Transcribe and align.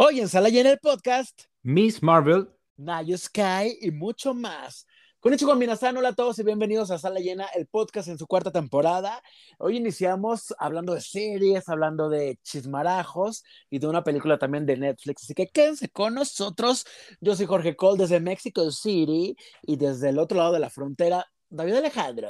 Hoy 0.00 0.20
en 0.20 0.28
Sala 0.28 0.48
Llena 0.48 0.70
el 0.70 0.78
podcast, 0.78 1.46
Miss 1.64 2.04
Marvel, 2.04 2.48
Nayo 2.76 3.18
Sky 3.18 3.78
y 3.80 3.90
mucho 3.90 4.32
más. 4.32 4.86
Con 5.18 5.34
hecho 5.34 5.44
combinación, 5.44 5.96
hola 5.96 6.10
a 6.10 6.14
todos 6.14 6.38
y 6.38 6.44
bienvenidos 6.44 6.92
a 6.92 6.98
Sala 6.98 7.18
Llena, 7.18 7.46
el 7.46 7.66
podcast 7.66 8.06
en 8.06 8.16
su 8.16 8.28
cuarta 8.28 8.52
temporada. 8.52 9.20
Hoy 9.58 9.76
iniciamos 9.76 10.54
hablando 10.60 10.94
de 10.94 11.00
series, 11.00 11.68
hablando 11.68 12.08
de 12.08 12.38
chismarajos 12.44 13.42
y 13.70 13.80
de 13.80 13.88
una 13.88 14.04
película 14.04 14.38
también 14.38 14.66
de 14.66 14.76
Netflix. 14.76 15.24
Así 15.24 15.34
que 15.34 15.48
quédense 15.48 15.88
con 15.88 16.14
nosotros. 16.14 16.86
Yo 17.20 17.34
soy 17.34 17.46
Jorge 17.46 17.74
Cole 17.74 17.98
desde 17.98 18.20
Mexico 18.20 18.70
City 18.70 19.34
y 19.62 19.76
desde 19.78 20.10
el 20.10 20.20
otro 20.20 20.38
lado 20.38 20.52
de 20.52 20.60
la 20.60 20.70
frontera, 20.70 21.26
David 21.50 21.74
Alejandro. 21.74 22.28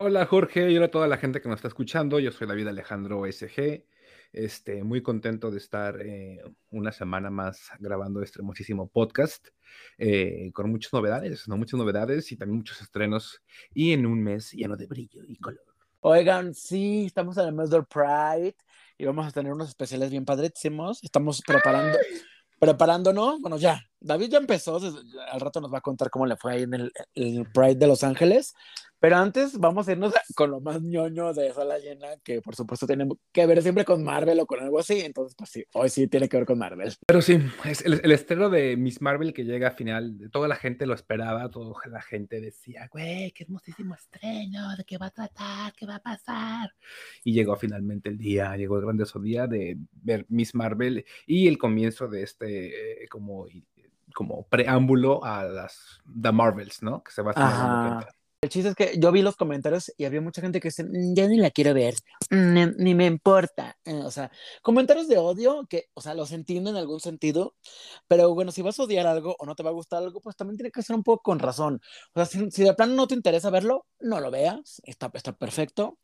Hola 0.00 0.26
Jorge 0.26 0.68
y 0.72 0.76
hola 0.76 0.86
a 0.86 0.90
toda 0.90 1.06
la 1.06 1.16
gente 1.16 1.40
que 1.40 1.48
nos 1.48 1.58
está 1.58 1.68
escuchando. 1.68 2.18
Yo 2.18 2.32
soy 2.32 2.48
David 2.48 2.66
Alejandro 2.66 3.24
SG. 3.24 3.84
Este, 4.32 4.84
muy 4.84 5.02
contento 5.02 5.50
de 5.50 5.58
estar 5.58 6.00
eh, 6.00 6.42
una 6.70 6.92
semana 6.92 7.30
más 7.30 7.70
grabando 7.78 8.22
este 8.22 8.40
hermosísimo 8.40 8.88
podcast 8.88 9.48
eh, 9.98 10.50
con 10.52 10.70
muchas 10.70 10.92
novedades, 10.92 11.48
¿no? 11.48 11.56
Muchas 11.56 11.78
novedades 11.78 12.30
y 12.32 12.36
también 12.36 12.58
muchos 12.58 12.80
estrenos 12.80 13.42
y 13.72 13.92
en 13.92 14.06
un 14.06 14.22
mes 14.22 14.52
lleno 14.52 14.76
de 14.76 14.86
brillo 14.86 15.22
y 15.26 15.36
color. 15.36 15.64
Oigan, 16.00 16.54
sí, 16.54 17.06
estamos 17.06 17.36
en 17.38 17.46
el 17.46 17.54
mes 17.54 17.70
del 17.70 17.84
Pride 17.84 18.54
y 18.98 19.04
vamos 19.04 19.26
a 19.26 19.30
tener 19.30 19.52
unos 19.52 19.68
especiales 19.68 20.10
bien 20.10 20.24
padrísimos. 20.24 21.02
Estamos 21.02 21.42
preparando, 21.44 21.98
preparándonos. 22.58 23.40
Bueno, 23.40 23.56
ya, 23.56 23.82
David 23.98 24.30
ya 24.30 24.38
empezó, 24.38 24.76
al 24.76 25.40
rato 25.40 25.60
nos 25.60 25.72
va 25.72 25.78
a 25.78 25.82
contar 25.82 26.10
cómo 26.10 26.26
le 26.26 26.36
fue 26.36 26.52
ahí 26.52 26.62
en 26.62 26.74
el, 26.74 26.92
el 27.14 27.50
Pride 27.52 27.74
de 27.74 27.86
Los 27.86 28.04
Ángeles. 28.04 28.54
Pero 28.98 29.16
antes 29.16 29.58
vamos 29.58 29.88
a 29.88 29.92
irnos 29.92 30.14
con 30.36 30.50
lo 30.50 30.60
más 30.60 30.82
ñoño 30.82 31.32
de 31.34 31.52
Sala 31.52 31.78
Llena, 31.78 32.08
que 32.22 32.40
por 32.40 32.54
supuesto 32.54 32.86
tiene 32.86 33.08
que 33.32 33.46
ver 33.46 33.62
siempre 33.62 33.84
con 33.84 34.02
Marvel 34.02 34.40
o 34.40 34.46
con 34.46 34.60
algo 34.60 34.78
así. 34.78 35.00
Entonces, 35.00 35.34
pues 35.36 35.50
sí, 35.50 35.64
hoy 35.74 35.88
sí 35.88 36.08
tiene 36.08 36.28
que 36.28 36.36
ver 36.36 36.46
con 36.46 36.58
Marvel. 36.58 36.94
Pero 37.06 37.22
sí, 37.22 37.38
es 37.64 37.84
el, 37.84 38.00
el 38.02 38.12
estreno 38.12 38.50
de 38.50 38.76
Miss 38.76 39.00
Marvel 39.00 39.32
que 39.32 39.44
llega 39.44 39.68
a 39.68 39.72
final. 39.72 40.30
Toda 40.32 40.48
la 40.48 40.56
gente 40.56 40.86
lo 40.86 40.94
esperaba, 40.94 41.50
toda 41.50 41.74
la 41.90 42.02
gente 42.02 42.40
decía, 42.40 42.88
güey, 42.90 43.32
qué 43.32 43.44
hermosísimo 43.44 43.94
estreno, 43.94 44.76
de 44.76 44.84
qué 44.84 44.98
va 44.98 45.06
a 45.06 45.10
tratar, 45.10 45.72
qué 45.74 45.86
va 45.86 45.96
a 45.96 46.02
pasar. 46.02 46.72
Y 47.24 47.32
llegó 47.32 47.56
finalmente 47.56 48.08
el 48.08 48.18
día, 48.18 48.56
llegó 48.56 48.76
el 48.76 48.84
grandioso 48.84 49.20
día 49.20 49.46
de 49.46 49.76
ver 49.92 50.26
Miss 50.28 50.54
Marvel 50.54 51.04
y 51.26 51.48
el 51.48 51.58
comienzo 51.58 52.08
de 52.08 52.22
este, 52.22 53.04
eh, 53.04 53.08
como 53.08 53.46
como 54.14 54.46
preámbulo 54.48 55.22
a 55.24 55.44
las 55.44 56.00
The 56.22 56.32
Marvels, 56.32 56.82
¿no? 56.82 57.02
Que 57.02 57.12
se 57.12 57.20
va 57.20 57.32
a 57.36 57.98
hacer 57.98 58.14
el 58.40 58.48
chiste 58.48 58.68
es 58.70 58.74
que 58.74 58.98
yo 58.98 59.12
vi 59.12 59.22
los 59.22 59.36
comentarios 59.36 59.92
y 59.96 60.04
había 60.04 60.20
mucha 60.20 60.40
gente 60.40 60.60
que 60.60 60.68
dice, 60.68 60.84
mm, 60.84 61.14
ya 61.14 61.26
ni 61.26 61.38
la 61.38 61.50
quiero 61.50 61.74
ver, 61.74 61.94
mm, 62.30 62.76
ni, 62.78 62.94
me 62.94 63.06
importa. 63.06 63.76
Eh, 63.84 63.94
o 63.94 64.10
sea, 64.10 64.30
comentarios 64.62 65.08
de 65.08 65.18
odio 65.18 65.66
que, 65.68 65.86
o 65.94 66.00
sea, 66.00 66.14
los 66.14 66.32
entiendo 66.32 66.70
en 66.70 66.76
algún 66.76 67.00
sentido, 67.00 67.54
pero 68.08 68.34
bueno, 68.34 68.52
si 68.52 68.62
vas 68.62 68.78
a 68.78 68.84
odiar 68.84 69.06
algo 69.06 69.36
o 69.38 69.46
no 69.46 69.54
te 69.54 69.62
va 69.62 69.70
a 69.70 69.72
gustar 69.72 70.02
algo, 70.02 70.20
pues 70.20 70.36
también 70.36 70.56
tiene 70.58 70.70
que 70.70 70.82
ser 70.82 70.96
un 70.96 71.02
poco 71.02 71.22
con 71.22 71.38
razón. 71.38 71.80
O 72.14 72.20
sea, 72.20 72.26
si, 72.26 72.50
si 72.50 72.62
de 72.64 72.74
plano 72.74 72.94
no 72.94 73.06
te 73.06 73.14
interesa 73.14 73.50
verlo, 73.50 73.86
no 74.00 74.20
lo 74.20 74.30
veas, 74.30 74.80
está, 74.84 75.10
está 75.14 75.32
perfecto. 75.32 75.98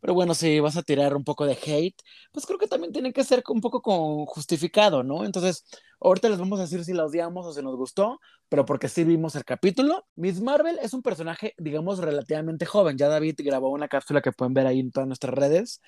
Pero 0.00 0.14
bueno, 0.14 0.34
si 0.34 0.60
vas 0.60 0.76
a 0.76 0.82
tirar 0.82 1.16
un 1.16 1.24
poco 1.24 1.44
de 1.46 1.58
hate, 1.60 2.00
pues 2.32 2.46
creo 2.46 2.58
que 2.58 2.68
también 2.68 2.92
tiene 2.92 3.12
que 3.12 3.24
ser 3.24 3.42
un 3.48 3.60
poco 3.60 3.82
con 3.82 4.26
justificado, 4.26 5.02
¿no? 5.02 5.24
Entonces, 5.24 5.64
ahorita 6.00 6.28
les 6.28 6.38
vamos 6.38 6.60
a 6.60 6.62
decir 6.62 6.84
si 6.84 6.92
la 6.92 7.04
odiamos 7.04 7.46
o 7.46 7.52
si 7.52 7.62
nos 7.62 7.76
gustó, 7.76 8.20
pero 8.48 8.64
porque 8.64 8.88
sí 8.88 9.04
vimos 9.04 9.34
el 9.34 9.44
capítulo. 9.44 10.06
Miss 10.16 10.40
Marvel 10.40 10.78
es 10.82 10.94
un 10.94 11.02
personaje, 11.02 11.54
digamos, 11.58 11.98
relativamente 11.98 12.66
joven. 12.66 12.96
Ya 12.96 13.08
David 13.08 13.36
grabó 13.38 13.70
una 13.70 13.88
cápsula 13.88 14.22
que 14.22 14.32
pueden 14.32 14.54
ver 14.54 14.66
ahí 14.66 14.80
en 14.80 14.92
todas 14.92 15.08
nuestras 15.08 15.34
redes. 15.34 15.80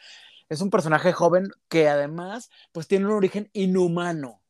Es 0.49 0.61
un 0.61 0.71
personaje 0.71 1.13
joven 1.13 1.49
que 1.69 1.89
además, 1.89 2.51
pues 2.73 2.89
tiene 2.89 3.07
un 3.07 3.13
origen 3.13 3.49
inhumano 3.53 4.41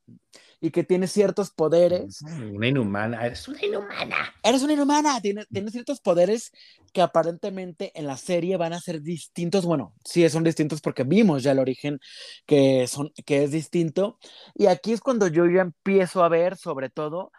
y 0.61 0.71
que 0.71 0.85
tiene 0.85 1.07
ciertos 1.07 1.51
poderes. 1.51 2.23
Una 2.23 2.69
inhumana, 2.69 3.25
eres 3.25 3.49
una 3.49 3.65
inhumana. 3.65 4.35
Eres 4.43 4.63
una 4.63 4.75
inhumana, 4.75 5.21
tiene, 5.21 5.47
tiene 5.47 5.71
ciertos 5.71 6.01
poderes 6.01 6.53
que 6.93 7.01
aparentemente 7.01 7.93
en 7.99 8.07
la 8.07 8.17
serie 8.17 8.57
van 8.57 8.73
a 8.73 8.81
ser 8.81 9.01
distintos. 9.01 9.65
Bueno, 9.65 9.95
sí 10.05 10.29
son 10.29 10.45
distintos 10.45 10.81
porque 10.81 11.05
vimos 11.05 11.43
ya 11.43 11.53
el 11.53 11.59
origen 11.59 11.99
que, 12.47 12.87
son, 12.87 13.11
que 13.25 13.45
es 13.45 13.51
distinto. 13.51 14.19
Y 14.55 14.67
aquí 14.67 14.93
es 14.93 15.01
cuando 15.01 15.29
yo 15.29 15.47
ya 15.47 15.63
empiezo 15.63 16.23
a 16.23 16.29
ver, 16.29 16.57
sobre 16.57 16.91
todo, 16.91 17.33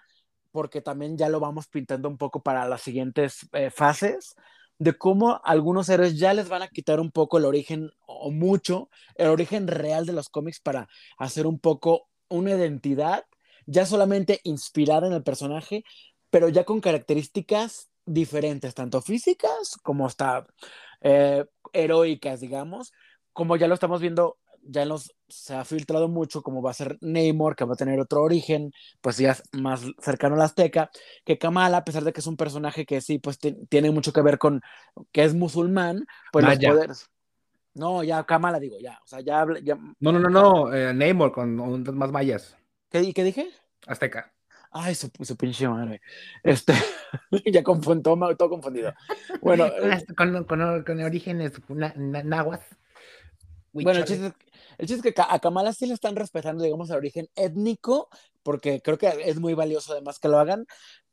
porque 0.51 0.81
también 0.81 1.17
ya 1.17 1.29
lo 1.29 1.39
vamos 1.39 1.67
pintando 1.67 2.09
un 2.09 2.17
poco 2.17 2.41
para 2.41 2.67
las 2.67 2.81
siguientes 2.81 3.47
eh, 3.53 3.69
fases 3.69 4.35
de 4.79 4.97
cómo 4.97 5.39
algunos 5.43 5.89
héroes 5.89 6.17
ya 6.17 6.33
les 6.33 6.49
van 6.49 6.63
a 6.63 6.67
quitar 6.67 6.99
un 6.99 7.11
poco 7.11 7.37
el 7.37 7.45
origen 7.45 7.91
o 8.07 8.31
mucho 8.31 8.89
el 9.13 9.27
origen 9.27 9.67
real 9.67 10.07
de 10.07 10.13
los 10.13 10.27
cómics 10.27 10.59
para 10.59 10.89
hacer 11.19 11.45
un 11.45 11.59
poco 11.59 12.09
una 12.31 12.51
identidad 12.51 13.25
ya 13.65 13.85
solamente 13.85 14.41
inspirada 14.43 15.07
en 15.07 15.13
el 15.13 15.23
personaje, 15.23 15.83
pero 16.29 16.49
ya 16.49 16.63
con 16.63 16.81
características 16.81 17.89
diferentes, 18.05 18.73
tanto 18.73 19.01
físicas 19.01 19.77
como 19.83 20.05
hasta 20.05 20.45
eh, 21.01 21.45
heroicas, 21.73 22.39
digamos, 22.39 22.93
como 23.33 23.55
ya 23.55 23.67
lo 23.67 23.73
estamos 23.73 24.01
viendo, 24.01 24.37
ya 24.63 24.85
los, 24.85 25.15
se 25.27 25.55
ha 25.55 25.63
filtrado 25.65 26.07
mucho, 26.07 26.41
como 26.41 26.61
va 26.61 26.71
a 26.71 26.75
ser 26.75 26.97
Namor, 27.01 27.55
que 27.55 27.65
va 27.65 27.73
a 27.73 27.77
tener 27.77 27.99
otro 27.99 28.21
origen, 28.21 28.71
pues 29.01 29.17
ya 29.17 29.31
es 29.31 29.43
más 29.53 29.81
cercano 29.99 30.35
al 30.35 30.41
azteca, 30.41 30.89
que 31.23 31.37
Kamala, 31.37 31.77
a 31.77 31.83
pesar 31.83 32.03
de 32.03 32.13
que 32.13 32.19
es 32.19 32.27
un 32.27 32.37
personaje 32.37 32.85
que 32.85 33.01
sí, 33.01 33.19
pues 33.19 33.39
tiene 33.69 33.91
mucho 33.91 34.13
que 34.13 34.21
ver 34.21 34.37
con 34.37 34.61
que 35.11 35.23
es 35.23 35.33
musulmán, 35.33 36.05
pues 36.31 36.45
los 36.45 36.57
poderes 36.57 37.09
no, 37.73 38.03
ya 38.03 38.23
Kamala 38.23 38.59
digo, 38.59 38.77
ya. 38.79 38.99
O 39.03 39.07
sea, 39.07 39.21
ya. 39.21 39.45
ya... 39.63 39.75
No, 39.99 40.11
no, 40.11 40.19
no, 40.19 40.29
no. 40.29 40.73
Eh, 40.73 40.93
Namor 40.93 41.31
con 41.31 41.55
más 41.97 42.11
mayas. 42.11 42.57
¿Qué, 42.89 43.13
¿Qué 43.13 43.23
dije? 43.23 43.49
Azteca. 43.87 44.33
Ay, 44.71 44.95
su, 44.95 45.09
su 45.21 45.35
pinche 45.35 45.67
madre. 45.67 46.01
Este, 46.43 46.73
ya 47.51 47.61
confundió, 47.61 48.15
todo 48.37 48.49
confundido. 48.49 48.93
Bueno, 49.41 49.65
eh, 49.81 50.05
con, 50.15 50.45
con, 50.45 50.83
con, 50.83 51.01
orígenes 51.01 51.53
nahuas. 51.67 52.61
Bueno, 53.73 53.91
el 53.91 54.05
chiste, 54.05 54.33
el 54.77 54.87
chiste, 54.87 55.09
es 55.09 55.15
que 55.15 55.21
a 55.21 55.39
Kamala 55.39 55.73
sí 55.73 55.85
le 55.85 55.93
están 55.93 56.15
respetando, 56.15 56.63
digamos, 56.63 56.89
el 56.89 56.97
origen 56.97 57.29
étnico, 57.35 58.09
porque 58.43 58.81
creo 58.81 58.97
que 58.97 59.09
es 59.25 59.39
muy 59.39 59.53
valioso 59.53 59.93
además 59.93 60.19
que 60.19 60.27
lo 60.27 60.39
hagan, 60.39 60.65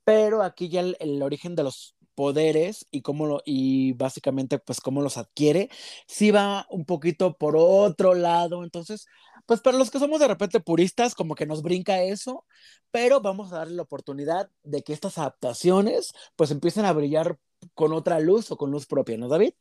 pero 0.05 0.43
aquí 0.43 0.69
ya 0.69 0.81
el, 0.81 0.97
el 1.01 1.23
origen 1.23 1.55
de 1.55 1.65
los 1.65 1.97
poderes 2.19 2.85
y 2.91 3.03
cómo 3.03 3.27
lo, 3.27 3.43
y 3.45 3.93
básicamente 3.93 4.59
pues 4.59 4.81
cómo 4.81 5.03
los 5.03 5.17
adquiere, 5.19 5.71
sí 6.09 6.33
va 6.33 6.67
un 6.69 6.85
poquito 6.85 7.37
por 7.39 7.55
otro 7.57 8.15
lado, 8.15 8.65
entonces, 8.65 9.07
pues 9.47 9.61
para 9.61 9.79
los 9.79 9.89
que 9.89 10.01
somos 10.01 10.19
de 10.19 10.27
repente 10.27 10.59
puristas, 10.59 11.15
como 11.15 11.37
que 11.37 11.47
nos 11.47 11.63
brinca 11.63 12.03
eso, 12.03 12.45
pero 12.91 13.21
vamos 13.21 13.53
a 13.53 13.59
darle 13.59 13.77
la 13.77 13.83
oportunidad 13.83 14.51
de 14.65 14.83
que 14.83 14.93
estas 14.93 15.17
adaptaciones 15.17 16.13
pues 16.35 16.51
empiecen 16.51 16.87
a 16.87 16.93
brillar 16.93 17.39
con 17.75 17.93
otra 17.93 18.19
luz 18.19 18.51
o 18.51 18.57
con 18.57 18.73
luz 18.73 18.87
propia, 18.87 19.17
¿no, 19.17 19.29
David? 19.29 19.53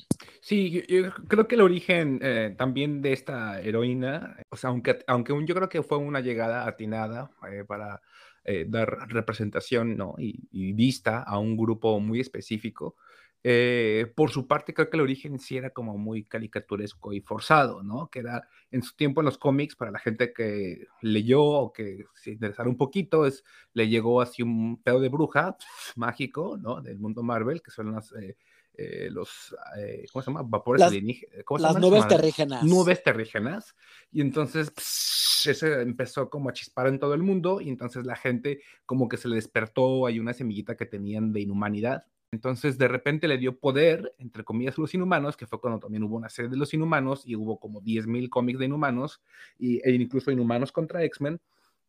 Sí, 0.41 0.83
yo, 0.87 1.11
creo 1.27 1.47
que 1.47 1.53
el 1.53 1.61
origen 1.61 2.19
eh, 2.23 2.55
también 2.57 3.03
de 3.03 3.13
esta 3.13 3.61
heroína, 3.61 4.37
o 4.49 4.57
sea, 4.57 4.71
aunque, 4.71 4.97
aunque 5.05 5.31
yo 5.45 5.53
creo 5.53 5.69
que 5.69 5.83
fue 5.83 5.99
una 5.99 6.21
llegada 6.21 6.67
atinada 6.67 7.29
eh, 7.51 7.63
para 7.67 8.01
eh, 8.49 8.65
dar 8.65 9.09
representación 9.09 9.97
¿no? 9.97 10.15
y, 10.17 10.71
vista 10.71 11.21
a 11.21 11.37
un 11.37 11.57
grupo 11.57 11.99
muy 11.99 12.21
específico. 12.21 12.95
Eh, 13.43 14.11
por 14.15 14.31
su 14.31 14.47
parte, 14.47 14.73
creo 14.73 14.89
que 14.89 14.95
el 14.95 15.03
origen 15.03 15.37
sí 15.37 15.57
era 15.57 15.71
como 15.71 15.97
muy 15.97 16.23
caricaturesco 16.23 17.11
y 17.11 17.19
forzado, 17.19 17.83
¿no? 17.83 18.09
Que 18.09 18.19
era 18.19 18.47
en 18.71 18.83
su 18.83 18.95
tiempo 18.95 19.19
en 19.19 19.25
los 19.25 19.37
cómics, 19.37 19.75
para 19.75 19.91
la 19.91 19.99
gente 19.99 20.31
que 20.31 20.87
leyó 21.01 21.43
o 21.43 21.73
que 21.73 22.05
se 22.15 22.31
interesara 22.31 22.69
un 22.69 22.77
poquito, 22.77 23.25
es, 23.25 23.43
le 23.73 23.89
llegó 23.89 24.21
así 24.21 24.43
un 24.43 24.81
pedo 24.81 25.01
de 25.01 25.09
bruja 25.09 25.57
mágico, 25.97 26.57
¿no? 26.57 26.81
Del 26.81 26.99
mundo 26.99 27.23
Marvel, 27.23 27.61
que 27.61 27.71
son 27.71 27.91
las, 27.91 28.13
eh, 28.13 28.37
los, 29.11 29.55
¿cómo 30.11 30.21
se 30.21 30.31
llama? 30.31 30.43
Vapores 30.43 30.83
alienígenas. 30.83 31.45
las 31.59 31.79
nubes 31.79 32.07
terrígenas. 32.07 32.63
Nubes 32.63 33.03
terrígenas. 33.03 33.75
Y 34.11 34.21
entonces, 34.21 34.71
ese 35.45 35.81
empezó 35.81 36.29
como 36.29 36.49
a 36.49 36.53
chispar 36.53 36.87
en 36.87 36.99
todo 36.99 37.13
el 37.13 37.23
mundo 37.23 37.61
y 37.61 37.69
entonces 37.69 38.05
la 38.05 38.15
gente 38.15 38.61
como 38.85 39.07
que 39.07 39.17
se 39.17 39.27
le 39.27 39.35
despertó, 39.35 40.05
hay 40.05 40.19
una 40.19 40.33
semillita 40.33 40.75
que 40.75 40.85
tenían 40.85 41.33
de 41.33 41.41
inhumanidad. 41.41 42.05
Entonces 42.31 42.77
de 42.77 42.87
repente 42.87 43.27
le 43.27 43.37
dio 43.37 43.57
poder, 43.57 44.13
entre 44.17 44.43
comillas, 44.43 44.77
a 44.77 44.81
los 44.81 44.93
inhumanos, 44.93 45.37
que 45.37 45.47
fue 45.47 45.61
cuando 45.61 45.79
también 45.79 46.03
hubo 46.03 46.17
una 46.17 46.29
serie 46.29 46.49
de 46.49 46.57
los 46.57 46.73
inhumanos 46.73 47.23
y 47.25 47.35
hubo 47.35 47.59
como 47.59 47.81
10.000 47.81 48.29
cómics 48.29 48.59
de 48.59 48.65
inhumanos 48.65 49.21
y, 49.57 49.79
e 49.87 49.93
incluso 49.93 50.31
inhumanos 50.31 50.71
contra 50.71 51.03
X-Men. 51.03 51.39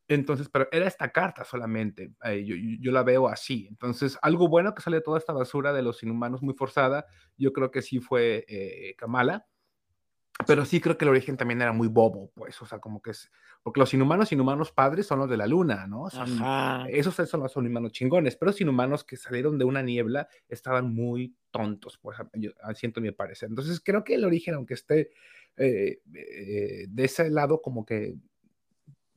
Entonces, 0.08 0.48
pero 0.48 0.66
era 0.72 0.86
esta 0.86 1.10
carta 1.10 1.44
solamente, 1.44 2.12
eh, 2.24 2.44
yo, 2.44 2.56
yo, 2.80 2.92
la 2.92 3.02
veo 3.02 3.28
así. 3.28 3.66
Entonces, 3.68 4.18
algo 4.22 4.48
bueno 4.48 4.74
que 4.74 4.82
sale 4.82 4.96
de 4.96 5.02
toda 5.02 5.18
esta 5.18 5.32
basura 5.32 5.72
de 5.72 5.82
los 5.82 6.02
inhumanos 6.02 6.42
muy 6.42 6.54
forzada, 6.54 7.06
yo 7.36 7.52
creo 7.52 7.70
que 7.70 7.82
sí 7.82 8.00
fue 8.00 8.44
eh, 8.48 8.94
Kamala 8.96 9.46
pero 10.46 10.64
sí 10.64 10.80
creo 10.80 10.96
que 10.96 11.04
el 11.04 11.10
origen 11.10 11.36
también 11.36 11.60
era 11.60 11.72
muy 11.72 11.88
bobo, 11.88 12.30
pues, 12.34 12.60
o 12.62 12.66
sea, 12.66 12.78
como 12.78 13.02
que 13.02 13.10
es, 13.10 13.30
porque 13.62 13.80
los 13.80 13.92
inhumanos, 13.92 14.30
inhumanos 14.30 14.70
padres 14.70 15.06
son 15.06 15.18
los 15.18 15.28
de 15.28 15.36
la 15.36 15.48
luna, 15.48 15.86
¿no? 15.88 16.08
Son, 16.10 16.28
esos 16.88 17.14
son 17.28 17.40
los 17.40 17.56
inhumanos 17.56 17.92
chingones, 17.92 18.36
pero 18.36 18.50
los 18.50 18.60
inhumanos 18.60 19.02
que 19.02 19.16
salieron 19.16 19.58
de 19.58 19.64
una 19.64 19.82
niebla 19.82 20.28
estaban 20.48 20.94
muy 20.94 21.34
tontos, 21.50 21.98
pues, 21.98 22.18
yo 22.34 22.52
siento 22.74 23.00
mi 23.00 23.10
parecer. 23.10 23.48
Entonces 23.48 23.80
creo 23.80 24.04
que 24.04 24.14
el 24.14 24.24
origen, 24.24 24.54
aunque 24.54 24.74
esté 24.74 25.10
eh, 25.56 26.00
eh, 26.14 26.86
de 26.88 27.04
ese 27.04 27.30
lado, 27.30 27.60
como 27.60 27.84
que 27.84 28.14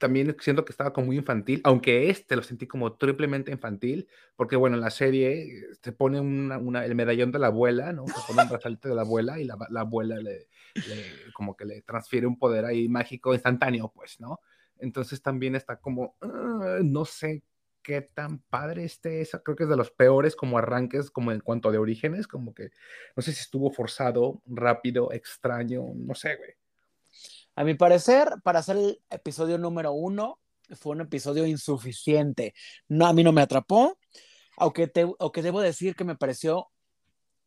también 0.01 0.36
siento 0.39 0.65
que 0.65 0.71
estaba 0.71 0.94
como 0.94 1.07
muy 1.07 1.18
infantil, 1.18 1.62
aunque 1.63 2.09
este 2.09 2.36
lo 2.36 2.42
sentí 2.42 2.65
como 2.65 2.94
triplemente 2.94 3.51
infantil, 3.51 4.07
porque 4.36 4.56
bueno, 4.56 4.75
en 4.75 4.81
la 4.81 4.89
serie 4.89 5.48
se 5.80 5.92
pone 5.92 6.19
una, 6.19 6.83
el 6.83 6.95
medallón 6.95 7.31
de 7.31 7.38
la 7.38 7.48
abuela, 7.48 7.94
¿no? 7.94 8.07
Se 8.07 8.15
pone 8.27 8.42
un 8.42 8.50
brazalete 8.50 8.89
de 8.89 8.95
la 8.95 9.03
abuela 9.03 9.39
y 9.39 9.45
la, 9.45 9.56
abuela 9.77 10.18
le, 10.18 10.50
como 11.33 11.56
que 11.56 11.65
le 11.65 11.83
transfiere 11.83 12.25
un 12.25 12.39
poder 12.39 12.65
ahí 12.65 12.89
mágico 12.89 13.36
instantáneo, 13.36 13.92
pues, 13.94 14.19
¿no? 14.19 14.39
Entonces 14.80 15.21
también 15.21 15.56
está 15.56 15.80
como, 15.80 16.15
ah, 16.21 16.80
no 16.83 17.06
sé 17.06 17.44
qué 17.83 18.01
tan 18.01 18.39
padre 18.39 18.83
esté 18.83 19.21
esa, 19.21 19.44
creo 19.44 19.56
que 19.56 19.63
es 19.63 19.69
de 19.69 19.77
los 19.77 19.92
peores 19.92 20.36
como 20.36 20.57
arranques, 20.57 21.12
como 21.12 21.31
en 21.31 21.42
cuanto 21.42 21.71
de 21.71 21.77
orígenes, 21.77 22.27
como 22.27 22.56
que 22.56 22.71
no 23.15 23.21
sé 23.21 23.33
si 23.33 23.42
estuvo 23.42 23.71
forzado, 23.71 24.42
rápido, 24.48 25.12
extraño, 25.12 25.83
no 25.95 26.15
sé, 26.15 26.38
güey. 26.38 26.61
A 27.56 27.63
mi 27.63 27.74
parecer, 27.75 28.30
para 28.44 28.59
hacer 28.59 28.77
el 28.77 29.01
episodio 29.09 29.57
número 29.57 29.92
uno, 29.92 30.39
fue 30.75 30.94
un 30.94 31.01
episodio 31.01 31.45
insuficiente. 31.45 32.53
No, 32.88 33.06
a 33.06 33.13
mí 33.13 33.24
no 33.24 33.31
me 33.31 33.42
atrapó, 33.42 33.98
aunque, 34.57 34.88
te, 34.88 35.07
aunque 35.19 35.42
debo 35.42 35.62
decir 35.62 35.95
que 35.95 36.03
me 36.03 36.15
pareció 36.15 36.69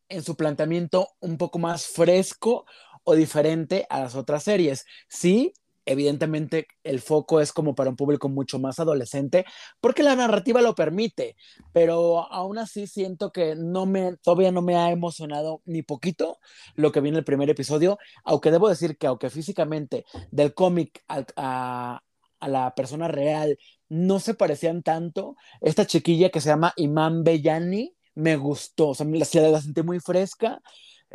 en 0.09 0.23
su 0.23 0.35
planteamiento 0.35 1.09
un 1.19 1.37
poco 1.37 1.59
más 1.59 1.87
fresco 1.87 2.65
o 3.03 3.15
diferente 3.15 3.85
a 3.89 3.99
las 4.01 4.15
otras 4.15 4.43
series. 4.43 4.85
Sí, 5.09 5.53
evidentemente 5.85 6.67
el 6.83 6.99
foco 6.99 7.41
es 7.41 7.51
como 7.53 7.75
para 7.75 7.89
un 7.89 7.95
público 7.95 8.29
mucho 8.29 8.59
más 8.59 8.79
adolescente, 8.79 9.45
porque 9.79 10.03
la 10.03 10.15
narrativa 10.15 10.61
lo 10.61 10.75
permite, 10.75 11.35
pero 11.73 12.31
aún 12.31 12.57
así 12.57 12.87
siento 12.87 13.31
que 13.31 13.55
no 13.55 13.85
me, 13.85 14.17
todavía 14.17 14.51
no 14.51 14.61
me 14.61 14.75
ha 14.75 14.91
emocionado 14.91 15.61
ni 15.65 15.81
poquito 15.83 16.39
lo 16.75 16.91
que 16.91 17.01
viene 17.01 17.17
el 17.17 17.23
primer 17.23 17.49
episodio, 17.49 17.97
aunque 18.23 18.51
debo 18.51 18.69
decir 18.69 18.97
que 18.97 19.07
aunque 19.07 19.29
físicamente 19.29 20.05
del 20.31 20.53
cómic 20.53 21.03
a, 21.07 22.01
a 22.39 22.47
la 22.47 22.75
persona 22.75 23.07
real 23.07 23.57
no 23.89 24.19
se 24.19 24.33
parecían 24.33 24.83
tanto, 24.83 25.35
esta 25.61 25.85
chiquilla 25.85 26.29
que 26.29 26.41
se 26.41 26.49
llama 26.49 26.73
Imán 26.75 27.23
Bellani 27.23 27.95
me 28.15 28.37
gustó, 28.37 28.89
o 28.89 28.95
sea, 28.95 29.05
la, 29.05 29.49
la 29.49 29.61
sentí 29.61 29.83
muy 29.83 29.99
fresca, 29.99 30.61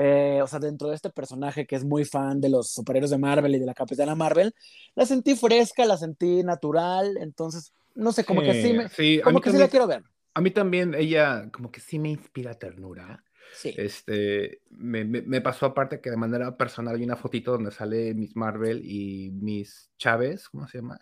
eh, 0.02 0.40
o 0.42 0.46
sea, 0.46 0.58
dentro 0.58 0.88
de 0.88 0.94
este 0.96 1.10
personaje 1.10 1.66
que 1.66 1.76
es 1.76 1.84
muy 1.84 2.06
fan 2.06 2.40
de 2.40 2.48
los 2.48 2.70
superhéroes 2.70 3.10
de 3.10 3.18
Marvel 3.18 3.54
y 3.54 3.58
de 3.58 3.66
la 3.66 3.74
Capitana 3.74 4.14
Marvel, 4.14 4.54
la 4.94 5.04
sentí 5.04 5.36
fresca, 5.36 5.84
la 5.84 5.98
sentí 5.98 6.42
natural, 6.42 7.18
entonces, 7.20 7.74
no 7.94 8.10
sé, 8.10 8.24
como 8.24 8.40
que 8.40 8.62
sí, 8.62 8.72
me, 8.72 9.20
como 9.20 9.42
que 9.42 9.50
sí 9.50 9.58
la 9.58 9.68
quiero 9.68 9.86
ver. 9.86 10.02
A 10.32 10.40
mí 10.40 10.52
también 10.52 10.94
ella 10.94 11.50
como 11.52 11.70
que 11.70 11.80
sí 11.80 11.98
me 11.98 12.08
inspira 12.08 12.54
ternura. 12.54 13.22
Sí. 13.52 13.74
Este, 13.76 14.62
me, 14.70 15.04
me, 15.04 15.40
pasó 15.42 15.66
aparte 15.66 16.00
que 16.00 16.08
de 16.08 16.16
manera 16.16 16.56
personal 16.56 16.96
hay 16.96 17.02
una 17.02 17.16
fotito 17.16 17.52
donde 17.52 17.70
sale 17.70 18.14
Miss 18.14 18.34
Marvel 18.36 18.80
y 18.82 19.32
Miss 19.32 19.90
Chávez, 19.98 20.48
¿cómo 20.48 20.66
se 20.66 20.78
llama? 20.78 20.98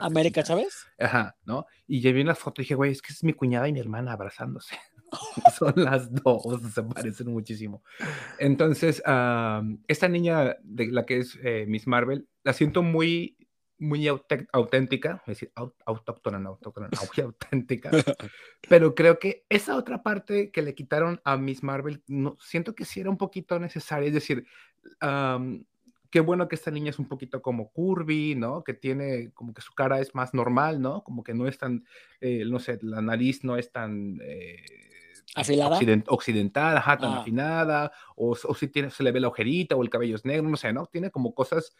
América 0.00 0.42
Chávez. 0.42 0.86
Ajá, 0.98 1.34
¿no? 1.46 1.64
Y 1.86 2.02
ya 2.02 2.12
vi 2.12 2.20
una 2.20 2.34
foto 2.34 2.60
y 2.60 2.64
dije, 2.64 2.74
güey, 2.74 2.92
es 2.92 3.00
que 3.00 3.14
es 3.14 3.24
mi 3.24 3.32
cuñada 3.32 3.68
y 3.68 3.72
mi 3.72 3.80
hermana 3.80 4.12
abrazándose. 4.12 4.76
Son 5.58 5.72
las 5.76 6.12
dos, 6.12 6.42
se 6.72 6.82
parecen 6.82 7.28
muchísimo. 7.28 7.82
Entonces, 8.38 9.02
esta 9.86 10.08
niña 10.08 10.56
de 10.62 10.86
la 10.88 11.06
que 11.06 11.18
es 11.18 11.38
eh, 11.42 11.64
Miss 11.68 11.86
Marvel, 11.86 12.28
la 12.44 12.52
siento 12.52 12.82
muy, 12.82 13.36
muy 13.78 14.08
auténtica, 14.08 15.22
es 15.26 15.38
decir, 15.38 15.52
autóctona, 15.86 16.38
no 16.38 16.50
autóctona, 16.50 16.88
muy 16.92 17.24
auténtica. 17.24 17.90
Pero 18.68 18.94
creo 18.94 19.18
que 19.18 19.44
esa 19.48 19.76
otra 19.76 20.02
parte 20.02 20.50
que 20.50 20.62
le 20.62 20.74
quitaron 20.74 21.20
a 21.24 21.36
Miss 21.36 21.62
Marvel, 21.62 22.02
no, 22.06 22.36
siento 22.40 22.74
que 22.74 22.84
sí 22.84 23.00
era 23.00 23.10
un 23.10 23.18
poquito 23.18 23.58
necesaria. 23.58 24.08
Es 24.08 24.14
decir, 24.14 24.46
qué 26.10 26.20
bueno 26.20 26.48
que 26.48 26.54
esta 26.54 26.70
niña 26.70 26.90
es 26.90 26.98
un 26.98 27.08
poquito 27.08 27.42
como 27.42 27.70
curvy, 27.70 28.34
¿no? 28.34 28.64
Que 28.64 28.74
tiene 28.74 29.30
como 29.32 29.52
que 29.52 29.62
su 29.62 29.72
cara 29.74 30.00
es 30.00 30.14
más 30.14 30.34
normal, 30.34 30.80
¿no? 30.80 31.04
Como 31.04 31.22
que 31.22 31.34
no 31.34 31.46
es 31.46 31.58
tan, 31.58 31.84
eh, 32.20 32.44
no 32.46 32.58
sé, 32.58 32.78
la 32.82 33.02
nariz 33.02 33.44
no 33.44 33.56
es 33.56 33.70
tan... 33.72 34.18
Eh, 34.22 34.87
¿Afilada? 35.34 35.78
occidental, 36.08 36.76
ajá, 36.76 36.98
tan 36.98 37.12
ah. 37.12 37.20
afinada, 37.20 37.92
o, 38.16 38.30
o, 38.30 38.54
si 38.54 38.68
tiene, 38.68 38.90
se 38.90 39.02
le 39.02 39.12
ve 39.12 39.20
la 39.20 39.28
ojerita, 39.28 39.76
o 39.76 39.82
el 39.82 39.90
cabello 39.90 40.16
es 40.16 40.24
negro, 40.24 40.48
no 40.48 40.56
sé, 40.56 40.72
¿no? 40.72 40.86
Tiene 40.86 41.10
como 41.10 41.34
cosas 41.34 41.76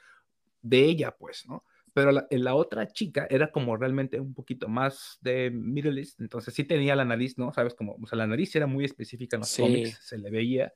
de 0.62 0.84
ella, 0.84 1.16
pues, 1.16 1.46
¿no? 1.46 1.64
Pero 1.94 2.12
la, 2.12 2.26
la 2.30 2.54
otra 2.54 2.86
chica 2.86 3.26
era 3.30 3.50
como 3.50 3.76
realmente 3.76 4.20
un 4.20 4.34
poquito 4.34 4.68
más 4.68 5.18
de 5.20 5.50
Middle 5.50 6.00
East, 6.00 6.20
entonces 6.20 6.54
sí 6.54 6.64
tenía 6.64 6.94
la 6.94 7.04
nariz, 7.04 7.38
¿no? 7.38 7.52
Sabes, 7.52 7.74
como, 7.74 7.96
o 8.00 8.06
sea, 8.06 8.18
la 8.18 8.26
nariz 8.26 8.54
era 8.54 8.66
muy 8.66 8.84
específica 8.84 9.36
en 9.36 9.40
los 9.40 9.56
cómics, 9.56 9.98
se 10.02 10.18
le 10.18 10.30
veía, 10.30 10.72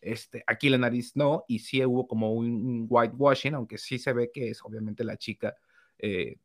este, 0.00 0.44
aquí 0.46 0.68
la 0.68 0.78
nariz 0.78 1.16
no, 1.16 1.44
y 1.48 1.60
sí 1.60 1.84
hubo 1.84 2.06
como 2.06 2.32
un, 2.32 2.86
whitewashing, 2.88 3.54
aunque 3.54 3.78
sí 3.78 3.98
se 3.98 4.12
ve 4.12 4.30
que 4.32 4.50
es 4.50 4.62
obviamente 4.62 5.04
la 5.04 5.16
chica 5.16 5.56
eh, 5.98 6.36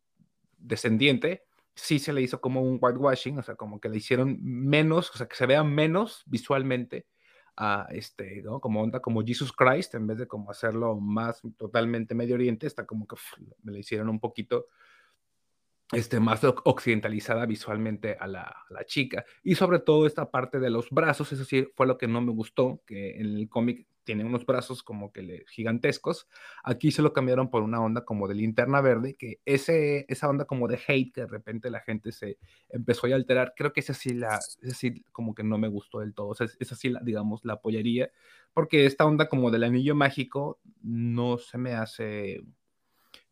descendiente, 0.57 1.43
sí 1.75 1.99
se 1.99 2.13
le 2.13 2.21
hizo 2.21 2.41
como 2.41 2.61
un 2.61 2.77
whitewashing, 2.81 3.39
o 3.39 3.43
sea, 3.43 3.55
como 3.55 3.79
que 3.79 3.89
le 3.89 3.97
hicieron 3.97 4.37
menos, 4.41 5.09
o 5.11 5.17
sea, 5.17 5.27
que 5.27 5.35
se 5.35 5.45
vea 5.45 5.63
menos 5.63 6.23
visualmente 6.25 7.07
a 7.57 7.87
este, 7.91 8.41
¿no? 8.41 8.59
Como 8.59 8.81
onda 8.81 8.99
como 9.01 9.23
Jesus 9.23 9.51
Christ, 9.51 9.95
en 9.95 10.07
vez 10.07 10.17
de 10.17 10.27
como 10.27 10.51
hacerlo 10.51 10.99
más 10.99 11.41
totalmente 11.57 12.15
Medio 12.15 12.35
Oriente, 12.35 12.67
está 12.67 12.85
como 12.85 13.07
que 13.07 13.15
le 13.63 13.79
hicieron 13.79 14.09
un 14.09 14.19
poquito 14.19 14.67
este, 15.91 16.19
más 16.19 16.41
occidentalizada 16.43 17.45
visualmente 17.45 18.15
a 18.19 18.27
la, 18.27 18.43
a 18.43 18.65
la, 18.69 18.85
chica. 18.85 19.25
Y 19.43 19.55
sobre 19.55 19.79
todo 19.79 20.05
esta 20.07 20.31
parte 20.31 20.59
de 20.59 20.69
los 20.69 20.89
brazos, 20.89 21.31
eso 21.33 21.43
sí 21.43 21.67
fue 21.75 21.85
lo 21.85 21.97
que 21.97 22.07
no 22.07 22.21
me 22.21 22.31
gustó, 22.31 22.81
que 22.85 23.17
en 23.17 23.35
el 23.35 23.49
cómic 23.49 23.87
tiene 24.03 24.23
unos 24.23 24.45
brazos 24.45 24.83
como 24.83 25.11
que 25.11 25.21
le, 25.21 25.45
gigantescos. 25.47 26.27
Aquí 26.63 26.91
se 26.91 27.01
lo 27.01 27.13
cambiaron 27.13 27.49
por 27.49 27.63
una 27.63 27.81
onda 27.81 28.05
como 28.05 28.27
de 28.27 28.35
linterna 28.35 28.81
verde, 28.81 29.15
que 29.15 29.39
ese, 29.45 30.05
esa 30.09 30.29
onda 30.29 30.45
como 30.45 30.67
de 30.67 30.79
hate 30.87 31.13
que 31.13 31.21
de 31.21 31.27
repente 31.27 31.69
la 31.69 31.81
gente 31.81 32.11
se 32.11 32.37
empezó 32.69 33.07
a 33.07 33.15
alterar, 33.15 33.53
creo 33.55 33.73
que 33.73 33.81
esa 33.81 33.93
sí, 33.93 34.13
la, 34.13 34.39
esa 34.61 34.75
sí 34.75 35.05
como 35.11 35.35
que 35.35 35.43
no 35.43 35.57
me 35.57 35.67
gustó 35.67 35.99
del 35.99 36.13
todo. 36.13 36.29
O 36.29 36.35
sea, 36.35 36.47
esa 36.59 36.75
sí, 36.75 36.89
la, 36.89 36.99
digamos, 37.01 37.43
la 37.43 37.53
apoyaría, 37.53 38.11
porque 38.53 38.85
esta 38.85 39.05
onda 39.05 39.29
como 39.29 39.51
del 39.51 39.63
anillo 39.63 39.95
mágico 39.95 40.59
no 40.81 41.37
se 41.37 41.57
me 41.57 41.73
hace 41.73 42.41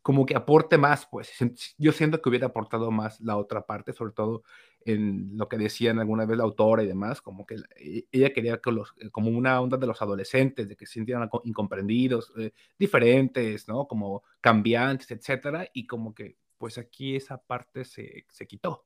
como 0.01 0.25
que 0.25 0.35
aporte 0.35 0.77
más, 0.77 1.05
pues 1.05 1.31
yo 1.77 1.91
siento 1.91 2.21
que 2.21 2.29
hubiera 2.29 2.47
aportado 2.47 2.89
más 2.89 3.19
la 3.21 3.37
otra 3.37 3.65
parte, 3.65 3.93
sobre 3.93 4.13
todo 4.13 4.43
en 4.85 5.37
lo 5.37 5.47
que 5.49 5.57
decían 5.57 5.99
alguna 5.99 6.25
vez 6.25 6.37
la 6.37 6.43
autora 6.43 6.83
y 6.83 6.87
demás, 6.87 7.21
como 7.21 7.45
que 7.45 7.55
e, 7.77 8.05
ella 8.11 8.31
quería 8.33 8.59
que 8.59 8.71
los, 8.71 8.93
eh, 8.99 9.09
como 9.09 9.29
una 9.29 9.59
onda 9.61 9.77
de 9.77 9.87
los 9.87 10.01
adolescentes, 10.01 10.67
de 10.67 10.75
que 10.75 10.85
se 10.85 10.93
sintieran 10.93 11.29
incomprendidos, 11.43 12.31
eh, 12.37 12.51
diferentes, 12.77 13.67
¿no? 13.67 13.87
Como 13.87 14.23
cambiantes, 14.41 15.11
etcétera, 15.11 15.67
y 15.73 15.85
como 15.85 16.13
que 16.13 16.37
pues 16.57 16.77
aquí 16.77 17.15
esa 17.15 17.37
parte 17.37 17.85
se, 17.85 18.25
se 18.29 18.47
quitó. 18.47 18.85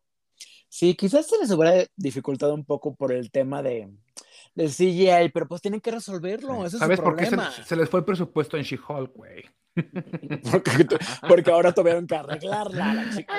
Sí, 0.67 0.95
quizás 0.95 1.27
se 1.27 1.37
les 1.39 1.51
hubiera 1.51 1.85
dificultado 1.95 2.53
un 2.53 2.65
poco 2.65 2.95
por 2.95 3.11
el 3.11 3.31
tema 3.31 3.61
de, 3.61 3.89
del 4.55 4.69
CGI, 4.69 5.29
pero 5.33 5.47
pues 5.47 5.61
tienen 5.61 5.81
que 5.81 5.91
resolverlo, 5.91 6.65
ese 6.65 6.77
¿Sabes 6.77 6.99
es 6.99 7.03
por 7.03 7.15
qué 7.15 7.25
se, 7.25 7.75
les 7.75 7.89
fue 7.89 7.99
el 7.99 8.05
presupuesto 8.05 8.57
en 8.57 8.63
She-Hulk, 8.63 9.13
güey? 9.13 9.43
porque, 11.27 11.51
ahora 11.51 11.71
tuvieron 11.71 12.05
que 12.05 12.15
arreglarla 12.15 12.91
a 12.91 12.93
la 12.93 13.09
chica, 13.09 13.33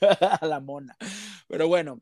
a 0.40 0.46
la 0.46 0.58
mona. 0.60 0.96
Pero 1.46 1.68
bueno, 1.68 2.00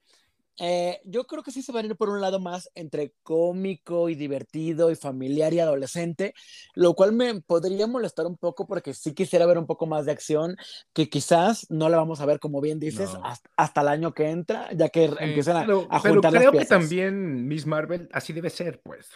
eh, 0.59 1.01
yo 1.05 1.27
creo 1.27 1.43
que 1.43 1.53
sí 1.53 1.63
se 1.63 1.73
va 1.73 1.81
a 1.81 1.85
ir 1.85 1.97
por 1.97 2.09
un 2.09 2.21
lado 2.21 2.41
más 2.41 2.71
entre 2.75 3.15
cómico 3.23 4.09
y 4.09 4.15
divertido 4.15 4.91
y 4.91 4.97
familiar 4.97 5.53
y 5.55 5.61
adolescente, 5.61 6.35
lo 6.75 6.95
cual 6.95 7.13
me 7.13 7.41
podría 7.41 7.87
molestar 7.87 8.27
un 8.27 8.37
poco 8.37 8.67
porque 8.67 8.95
sí 8.95 9.15
quisiera 9.15 9.47
ver 9.47 9.59
un 9.59 9.67
poco 9.67 9.87
más 9.87 10.07
de 10.07 10.13
acción, 10.13 10.57
que 10.93 11.09
quizás 11.09 11.67
no 11.71 11.89
la 11.89 11.97
vamos 11.97 12.21
a 12.21 12.27
ver, 12.27 12.41
como 12.41 12.61
bien 12.61 12.81
dices, 12.81 13.11
hasta, 13.57 13.81
el 13.81 13.89
año 13.89 14.13
que 14.13 14.31
entra, 14.31 14.69
ya 14.73 14.89
que 14.89 15.05
empiezan 15.21 15.59
a, 15.59 15.61
pero, 15.61 15.87
a 15.91 16.01
juntar 16.01 16.33
pero 16.33 16.51
creo 16.51 16.61
que 16.61 16.67
también 16.67 17.47
Miss 17.47 17.67
Marvel 17.67 18.09
así 18.13 18.33
debe 18.33 18.51
ser, 18.51 18.81
pues. 18.81 19.09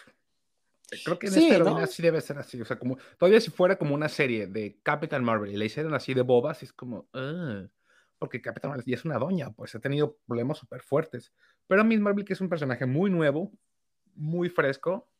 Creo 1.04 1.18
que 1.18 1.28
en 1.28 1.32
sí, 1.32 1.48
esta 1.48 1.82
así 1.82 2.02
debe 2.02 2.20
ser 2.20 2.38
así. 2.38 2.60
O 2.60 2.64
sea, 2.64 2.78
como 2.78 2.98
todavía 3.18 3.40
si 3.40 3.50
fuera 3.50 3.76
como 3.76 3.94
una 3.94 4.08
serie 4.08 4.46
de 4.46 4.78
Captain 4.82 5.24
Marvel 5.24 5.50
y 5.50 5.56
le 5.56 5.64
hicieron 5.64 5.94
así 5.94 6.12
de 6.12 6.22
bobas, 6.22 6.62
es 6.62 6.72
como, 6.72 7.08
porque 8.22 8.40
Captain 8.40 8.70
Marvel 8.70 8.86
ya 8.86 8.94
es 8.94 9.04
una 9.04 9.18
doña, 9.18 9.50
pues 9.50 9.74
ha 9.74 9.80
tenido 9.80 10.16
problemas 10.28 10.56
súper 10.56 10.80
fuertes. 10.80 11.32
Pero 11.66 11.82
Miss 11.82 11.98
Marvel, 11.98 12.24
que 12.24 12.34
es 12.34 12.40
un 12.40 12.48
personaje 12.48 12.86
muy 12.86 13.10
nuevo, 13.10 13.50
muy 14.14 14.48
fresco, 14.48 15.10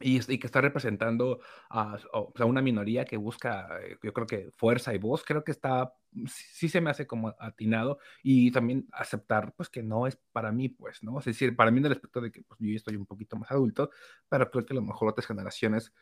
y, 0.00 0.20
que 0.38 0.46
está 0.46 0.62
representando 0.62 1.40
a, 1.68 1.98
una 2.46 2.62
minoría 2.62 3.04
que 3.04 3.18
busca, 3.18 3.78
eh, 3.82 3.98
yo 4.02 4.14
creo 4.14 4.26
que 4.26 4.50
fuerza 4.56 4.94
y 4.94 4.98
voz, 4.98 5.22
creo 5.22 5.44
que 5.44 5.52
está, 5.52 5.92
sí 6.26 6.70
se 6.70 6.80
me 6.80 6.88
hace 6.88 7.06
como 7.06 7.34
atinado 7.38 7.98
y 8.22 8.50
también 8.50 8.88
aceptar 8.92 9.52
pues 9.54 9.68
que 9.68 9.82
no 9.82 10.06
es 10.06 10.18
para 10.32 10.50
mí, 10.50 10.70
pues, 10.70 11.02
¿no? 11.02 11.18
Es 11.18 11.26
decir, 11.26 11.54
para 11.54 11.70
mí 11.70 11.80
en 11.80 11.84
el 11.84 11.92
aspecto 11.92 12.22
de 12.22 12.32
que 12.32 12.40
pues, 12.40 12.58
yo 12.58 12.74
estoy 12.74 12.96
un 12.96 13.04
poquito 13.04 13.36
más 13.36 13.50
adulto, 13.50 13.90
pero 14.30 14.50
creo 14.50 14.64
que 14.64 14.72
a 14.72 14.76
lo 14.76 14.82
mejor 14.82 15.10
otras 15.10 15.26
generaciones 15.26 15.92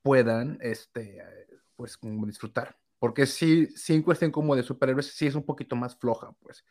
puedan, 0.00 0.56
este, 0.62 1.22
pues, 1.76 1.98
disfrutar. 2.00 2.78
Porque 3.06 3.26
sí, 3.26 3.66
sí 3.76 3.94
en 3.94 4.02
cuestión 4.02 4.30
como 4.30 4.56
de 4.56 4.62
superhéroes, 4.62 5.06
sí 5.06 5.26
es 5.26 5.34
un 5.34 5.44
poquito 5.44 5.76
más 5.76 5.96
floja, 5.96 6.32
pues. 6.40 6.64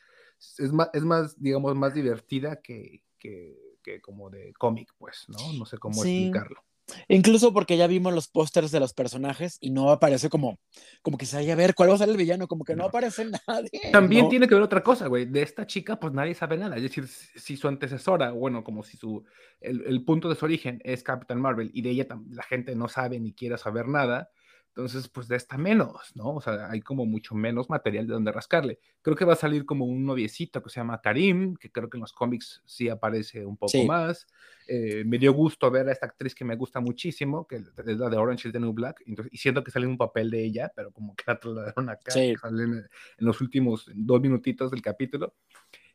Es 0.58 0.72
más, 0.72 0.90
es 0.94 1.04
más 1.04 1.42
digamos, 1.42 1.76
más 1.76 1.94
divertida 1.94 2.62
que, 2.62 3.04
que 3.18 3.66
que 3.86 4.02
como 4.02 4.32
de 4.32 4.52
cómic, 4.58 4.90
pues, 4.98 5.26
¿no? 5.28 5.38
No 5.54 5.66
sé 5.66 5.78
cómo 5.78 6.04
explicarlo. 6.04 6.64
Incluso 7.08 7.54
porque 7.54 7.78
ya 7.78 7.88
vimos 7.88 8.14
los 8.14 8.28
pósters 8.28 8.72
de 8.72 8.80
los 8.80 8.94
personajes 8.94 9.58
y 9.60 9.72
no 9.72 9.92
aparece 9.92 10.30
como, 10.30 10.60
como 11.02 11.18
que 11.18 11.26
se 11.26 11.36
vaya 11.38 11.54
a 11.54 11.56
ver 11.56 11.74
cuál 11.74 11.90
va 11.90 11.96
a 11.96 11.98
ser 12.00 12.10
el 12.10 12.18
villano, 12.18 12.48
como 12.48 12.64
que 12.64 12.76
no, 12.76 12.86
aparece 12.86 13.26
nadie. 13.48 13.92
También 13.92 14.30
tiene 14.30 14.48
que 14.48 14.56
ver 14.56 14.64
otra 14.64 14.84
cosa, 14.84 15.08
güey. 15.08 15.26
De 15.26 15.42
esta 15.44 15.68
chica, 15.68 16.00
pues 16.00 16.14
nadie 16.14 16.34
sabe 16.34 16.58
nada. 16.58 16.76
Es 16.78 16.84
decir, 16.84 17.08
si 17.08 17.58
su 17.58 17.68
antecesora, 17.68 18.32
bueno, 18.32 18.64
como 18.64 18.84
si 18.84 18.98
su, 18.98 19.24
el, 19.62 19.84
el 19.86 20.04
punto 20.04 20.30
de 20.30 20.36
su 20.36 20.46
origen 20.46 20.80
es 20.84 21.04
Captain 21.04 21.40
Marvel 21.40 21.70
y 21.74 21.82
de 21.82 21.92
ella 21.92 22.08
la 22.30 22.44
gente 22.44 22.76
no 22.76 22.88
sabe 22.88 23.20
ni 23.20 23.34
quiere 23.34 23.58
saber 23.58 23.88
nada, 23.88 24.32
entonces, 24.76 25.08
pues 25.08 25.30
de 25.30 25.38
esta 25.38 25.58
menos, 25.58 26.14
¿no? 26.16 26.36
O 26.36 26.42
sea, 26.42 26.70
hay 26.70 26.82
como 26.82 27.06
mucho 27.06 27.34
menos 27.34 27.70
material 27.70 28.08
de 28.08 28.14
donde 28.14 28.34
rascarle. 28.34 28.78
Creo 29.02 29.16
que 29.16 29.24
va 29.24 29.32
a 29.32 29.38
salir 29.38 29.66
como 29.66 29.86
un 29.86 30.06
noviecito 30.06 30.62
que 30.62 30.70
se 30.70 30.82
llama 30.82 31.00
Karim, 31.00 31.56
que 31.56 31.72
creo 31.72 31.90
que 31.90 31.96
en 31.96 32.02
los 32.02 32.12
cómics 32.12 32.62
sí 32.66 32.90
aparece 32.90 33.46
un 33.46 33.56
poco 33.56 33.82
más. 33.86 34.28
Eh, 34.68 35.06
me 35.06 35.18
dio 35.18 35.32
gusto 35.32 35.72
ver 35.72 35.88
a 35.88 35.94
esta 35.94 36.08
actriz 36.08 36.36
que 36.36 36.44
me 36.44 36.58
gusta 36.58 36.82
muchísimo, 36.82 37.48
que 37.48 37.56
es 37.56 37.98
la 37.98 38.10
de 38.10 38.18
Orange 38.18 38.50
is 38.50 38.52
the 38.52 38.60
New 38.60 38.74
Black, 38.74 39.02
y 39.32 39.38
siento 39.38 39.64
que 39.64 39.72
sale 39.72 39.88
un 39.88 39.98
papel 39.98 40.30
de 40.30 40.44
ella, 40.44 40.70
pero 40.76 40.92
como 40.92 41.16
que 41.16 41.24
la 41.26 41.40
trasladaron 41.40 41.90
acá, 41.90 42.12
sale 42.12 42.64
en, 42.64 42.74
en, 42.74 42.86
los 43.20 43.40
últimos 43.40 43.90
dos 43.96 44.20
minutitos 44.20 44.72
del 44.72 44.82
capítulo. 44.82 45.36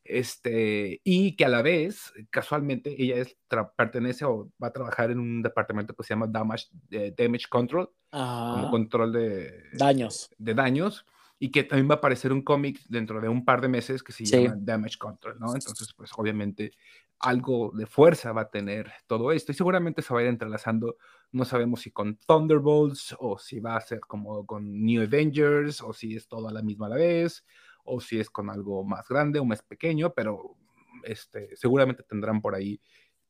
Este, 0.04 1.00
y 1.04 1.36
que 1.36 1.44
a 1.44 1.48
la 1.48 1.62
vez, 1.62 2.12
casualmente, 2.30 2.94
ella 2.98 3.16
es, 3.16 3.36
pertenece 3.76 4.24
o 4.24 4.50
va 4.62 4.68
a 4.68 4.72
trabajar 4.72 5.10
en 5.10 5.18
un 5.18 5.42
departamento 5.42 5.94
que 5.94 6.02
se 6.02 6.14
llama 6.14 6.26
Damage, 6.26 6.68
eh, 6.90 7.14
damage 7.16 7.46
Control, 7.48 7.90
como 8.10 8.70
control 8.70 9.12
de 9.12 9.52
daños. 9.74 10.30
De 10.38 10.54
daños, 10.54 11.04
y 11.38 11.50
que 11.50 11.64
también 11.64 11.88
va 11.88 11.94
a 11.94 11.98
aparecer 11.98 12.32
un 12.32 12.42
cómic 12.42 12.80
dentro 12.88 13.20
de 13.20 13.28
un 13.28 13.44
par 13.44 13.60
de 13.60 13.68
meses 13.68 14.02
que 14.02 14.12
se 14.12 14.24
llama 14.24 14.56
Damage 14.58 14.98
Control, 14.98 15.38
¿no? 15.38 15.54
Entonces, 15.54 15.92
pues 15.94 16.10
obviamente 16.16 16.72
algo 17.20 17.70
de 17.74 17.86
fuerza 17.86 18.32
va 18.32 18.42
a 18.42 18.50
tener 18.50 18.90
todo 19.06 19.30
esto 19.30 19.52
y 19.52 19.54
seguramente 19.54 20.00
se 20.00 20.12
va 20.12 20.20
a 20.20 20.22
ir 20.22 20.28
entrelazando, 20.28 20.96
no 21.32 21.44
sabemos 21.44 21.82
si 21.82 21.90
con 21.90 22.16
Thunderbolts 22.26 23.14
o 23.18 23.38
si 23.38 23.60
va 23.60 23.76
a 23.76 23.80
ser 23.80 24.00
como 24.00 24.46
con 24.46 24.82
New 24.84 25.02
Avengers 25.02 25.82
o 25.82 25.92
si 25.92 26.16
es 26.16 26.26
todo 26.26 26.48
a 26.48 26.52
la 26.52 26.62
misma 26.62 26.86
a 26.86 26.90
la 26.90 26.96
vez 26.96 27.44
o 27.90 28.00
si 28.00 28.20
es 28.20 28.30
con 28.30 28.50
algo 28.50 28.84
más 28.84 29.08
grande 29.08 29.38
o 29.38 29.44
más 29.44 29.62
pequeño, 29.62 30.12
pero 30.14 30.56
este, 31.04 31.56
seguramente 31.56 32.02
tendrán 32.02 32.40
por 32.40 32.54
ahí 32.54 32.80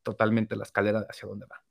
totalmente 0.03 0.57
la 0.57 0.65
escalera 0.65 1.07
hacia 1.09 1.29
dónde 1.29 1.47
va. 1.47 1.63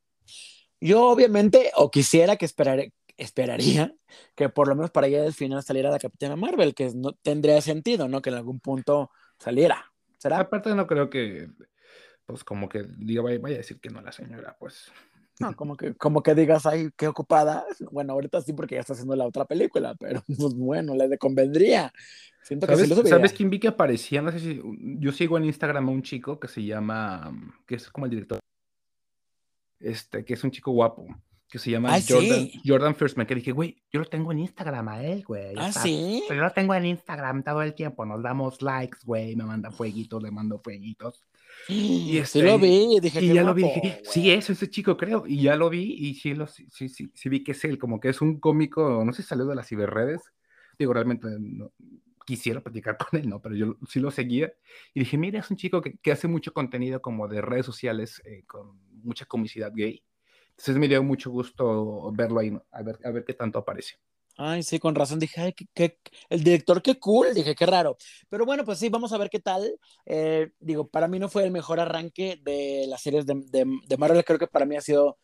Yo 0.82 1.08
obviamente, 1.08 1.72
o 1.76 1.92
quisiera 1.92 2.36
que 2.36 2.46
esperaré, 2.46 2.94
esperaría 3.18 3.94
que 4.36 4.50
por 4.50 4.68
lo 4.68 4.76
menos 4.76 4.92
para 4.92 5.08
allá 5.08 5.24
del 5.24 5.34
final 5.34 5.62
saliera 5.62 5.90
la 5.90 6.00
Capitana 6.00 6.36
Marvel, 6.36 6.74
que 6.74 6.92
no 6.96 7.14
tendría 7.14 7.60
sentido, 7.62 8.08
¿no? 8.08 8.22
Que 8.22 8.30
en 8.30 8.38
algún 8.38 8.60
punto 8.60 9.12
saliera. 9.38 9.92
¿Será? 10.18 10.40
Aparte 10.40 10.74
no 10.74 10.88
creo 10.88 11.10
que, 11.10 11.50
pues 12.26 12.44
como 12.44 12.70
que 12.70 12.86
diga, 12.98 13.22
vaya, 13.22 13.40
vaya 13.40 13.56
a 13.56 13.60
decir 13.60 13.80
que 13.80 13.90
no 13.90 14.02
la 14.02 14.12
señora, 14.12 14.56
pues 14.60 14.92
no, 15.40 15.56
como 15.56 15.78
que, 15.78 15.94
como 15.96 16.22
que 16.22 16.36
digas, 16.36 16.66
ay, 16.66 16.90
qué 16.98 17.08
ocupada. 17.08 17.66
Bueno, 17.92 18.14
ahorita 18.14 18.42
sí, 18.42 18.52
porque 18.52 18.76
ya 18.76 18.82
está 18.82 18.94
haciendo 18.94 19.16
la 19.16 19.26
otra 19.26 19.46
película, 19.46 19.96
pero 19.96 20.22
pues 20.28 20.54
bueno, 20.54 20.96
le 20.96 21.18
convendría. 21.18 21.94
Siento 22.44 22.68
que 22.68 22.76
¿Sabes, 22.76 22.90
sí 22.90 23.08
¿Sabes 23.08 23.34
quién 23.34 23.50
vi 23.50 23.60
que 23.60 23.70
aparecía? 23.70 24.22
No 24.22 24.32
sé 24.32 24.40
si. 24.40 24.62
Yo 25.00 25.12
sigo 25.12 25.38
en 25.38 25.46
Instagram 25.46 25.88
a 25.88 25.92
un 25.92 26.04
chico 26.04 26.40
que 26.40 26.48
se 26.48 26.64
llama. 26.64 27.32
que 27.66 27.76
es 27.76 27.90
como 27.90 28.06
el 28.06 28.12
director. 28.12 28.40
Este, 29.80 30.26
que 30.26 30.34
es 30.34 30.44
un 30.44 30.52
chico 30.52 30.72
guapo. 30.72 31.08
Que 31.48 31.58
se 31.58 31.72
llama 31.72 31.98
Jordan, 32.08 32.50
Jordan 32.64 32.96
Firstman. 32.96 33.26
Que 33.26 33.36
dije, 33.36 33.52
güey, 33.52 33.82
yo 33.92 34.02
lo 34.02 34.06
tengo 34.06 34.32
en 34.32 34.40
Instagram 34.40 34.88
a 34.90 35.04
él, 35.04 35.24
güey. 35.26 35.56
Ah, 35.58 35.72
sí. 35.72 36.22
Yo 36.28 36.36
lo 36.36 36.52
tengo 36.52 36.76
en 36.76 36.86
Instagram 36.86 37.44
todo 37.44 37.62
el 37.62 37.74
tiempo. 37.74 38.06
Nos 38.06 38.22
damos 38.22 38.62
likes, 38.62 39.00
güey. 39.06 39.36
Me 39.36 39.46
manda 39.46 39.72
fueguitos, 39.72 40.22
le 40.22 40.32
mando 40.32 40.60
fueguitos. 40.60 41.24
Y 41.68 42.18
este, 42.18 42.40
sí 42.40 42.46
lo 42.46 42.58
vi, 42.58 43.00
dije, 43.00 43.24
y 43.24 43.34
ya 43.34 43.44
lo 43.44 43.54
vi, 43.54 43.64
dije, 43.64 44.02
sí 44.04 44.32
es 44.32 44.50
ese 44.50 44.70
chico, 44.70 44.98
creo, 44.98 45.26
y 45.28 45.42
ya 45.42 45.56
lo 45.56 45.70
vi, 45.70 45.94
y 45.94 46.16
sí, 46.16 46.34
lo, 46.34 46.48
sí, 46.48 46.68
sí, 46.70 46.90
sí, 47.14 47.30
vi 47.30 47.44
que 47.44 47.52
es 47.52 47.64
él, 47.66 47.78
como 47.78 48.00
que 48.00 48.10
es 48.10 48.22
un 48.22 48.40
cómico, 48.40 49.04
no 49.06 49.14
sé 49.14 49.22
si 49.22 49.28
salió 49.28 49.46
de 49.46 49.56
las 49.56 49.68
ciberredes, 49.68 50.22
digo, 50.78 50.94
realmente 50.94 51.28
no, 51.40 51.72
quisiera 52.26 52.62
platicar 52.62 52.98
con 53.12 53.20
él, 53.20 53.30
¿no? 53.30 53.42
Pero 53.42 53.56
yo 53.56 53.78
sí 53.88 54.00
lo 54.00 54.12
seguía, 54.12 54.54
y 54.94 55.02
dije, 55.02 55.18
mira, 55.18 55.40
es 55.40 55.52
un 55.52 55.58
chico 55.58 55.82
que, 55.82 55.98
que 55.98 56.12
hace 56.12 56.28
mucho 56.28 56.54
contenido 56.54 57.02
como 57.02 57.28
de 57.28 57.42
redes 57.42 57.66
sociales, 57.66 58.22
eh, 58.26 58.44
con 58.48 58.80
mucha 59.04 59.26
comicidad 59.26 59.72
gay, 59.74 60.04
entonces 60.60 60.78
me 60.78 60.90
dio 60.90 61.02
mucho 61.02 61.32
gusto 61.32 62.12
verlo 62.12 62.42
ahí, 62.42 62.52
a, 62.72 62.84
ver, 62.84 63.00
a 63.06 63.12
ver 63.12 63.24
qué 63.24 63.34
tanto 63.34 63.60
aparece. 63.60 63.96
Ay, 64.42 64.64
sí, 64.64 64.80
con 64.80 64.96
razón. 64.96 65.20
Dije, 65.20 65.42
ay, 65.42 65.54
qué, 65.74 66.00
el 66.30 66.46
director, 66.46 66.82
qué 66.82 66.98
cool. 66.98 67.34
Dije, 67.34 67.56
qué 67.56 67.66
raro. 67.66 67.98
Pero 68.30 68.46
bueno, 68.46 68.64
pues 68.64 68.80
sí, 68.80 68.88
vamos 68.88 69.12
a 69.12 69.18
ver 69.18 69.30
qué 69.30 69.42
tal. 69.42 69.78
Eh, 70.06 70.52
digo, 70.62 70.88
para 70.88 71.10
mí 71.10 71.20
no 71.20 71.28
fue 71.28 71.44
el 71.44 71.52
mejor 71.52 71.82
arranque 71.82 72.40
de 72.42 72.86
las 72.88 73.02
series 73.02 73.26
de, 73.26 73.34
de, 73.36 73.98
Marvel. 73.98 74.24
Creo 74.24 74.40
que 74.40 74.48
para 74.48 74.66
mí 74.66 74.78
ha 74.78 74.82
sido, 74.82 75.18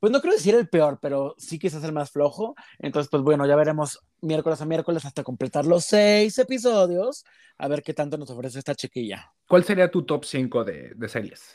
pues 0.00 0.10
no 0.10 0.20
creo 0.20 0.34
decir 0.34 0.56
el 0.56 0.68
peor, 0.68 0.98
pero 1.00 1.36
sí 1.38 1.60
quizás 1.60 1.84
el 1.84 1.92
más 1.92 2.10
flojo. 2.10 2.56
Entonces, 2.80 3.08
pues 3.08 3.22
bueno, 3.22 3.46
ya 3.46 3.54
veremos 3.54 4.00
miércoles 4.20 4.60
a 4.60 4.66
miércoles 4.66 5.04
hasta 5.04 5.22
completar 5.22 5.64
los 5.64 5.84
seis 5.84 6.36
episodios. 6.36 7.24
A 7.58 7.68
ver 7.68 7.84
qué 7.84 7.94
tanto 7.94 8.18
nos 8.18 8.30
ofrece 8.30 8.58
esta 8.58 8.74
chiquilla. 8.74 9.32
¿Cuál 9.46 9.62
sería 9.62 9.92
tu 9.92 10.04
top 10.04 10.24
5 10.24 10.64
de, 10.64 10.92
de 10.96 11.08
series? 11.08 11.54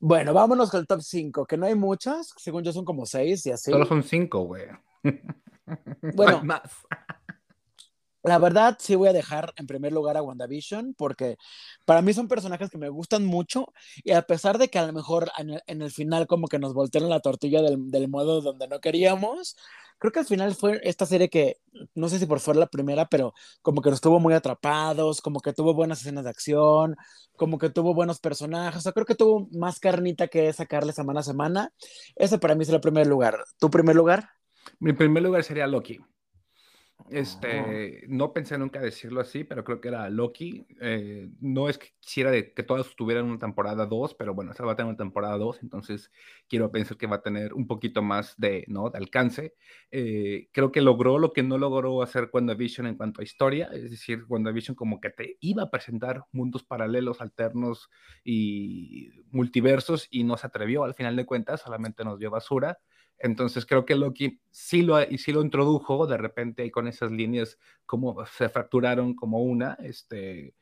Bueno, 0.00 0.34
vámonos 0.34 0.68
con 0.68 0.80
el 0.80 0.88
top 0.88 1.00
5, 1.00 1.46
que 1.46 1.56
no 1.56 1.66
hay 1.66 1.76
muchas. 1.76 2.34
Según 2.38 2.64
yo 2.64 2.72
son 2.72 2.84
como 2.84 3.06
seis 3.06 3.46
y 3.46 3.52
así. 3.52 3.70
Solo 3.70 3.86
son 3.86 4.02
cinco, 4.02 4.40
güey. 4.40 4.64
Bueno, 6.14 6.42
más. 6.44 6.70
La 8.22 8.38
verdad, 8.38 8.78
sí 8.80 8.94
voy 8.94 9.08
a 9.08 9.12
dejar 9.12 9.52
en 9.56 9.66
primer 9.66 9.92
lugar 9.92 10.16
a 10.16 10.22
WandaVision 10.22 10.94
porque 10.94 11.36
para 11.84 12.00
mí 12.00 12.14
son 12.14 12.26
personajes 12.26 12.70
que 12.70 12.78
me 12.78 12.88
gustan 12.88 13.26
mucho 13.26 13.66
y 14.02 14.12
a 14.12 14.22
pesar 14.22 14.56
de 14.56 14.68
que 14.68 14.78
a 14.78 14.86
lo 14.86 14.94
mejor 14.94 15.30
en 15.36 15.82
el, 15.82 15.90
final 15.90 16.26
como 16.26 16.48
que 16.48 16.58
nos 16.58 16.72
voltearon 16.72 17.10
la 17.10 17.20
tortilla 17.20 17.60
del, 17.60 17.90
del, 17.90 18.08
modo 18.08 18.40
donde 18.40 18.66
no 18.66 18.80
queríamos, 18.80 19.56
creo 19.98 20.12
que 20.12 20.20
al 20.20 20.26
final 20.26 20.54
fue 20.54 20.80
esta 20.84 21.06
serie 21.06 21.28
que, 21.28 21.58
no 21.94 22.08
sé 22.08 22.18
si 22.18 22.26
por 22.26 22.40
fuera 22.40 22.60
la 22.60 22.66
primera, 22.66 23.06
pero 23.06 23.34
como 23.62 23.82
que 23.82 23.90
nos 23.90 24.00
tuvo 24.00 24.20
muy 24.20 24.34
atrapados, 24.34 25.20
como 25.20 25.40
que 25.40 25.52
tuvo 25.52 25.74
buenas 25.74 26.00
escenas 26.00 26.24
de 26.24 26.30
acción, 26.30 26.96
como 27.36 27.58
que 27.58 27.70
tuvo 27.70 27.94
buenos 27.94 28.20
personajes, 28.20 28.78
o 28.78 28.82
sea, 28.82 28.92
creo 28.92 29.06
que 29.06 29.14
tuvo 29.14 29.48
más 29.52 29.78
carnita 29.80 30.28
que 30.28 30.52
sacarle 30.52 30.92
semana 30.92 31.20
a 31.20 31.22
semana. 31.22 31.72
Ese 32.16 32.38
para 32.38 32.54
mí 32.54 32.62
es 32.62 32.68
el 32.70 32.80
primer 32.80 33.06
lugar. 33.06 33.44
¿Tu 33.58 33.70
primer 33.70 33.96
lugar? 33.96 34.30
Mi 34.78 34.92
primer 34.92 35.22
lugar 35.22 35.44
sería 35.44 35.66
Loki. 35.66 36.00
Este, 37.10 38.04
no 38.08 38.32
pensé 38.32 38.56
nunca 38.56 38.80
decirlo 38.80 39.20
así, 39.20 39.44
pero 39.44 39.62
creo 39.62 39.80
que 39.80 39.88
era 39.88 40.08
Loki. 40.08 40.66
Eh, 40.80 41.28
no 41.40 41.68
es 41.68 41.76
que 41.76 41.88
quisiera 42.00 42.30
de 42.30 42.54
que 42.54 42.62
todas 42.62 42.96
tuvieran 42.96 43.26
una 43.26 43.38
temporada 43.38 43.84
2, 43.84 44.14
pero 44.14 44.32
bueno, 44.32 44.52
esta 44.52 44.64
va 44.64 44.72
a 44.72 44.76
tener 44.76 44.88
una 44.88 44.96
temporada 44.96 45.36
2, 45.36 45.62
entonces 45.62 46.10
quiero 46.48 46.70
pensar 46.70 46.96
que 46.96 47.06
va 47.06 47.16
a 47.16 47.22
tener 47.22 47.52
un 47.52 47.66
poquito 47.66 48.00
más 48.00 48.34
de, 48.38 48.64
¿no? 48.68 48.88
de 48.88 48.98
alcance. 48.98 49.54
Eh, 49.90 50.48
creo 50.52 50.72
que 50.72 50.80
logró 50.80 51.18
lo 51.18 51.32
que 51.32 51.42
no 51.42 51.58
logró 51.58 52.02
hacer 52.02 52.30
WandaVision 52.32 52.86
en 52.86 52.96
cuanto 52.96 53.20
a 53.20 53.24
historia, 53.24 53.68
es 53.72 53.90
decir, 53.90 54.24
WandaVision 54.26 54.74
como 54.74 55.00
que 55.00 55.10
te 55.10 55.36
iba 55.40 55.64
a 55.64 55.70
presentar 55.70 56.24
mundos 56.32 56.64
paralelos, 56.64 57.20
alternos 57.20 57.90
y 58.24 59.10
multiversos 59.30 60.08
y 60.10 60.24
no 60.24 60.38
se 60.38 60.46
atrevió, 60.46 60.84
al 60.84 60.94
final 60.94 61.16
de 61.16 61.26
cuentas, 61.26 61.60
solamente 61.60 62.02
nos 62.02 62.18
dio 62.18 62.30
basura. 62.30 62.78
Entonces 63.24 63.64
creo 63.64 63.86
que 63.86 63.94
Loki 63.94 64.38
sí 64.50 64.82
lo, 64.82 65.00
sí 65.16 65.32
lo 65.32 65.40
introdujo 65.40 66.06
de 66.06 66.18
repente 66.18 66.70
con 66.70 66.86
esas 66.86 67.10
líneas 67.10 67.58
como 67.86 68.22
se 68.26 68.50
fracturaron 68.50 69.14
como 69.14 69.38
una, 69.38 69.78
este, 69.82 70.54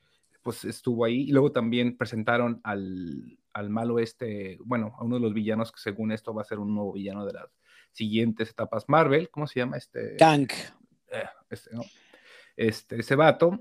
pues 0.42 0.64
estuvo 0.64 1.04
ahí. 1.04 1.22
Y 1.22 1.32
luego 1.32 1.50
también 1.50 1.96
presentaron 1.96 2.60
al, 2.62 3.36
al 3.52 3.68
malo 3.68 3.98
este, 3.98 4.58
bueno, 4.64 4.94
a 4.96 5.02
uno 5.02 5.16
de 5.16 5.22
los 5.22 5.34
villanos 5.34 5.72
que 5.72 5.80
según 5.80 6.12
esto 6.12 6.32
va 6.32 6.42
a 6.42 6.44
ser 6.44 6.60
un 6.60 6.72
nuevo 6.72 6.92
villano 6.92 7.26
de 7.26 7.32
las 7.32 7.48
siguientes 7.90 8.50
etapas 8.50 8.84
Marvel. 8.88 9.28
¿Cómo 9.28 9.48
se 9.48 9.58
llama 9.58 9.76
este? 9.76 10.14
Tank. 10.14 10.52
Eh, 11.10 11.24
este, 11.50 11.74
¿no? 11.74 11.82
este, 12.56 13.00
ese 13.00 13.16
vato. 13.16 13.58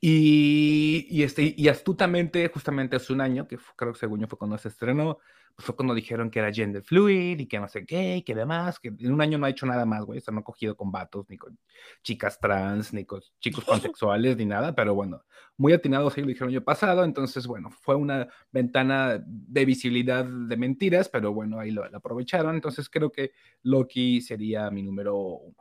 Y, 0.00 1.06
y, 1.10 1.22
este, 1.24 1.54
y 1.56 1.68
astutamente, 1.68 2.48
justamente 2.48 2.96
hace 2.96 3.12
un 3.12 3.20
año, 3.20 3.48
que 3.48 3.58
creo 3.76 3.92
que 3.92 3.98
según 3.98 4.20
yo 4.20 4.28
fue 4.28 4.38
cuando 4.38 4.56
se 4.56 4.68
estrenó, 4.68 5.18
pues 5.56 5.66
fue 5.66 5.74
cuando 5.74 5.94
dijeron 5.94 6.30
que 6.30 6.38
era 6.38 6.52
gender 6.52 6.82
fluid 6.82 7.40
y 7.40 7.46
que 7.46 7.58
no 7.58 7.68
sé 7.68 7.84
qué, 7.84 8.18
y 8.18 8.22
que 8.22 8.34
demás, 8.34 8.78
que 8.78 8.88
en 8.88 9.12
un 9.12 9.20
año 9.20 9.38
no 9.38 9.46
ha 9.46 9.50
hecho 9.50 9.66
nada 9.66 9.84
más, 9.84 10.04
güey, 10.04 10.18
o 10.18 10.22
sea, 10.22 10.32
no 10.32 10.40
ha 10.40 10.44
cogido 10.44 10.76
con 10.76 10.92
vatos, 10.92 11.26
ni 11.28 11.36
con 11.36 11.58
chicas 12.02 12.38
trans, 12.38 12.92
ni 12.92 13.04
con 13.04 13.20
chicos 13.40 13.64
pansexuales, 13.98 14.36
ni 14.36 14.46
nada, 14.46 14.72
pero 14.74 14.94
bueno, 14.94 15.24
muy 15.56 15.72
atinados 15.72 16.16
ahí 16.16 16.22
lo 16.22 16.28
dijeron 16.28 16.52
yo 16.52 16.64
pasado, 16.64 17.04
entonces, 17.04 17.46
bueno, 17.46 17.70
fue 17.70 17.96
una 17.96 18.28
ventana 18.52 19.22
de 19.26 19.64
visibilidad 19.64 20.24
de 20.24 20.56
mentiras, 20.56 21.08
pero 21.08 21.32
bueno, 21.32 21.58
ahí 21.58 21.72
lo, 21.72 21.88
lo 21.88 21.98
aprovecharon, 21.98 22.54
entonces 22.54 22.88
creo 22.88 23.10
que 23.10 23.32
Loki 23.62 24.20
sería 24.20 24.70
mi 24.70 24.82
número 24.82 25.16
uno. 25.16 25.56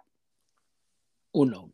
Uno. 1.33 1.73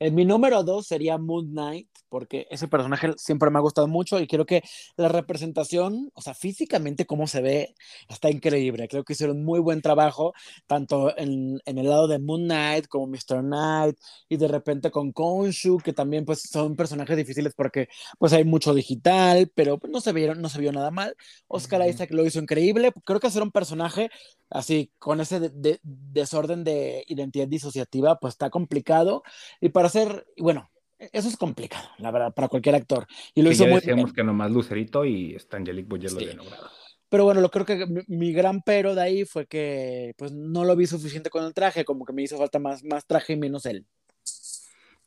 En 0.00 0.14
mi 0.14 0.24
número 0.24 0.62
dos 0.62 0.86
sería 0.86 1.18
Moon 1.18 1.50
Knight, 1.50 1.88
porque 2.08 2.46
ese 2.50 2.68
personaje 2.68 3.12
siempre 3.18 3.50
me 3.50 3.58
ha 3.58 3.60
gustado 3.62 3.86
mucho 3.86 4.18
y 4.18 4.26
creo 4.26 4.46
que 4.46 4.62
la 4.96 5.08
representación, 5.08 6.10
o 6.14 6.22
sea, 6.22 6.32
físicamente 6.32 7.04
cómo 7.04 7.26
se 7.26 7.42
ve, 7.42 7.74
está 8.08 8.30
increíble. 8.30 8.88
Creo 8.88 9.04
que 9.04 9.12
hicieron 9.12 9.44
muy 9.44 9.60
buen 9.60 9.82
trabajo, 9.82 10.32
tanto 10.66 11.16
en, 11.18 11.60
en 11.66 11.78
el 11.78 11.86
lado 11.88 12.08
de 12.08 12.18
Moon 12.18 12.44
Knight 12.44 12.86
como 12.86 13.08
Mr. 13.08 13.42
Knight 13.42 13.98
y 14.30 14.38
de 14.38 14.48
repente 14.48 14.90
con 14.90 15.12
Konshu, 15.12 15.78
que 15.78 15.92
también 15.92 16.24
pues 16.24 16.40
son 16.42 16.76
personajes 16.76 17.16
difíciles 17.18 17.52
porque 17.54 17.88
pues 18.18 18.32
hay 18.32 18.44
mucho 18.44 18.72
digital, 18.72 19.52
pero 19.54 19.78
no 19.90 20.00
se 20.00 20.12
vieron, 20.14 20.40
no 20.40 20.48
se 20.48 20.60
vio 20.60 20.72
nada 20.72 20.90
mal. 20.90 21.14
Oscar 21.46 21.86
Isaac 21.86 22.10
lo 22.12 22.24
hizo 22.24 22.38
increíble. 22.38 22.92
Creo 23.04 23.20
que 23.20 23.26
hacer 23.26 23.42
un 23.42 23.50
personaje 23.52 24.10
así 24.48 24.90
con 24.98 25.20
ese 25.20 25.50
desorden 25.82 26.64
de 26.64 27.04
identidad 27.06 27.48
disociativa, 27.48 28.18
pues 28.18 28.34
está 28.34 28.50
complicado. 28.50 29.22
Y 29.60 29.68
para 29.68 29.89
hacer, 29.90 30.26
bueno, 30.38 30.70
eso 30.98 31.28
es 31.28 31.36
complicado, 31.36 31.88
la 31.98 32.10
verdad, 32.10 32.34
para 32.34 32.48
cualquier 32.48 32.74
actor. 32.74 33.06
Y 33.34 33.42
lo 33.42 33.50
hizo 33.50 33.64
ya 33.64 33.70
muy 33.70 33.80
decíamos 33.80 34.12
que 34.12 34.22
nomás 34.22 34.50
Lucerito 34.50 35.04
y 35.04 35.34
está 35.34 35.56
Angelique 35.56 35.88
Boyer 35.88 36.12
lo 36.12 36.44
logrado. 36.44 36.70
Pero 37.08 37.24
bueno, 37.24 37.40
lo 37.40 37.50
creo 37.50 37.66
que 37.66 37.86
mi, 38.06 38.32
gran 38.32 38.62
pero 38.62 38.94
de 38.94 39.02
ahí 39.02 39.24
fue 39.24 39.46
que 39.46 40.14
pues 40.16 40.30
no 40.30 40.64
lo 40.64 40.76
vi 40.76 40.86
suficiente 40.86 41.28
con 41.28 41.44
el 41.44 41.54
traje, 41.54 41.84
como 41.84 42.04
que 42.04 42.12
me 42.12 42.22
hizo 42.22 42.38
falta 42.38 42.60
más, 42.60 42.84
más 42.84 43.04
traje 43.06 43.32
y 43.32 43.36
menos 43.36 43.66
él. 43.66 43.84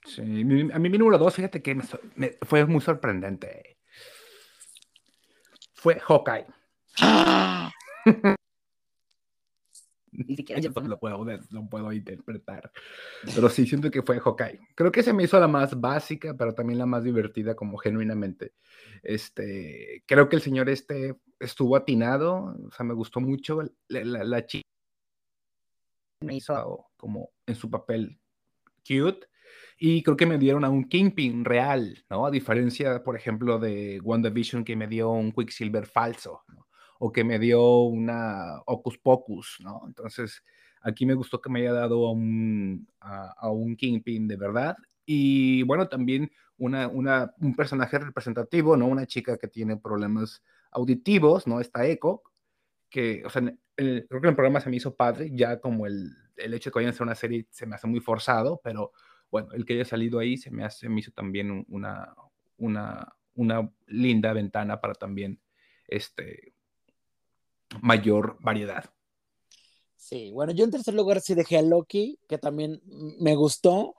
Sí, 0.05 0.21
a 0.21 0.79
mí 0.79 0.89
mi 0.89 0.97
número 0.97 1.17
dos, 1.17 1.33
fíjate 1.33 1.61
que 1.61 1.75
me, 2.15 2.37
fue 2.41 2.65
muy 2.65 2.81
sorprendente. 2.81 3.77
Fue 5.75 5.97
Hawkeye. 5.99 6.45
¡Ah! 6.99 7.71
Ni 10.13 10.36
siquiera 10.36 10.62
yo 10.62 10.70
lo 10.70 11.00
puedo, 11.00 11.25
lo 11.25 11.70
puedo 11.70 11.91
interpretar. 11.91 12.72
Pero 13.34 13.50
sí, 13.50 13.65
siento 13.65 13.89
que 13.89 14.01
fue 14.01 14.20
Hawkeye. 14.20 14.60
Creo 14.75 14.91
que 14.91 15.03
se 15.03 15.13
me 15.13 15.24
hizo 15.24 15.39
la 15.39 15.48
más 15.48 15.79
básica, 15.79 16.36
pero 16.36 16.53
también 16.53 16.79
la 16.79 16.86
más 16.86 17.03
divertida, 17.03 17.55
como 17.55 17.77
genuinamente. 17.77 18.53
Este, 19.01 20.03
creo 20.05 20.29
que 20.29 20.36
el 20.36 20.41
señor 20.41 20.70
este 20.70 21.15
estuvo 21.39 21.75
atinado, 21.75 22.55
o 22.67 22.72
sea, 22.72 22.86
me 22.86 22.93
gustó 22.93 23.20
mucho. 23.20 23.62
La, 23.88 24.24
la, 24.24 24.46
chica 24.46 24.67
me 26.22 26.36
hizo 26.36 26.88
como 26.96 27.32
en 27.46 27.55
su 27.55 27.70
papel 27.70 28.20
cute. 28.88 29.27
Y 29.77 30.03
creo 30.03 30.15
que 30.15 30.25
me 30.25 30.38
dieron 30.38 30.63
a 30.63 30.70
un 30.70 30.88
Kingpin 30.88 31.43
real, 31.43 32.05
¿no? 32.10 32.25
A 32.25 32.32
diferencia, 32.32 33.03
por 33.03 33.15
ejemplo, 33.15 33.60
de 33.60 34.00
WandaVision 34.01 34.63
que 34.63 34.75
me 34.75 34.88
dio 34.88 35.10
un 35.10 35.32
Quicksilver 35.32 35.88
falso, 35.88 36.43
¿no? 36.48 36.67
O 37.00 37.12
que 37.12 37.23
me 37.23 37.39
dio 37.39 37.81
una 37.81 38.62
Ocus 38.65 38.97
Pocus, 38.97 39.57
¿no? 39.62 39.83
Entonces, 39.88 40.43
aquí 40.81 41.05
me 41.05 41.13
gustó 41.13 41.41
que 41.41 41.50
me 41.50 41.62
haya 41.62 41.73
dado 41.73 42.07
a 42.07 42.12
un, 42.12 42.88
a, 43.00 43.50
un 43.50 43.75
Kingpin 43.75 44.27
de 44.27 44.38
verdad. 44.38 44.75
Y 45.05 45.63
bueno, 45.63 45.88
también 45.89 46.31
una, 46.57 46.88
una, 46.88 47.33
un 47.39 47.55
personaje 47.55 48.00
representativo, 48.00 48.77
¿no? 48.77 48.88
Una 48.88 49.05
chica 49.05 49.38
que 49.38 49.47
tiene 49.47 49.77
problemas 49.77 50.43
auditivos, 50.71 51.47
¿no? 51.47 51.59
Esta 51.59 51.85
Echo, 51.85 52.23
que, 52.89 53.23
o 53.25 53.29
sea, 53.29 53.41
creo 53.75 54.21
que 54.21 54.27
el 54.27 54.35
programa 54.35 54.62
se 54.62 54.69
me 54.69 54.77
hizo 54.77 54.95
padre, 54.95 55.31
ya 55.33 55.59
como 55.59 55.88
el, 55.88 56.12
el 56.38 56.53
hecho 56.53 56.69
de 56.69 56.73
que 56.73 56.79
vayan 56.79 56.89
a 56.89 56.91
hacer 56.91 57.03
una 57.03 57.15
serie 57.15 57.47
se 57.51 57.65
me 57.65 57.75
hace 57.75 57.88
muy 57.88 58.00
forzado, 58.00 58.62
pero 58.63 58.91
bueno, 59.31 59.51
el 59.53 59.65
que 59.65 59.73
haya 59.73 59.85
salido 59.85 60.19
ahí 60.19 60.38
se 60.38 60.51
me, 60.51 60.63
hace, 60.63 60.89
me 60.89 61.00
hizo 61.00 61.12
también 61.12 61.65
una, 61.69 62.13
una, 62.57 63.15
una 63.33 63.69
linda 63.88 64.33
ventana 64.33 64.79
para 64.79 64.93
también 64.93 65.39
este, 65.88 66.52
mayor 67.81 68.37
variedad. 68.41 68.85
Sí, 69.95 70.31
bueno, 70.31 70.51
yo 70.51 70.65
en 70.65 70.71
tercer 70.71 70.93
lugar 70.93 71.21
sí 71.21 71.33
dejé 71.33 71.57
a 71.57 71.61
Loki, 71.61 72.19
que 72.27 72.37
también 72.37 72.81
me 73.19 73.35
gustó, 73.35 73.95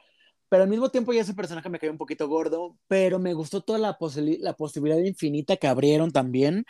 pero 0.50 0.64
al 0.64 0.68
mismo 0.68 0.90
tiempo 0.90 1.12
ya 1.12 1.22
ese 1.22 1.34
personaje 1.34 1.68
me 1.70 1.78
cayó 1.78 1.92
un 1.92 1.98
poquito 1.98 2.28
gordo, 2.28 2.76
pero 2.88 3.18
me 3.18 3.32
gustó 3.32 3.62
toda 3.62 3.78
la, 3.78 3.96
la 4.40 4.52
posibilidad 4.54 4.98
infinita 4.98 5.56
que 5.56 5.66
abrieron 5.66 6.12
también 6.12 6.66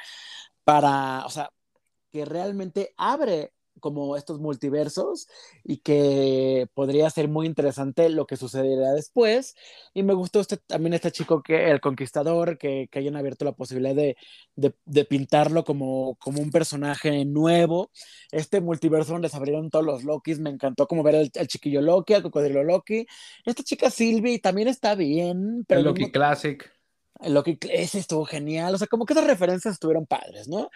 para, 0.64 1.26
o 1.26 1.30
sea, 1.30 1.50
que 2.12 2.25
realmente 2.25 2.94
abre 2.96 3.53
como 3.81 4.16
estos 4.16 4.40
multiversos 4.40 5.28
y 5.62 5.78
que 5.78 6.69
podría 6.75 7.09
ser 7.11 7.28
muy 7.28 7.47
interesante 7.47 8.09
lo 8.09 8.26
que 8.26 8.37
sucederá 8.37 8.93
después. 8.93 9.57
Y 9.93 10.02
me 10.02 10.14
gustó 10.14 10.40
este, 10.40 10.57
también 10.57 10.95
este 10.95 11.12
chico, 11.12 11.43
que 11.43 11.71
el 11.71 11.81
conquistador, 11.81 12.59
que, 12.59 12.88
que 12.90 12.99
hayan 12.99 13.16
abierto 13.16 13.45
la 13.45 13.52
posibilidad 13.52 13.95
de, 13.95 14.16
de, 14.57 15.04
pintarlo 15.04 15.64
como, 15.64 16.16
como 16.16 16.40
un 16.40 16.50
personaje 16.50 17.25
nuevo. 17.25 17.90
Este 18.31 18.61
multiverso 18.61 19.12
donde 19.12 19.28
se 19.28 19.37
abrieron 19.37 19.71
todos 19.71 19.85
los 19.85 20.04
Lokis, 20.04 20.38
me 20.38 20.50
encantó 20.50 20.87
como 20.87 21.02
ver 21.02 21.14
el, 21.14 21.31
chiquillo 21.49 21.81
Loki, 21.81 22.14
el 22.14 22.23
cocodrilo 22.23 22.65
Loki. 22.65 23.06
Esta 23.45 23.63
chica 23.63 23.91
Sylvie 23.91 24.39
también 24.39 24.69
está 24.69 24.95
bien. 24.95 25.65
Pero 25.67 25.80
el 25.80 25.87
Loki 25.87 26.10
Classic. 26.10 26.71
El 27.21 27.34
Loki, 27.34 27.58
ese 27.71 27.99
estuvo 27.99 28.25
genial. 28.25 28.75
O 28.75 28.78
sea, 28.78 28.87
como 28.87 29.06
que 29.06 29.13
esas 29.13 29.26
referencias 29.26 29.75
estuvieron 29.75 30.06
padres, 30.06 30.49
¿no? 30.49 30.69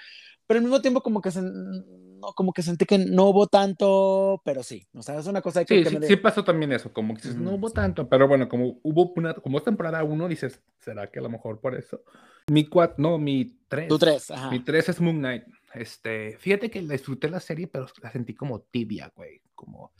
Pero 0.48 0.58
al 0.58 0.64
mismo 0.64 0.80
tiempo 0.80 1.02
como 1.02 1.20
que, 1.20 1.30
se, 1.30 1.42
no, 1.42 2.32
como 2.34 2.54
que 2.54 2.62
sentí 2.62 2.86
que 2.86 2.96
no 2.98 3.26
hubo 3.26 3.46
tanto, 3.46 4.40
pero 4.44 4.62
sí, 4.62 4.88
o 4.94 5.02
sea, 5.02 5.18
es 5.18 5.26
una 5.26 5.42
cosa 5.42 5.64
que... 5.64 5.84
Sí, 5.84 5.98
sí, 6.02 6.16
pasó 6.16 6.42
también 6.42 6.72
eso, 6.72 6.90
como 6.90 7.14
que 7.14 7.28
no 7.28 7.52
hubo 7.52 7.70
tanto, 7.70 8.08
pero 8.08 8.26
bueno, 8.26 8.48
como 8.48 8.80
hubo 8.82 9.12
una, 9.14 9.34
como 9.34 9.58
es 9.58 9.64
temporada 9.64 10.02
uno, 10.02 10.26
dices, 10.26 10.62
¿será 10.80 11.10
que 11.10 11.18
a 11.18 11.22
lo 11.22 11.28
mejor 11.28 11.60
por 11.60 11.76
eso? 11.76 12.02
Mi 12.50 12.66
cuatro, 12.66 12.96
no, 12.96 13.18
mi 13.18 13.58
tres. 13.68 13.88
Tu 13.88 13.98
tres, 13.98 14.30
ajá. 14.30 14.50
Mi 14.50 14.60
tres 14.60 14.88
es 14.88 15.00
Moon 15.02 15.18
Knight. 15.18 15.44
Este, 15.74 16.38
fíjate 16.38 16.70
que 16.70 16.80
disfruté 16.80 17.28
la 17.28 17.40
serie, 17.40 17.66
pero 17.66 17.86
la 18.02 18.10
sentí 18.10 18.34
como 18.34 18.62
tibia, 18.62 19.12
güey, 19.14 19.42
como, 19.54 19.92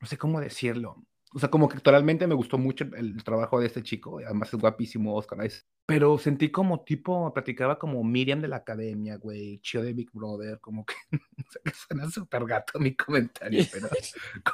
no 0.00 0.06
sé 0.06 0.16
cómo 0.16 0.40
decirlo. 0.40 1.04
O 1.34 1.40
sea, 1.40 1.50
como 1.50 1.68
que 1.68 1.78
actualmente 1.78 2.28
me 2.28 2.36
gustó 2.36 2.58
mucho 2.58 2.84
el, 2.96 3.22
trabajo 3.24 3.60
de 3.60 3.66
este 3.66 3.82
chico, 3.82 4.20
además 4.24 4.54
es 4.54 4.60
guapísimo 4.60 5.16
Oscar 5.16 5.40
pero 5.86 6.18
sentí 6.18 6.50
como 6.50 6.82
tipo, 6.82 7.32
platicaba 7.32 7.78
como 7.78 8.02
Miriam 8.02 8.40
de 8.40 8.48
la 8.48 8.56
academia, 8.56 9.16
güey, 9.16 9.60
Chio 9.60 9.82
de 9.82 9.92
Big 9.92 10.10
Brother, 10.12 10.58
como 10.60 10.84
que, 10.84 10.94
o 11.12 11.50
sea, 11.50 11.62
que 11.64 11.70
suena 11.70 12.10
súper 12.10 12.44
gato 12.44 12.80
mi 12.80 12.96
comentario, 12.96 13.64
pero 13.72 13.88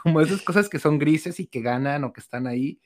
como 0.03 0.21
esas 0.21 0.43
cosas 0.43 0.69
que 0.69 0.79
son 0.79 0.99
grises 0.99 1.41
y 1.41 1.47
que 1.47 1.63
ganan 1.63 2.05
o 2.05 2.13
que 2.13 2.21
están 2.21 2.47
ahí, 2.47 2.81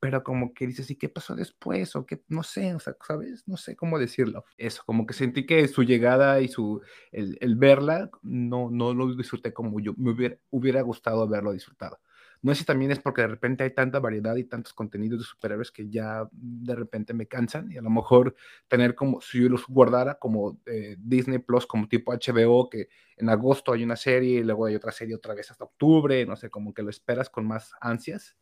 pero 0.00 0.22
como 0.22 0.54
que 0.54 0.66
dices, 0.68 0.90
¿y 0.90 0.96
qué 0.96 1.08
pasó 1.08 1.34
después? 1.34 1.96
O 1.96 2.06
que, 2.06 2.22
no 2.28 2.44
sé, 2.44 2.72
o 2.72 2.78
sea, 2.78 2.94
¿sabes? 3.04 3.42
No 3.48 3.56
sé 3.56 3.74
cómo 3.74 3.98
decirlo. 3.98 4.44
Eso, 4.56 4.82
como 4.86 5.06
que 5.06 5.12
sentí 5.14 5.44
que 5.44 5.66
su 5.66 5.82
llegada 5.82 6.40
y 6.40 6.46
su, 6.46 6.80
el, 7.10 7.36
el 7.40 7.56
verla, 7.56 8.10
no, 8.22 8.70
no 8.70 8.94
lo 8.94 9.14
disfruté 9.16 9.52
como 9.52 9.80
yo 9.80 9.94
me 9.96 10.12
hubiera, 10.12 10.36
hubiera 10.50 10.82
gustado 10.82 11.22
haberlo 11.22 11.52
disfrutado. 11.52 11.98
No 12.42 12.54
sé 12.54 12.60
si 12.60 12.64
también 12.64 12.90
es 12.90 13.00
porque 13.00 13.22
de 13.22 13.28
repente 13.28 13.64
hay 13.64 13.74
tanta 13.74 13.98
variedad 13.98 14.36
y 14.36 14.44
tantos 14.44 14.72
contenidos 14.72 15.20
de 15.20 15.24
superhéroes 15.24 15.72
que 15.72 15.88
ya 15.88 16.28
de 16.32 16.74
repente 16.74 17.14
me 17.14 17.26
cansan 17.26 17.70
y 17.72 17.78
a 17.78 17.82
lo 17.82 17.90
mejor 17.90 18.34
tener 18.68 18.94
como, 18.94 19.20
si 19.20 19.42
yo 19.42 19.48
los 19.48 19.66
guardara 19.66 20.18
como 20.18 20.60
eh, 20.66 20.96
Disney 20.98 21.38
Plus, 21.38 21.66
como 21.66 21.88
tipo 21.88 22.12
HBO, 22.12 22.70
que 22.70 22.88
en 23.16 23.28
agosto 23.28 23.72
hay 23.72 23.82
una 23.82 23.96
serie 23.96 24.40
y 24.40 24.44
luego 24.44 24.66
hay 24.66 24.76
otra 24.76 24.92
serie 24.92 25.16
otra 25.16 25.34
vez 25.34 25.50
hasta 25.50 25.64
octubre, 25.64 26.24
no 26.26 26.36
sé, 26.36 26.50
como 26.50 26.72
que 26.72 26.82
lo 26.82 26.90
esperas 26.90 27.28
con 27.28 27.46
más 27.46 27.72
ansias, 27.80 28.36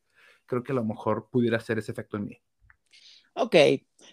creo 0.44 0.62
que 0.62 0.72
a 0.72 0.76
lo 0.76 0.84
mejor 0.84 1.28
pudiera 1.30 1.56
hacer 1.56 1.78
ese 1.78 1.92
efecto 1.92 2.16
en 2.16 2.26
mí. 2.26 2.40
Ok, 3.34 3.54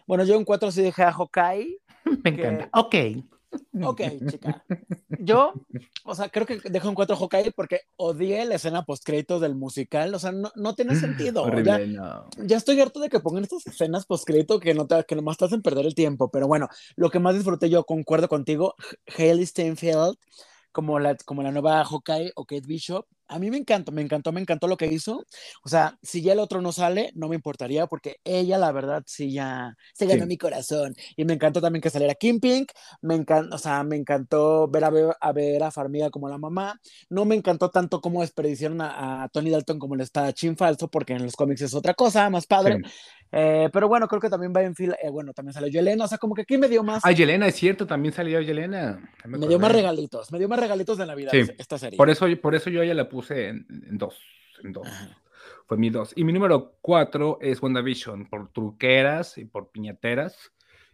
bueno, 0.05 0.25
yo 0.25 0.35
en 0.35 0.43
cuatro 0.43 0.71
sí 0.71 0.81
dejé 0.81 1.03
a 1.03 1.13
Hawkeye. 1.13 1.79
me 2.23 2.29
encanta. 2.29 2.69
Ok. 2.73 2.95
Ok, 3.83 4.01
chica. 4.29 4.63
Yo, 5.19 5.53
o 6.05 6.15
sea, 6.15 6.29
creo 6.29 6.45
que 6.45 6.59
dejo 6.69 6.89
en 6.89 6.95
cuatro 6.95 7.15
Hawkeye 7.15 7.51
porque 7.51 7.81
odié 7.95 8.45
la 8.45 8.55
escena 8.55 8.85
post-créditos 8.85 9.41
del 9.41 9.55
musical. 9.55 10.13
O 10.13 10.19
sea, 10.19 10.31
no, 10.31 10.51
no 10.55 10.75
tiene 10.75 10.95
sentido. 10.95 11.45
ya, 11.63 12.57
estoy 12.57 12.79
harto 12.79 12.99
de 12.99 13.09
que 13.09 13.19
pongan 13.19 13.43
estas 13.43 13.65
escenas 13.65 14.05
post-crédito 14.05 14.59
que, 14.59 14.73
no 14.73 14.85
te, 14.87 15.03
que 15.05 15.15
nomás 15.15 15.37
te 15.37 15.45
hacen 15.45 15.61
perder 15.61 15.85
el 15.85 15.95
tiempo. 15.95 16.29
Pero 16.29 16.47
bueno, 16.47 16.67
lo 16.95 17.09
que 17.09 17.19
más 17.19 17.35
disfruté 17.35 17.69
yo, 17.69 17.83
concuerdo 17.83 18.27
contigo, 18.27 18.75
Haley 19.17 19.45
Steinfeld 19.45 20.17
como 20.73 20.99
la, 20.99 21.15
como 21.23 21.43
la 21.43 21.51
nueva 21.51 21.85
Hawkeye 21.85 22.33
o 22.35 22.45
Kate 22.45 22.67
Bishop, 22.67 23.05
a 23.33 23.39
mí 23.39 23.49
me 23.49 23.57
encantó, 23.57 23.91
me 23.91 24.03
encantó, 24.03 24.31
me 24.31 24.41
encantó 24.41 24.67
lo 24.67 24.77
que 24.77 24.85
hizo. 24.85 25.25
O 25.63 25.69
sea, 25.69 25.97
si 26.03 26.21
ya 26.21 26.33
el 26.33 26.39
otro 26.39 26.61
no 26.61 26.71
sale, 26.71 27.11
no 27.15 27.27
me 27.27 27.35
importaría 27.35 27.87
porque 27.87 28.17
ella, 28.23 28.59
la 28.59 28.71
verdad, 28.71 29.03
sí 29.07 29.31
ya 29.31 29.75
se 29.93 30.05
ganó 30.05 30.27
mi 30.27 30.37
corazón. 30.37 30.95
Y 31.15 31.25
me 31.25 31.33
encantó 31.33 31.59
también 31.59 31.81
que 31.81 31.89
saliera 31.89 32.13
Kim 32.13 32.39
Pink. 32.39 32.71
Me 33.01 33.15
encantó, 33.15 33.55
o 33.55 33.57
sea, 33.57 33.83
me 33.83 33.95
encantó 33.95 34.67
ver 34.67 34.83
a, 34.83 34.91
a, 35.19 35.31
ver 35.31 35.63
a 35.63 35.71
Farmiga 35.71 36.11
como 36.11 36.29
la 36.29 36.37
mamá. 36.37 36.79
No 37.09 37.25
me 37.25 37.35
encantó 37.35 37.71
tanto 37.71 38.01
cómo 38.01 38.21
desperdiciaron 38.21 38.81
a, 38.81 39.27
Tony 39.33 39.49
Dalton 39.49 39.79
como 39.79 39.95
el 39.95 40.01
espadachín 40.01 40.55
falso, 40.55 40.87
porque 40.87 41.13
en 41.13 41.23
los 41.23 41.35
cómics 41.35 41.61
es 41.61 41.73
otra 41.73 41.95
cosa, 41.95 42.29
más 42.29 42.45
padre. 42.45 42.81
Eh, 43.35 43.69
pero 43.73 43.87
bueno, 43.87 44.07
creo 44.07 44.21
que 44.21 44.29
también 44.29 44.53
va 44.55 44.61
en 44.61 44.75
fila. 44.75 44.95
Eh, 45.01 45.09
bueno, 45.09 45.33
también 45.33 45.53
salió 45.53 45.67
Yelena, 45.69 46.05
o 46.05 46.07
sea, 46.07 46.19
como 46.19 46.35
que 46.35 46.43
aquí 46.43 46.57
me 46.59 46.67
dio 46.67 46.83
más. 46.83 47.03
Ah, 47.03 47.11
Yelena, 47.11 47.47
es 47.47 47.55
cierto, 47.55 47.87
también 47.87 48.13
salió 48.13 48.39
Yelena. 48.39 49.11
Me, 49.25 49.39
dio 49.47 49.57
más 49.57 49.71
regalitos, 49.71 50.31
me 50.31 50.37
dio 50.37 50.47
más 50.47 50.59
regalitos 50.59 50.99
de 50.99 51.07
Navidad 51.07 51.33
esta 51.33 51.79
serie. 51.79 51.97
Por 51.97 52.11
eso, 52.11 52.27
por 52.39 52.53
eso 52.53 52.69
yo 52.69 52.83
ya 52.83 52.93
la 52.93 53.09
puse 53.09 53.47
en, 53.47 53.65
dos. 53.97 54.19
En 54.63 54.71
dos. 54.71 54.87
Fue 55.65 55.77
mi 55.77 55.89
dos. 55.89 56.13
Y 56.15 56.23
mi 56.23 56.31
número 56.31 56.75
cuatro 56.79 57.39
es 57.41 57.61
WandaVision, 57.61 58.29
por 58.29 58.51
truqueras 58.51 59.39
y 59.39 59.45
por 59.45 59.71
piñateras 59.71 60.51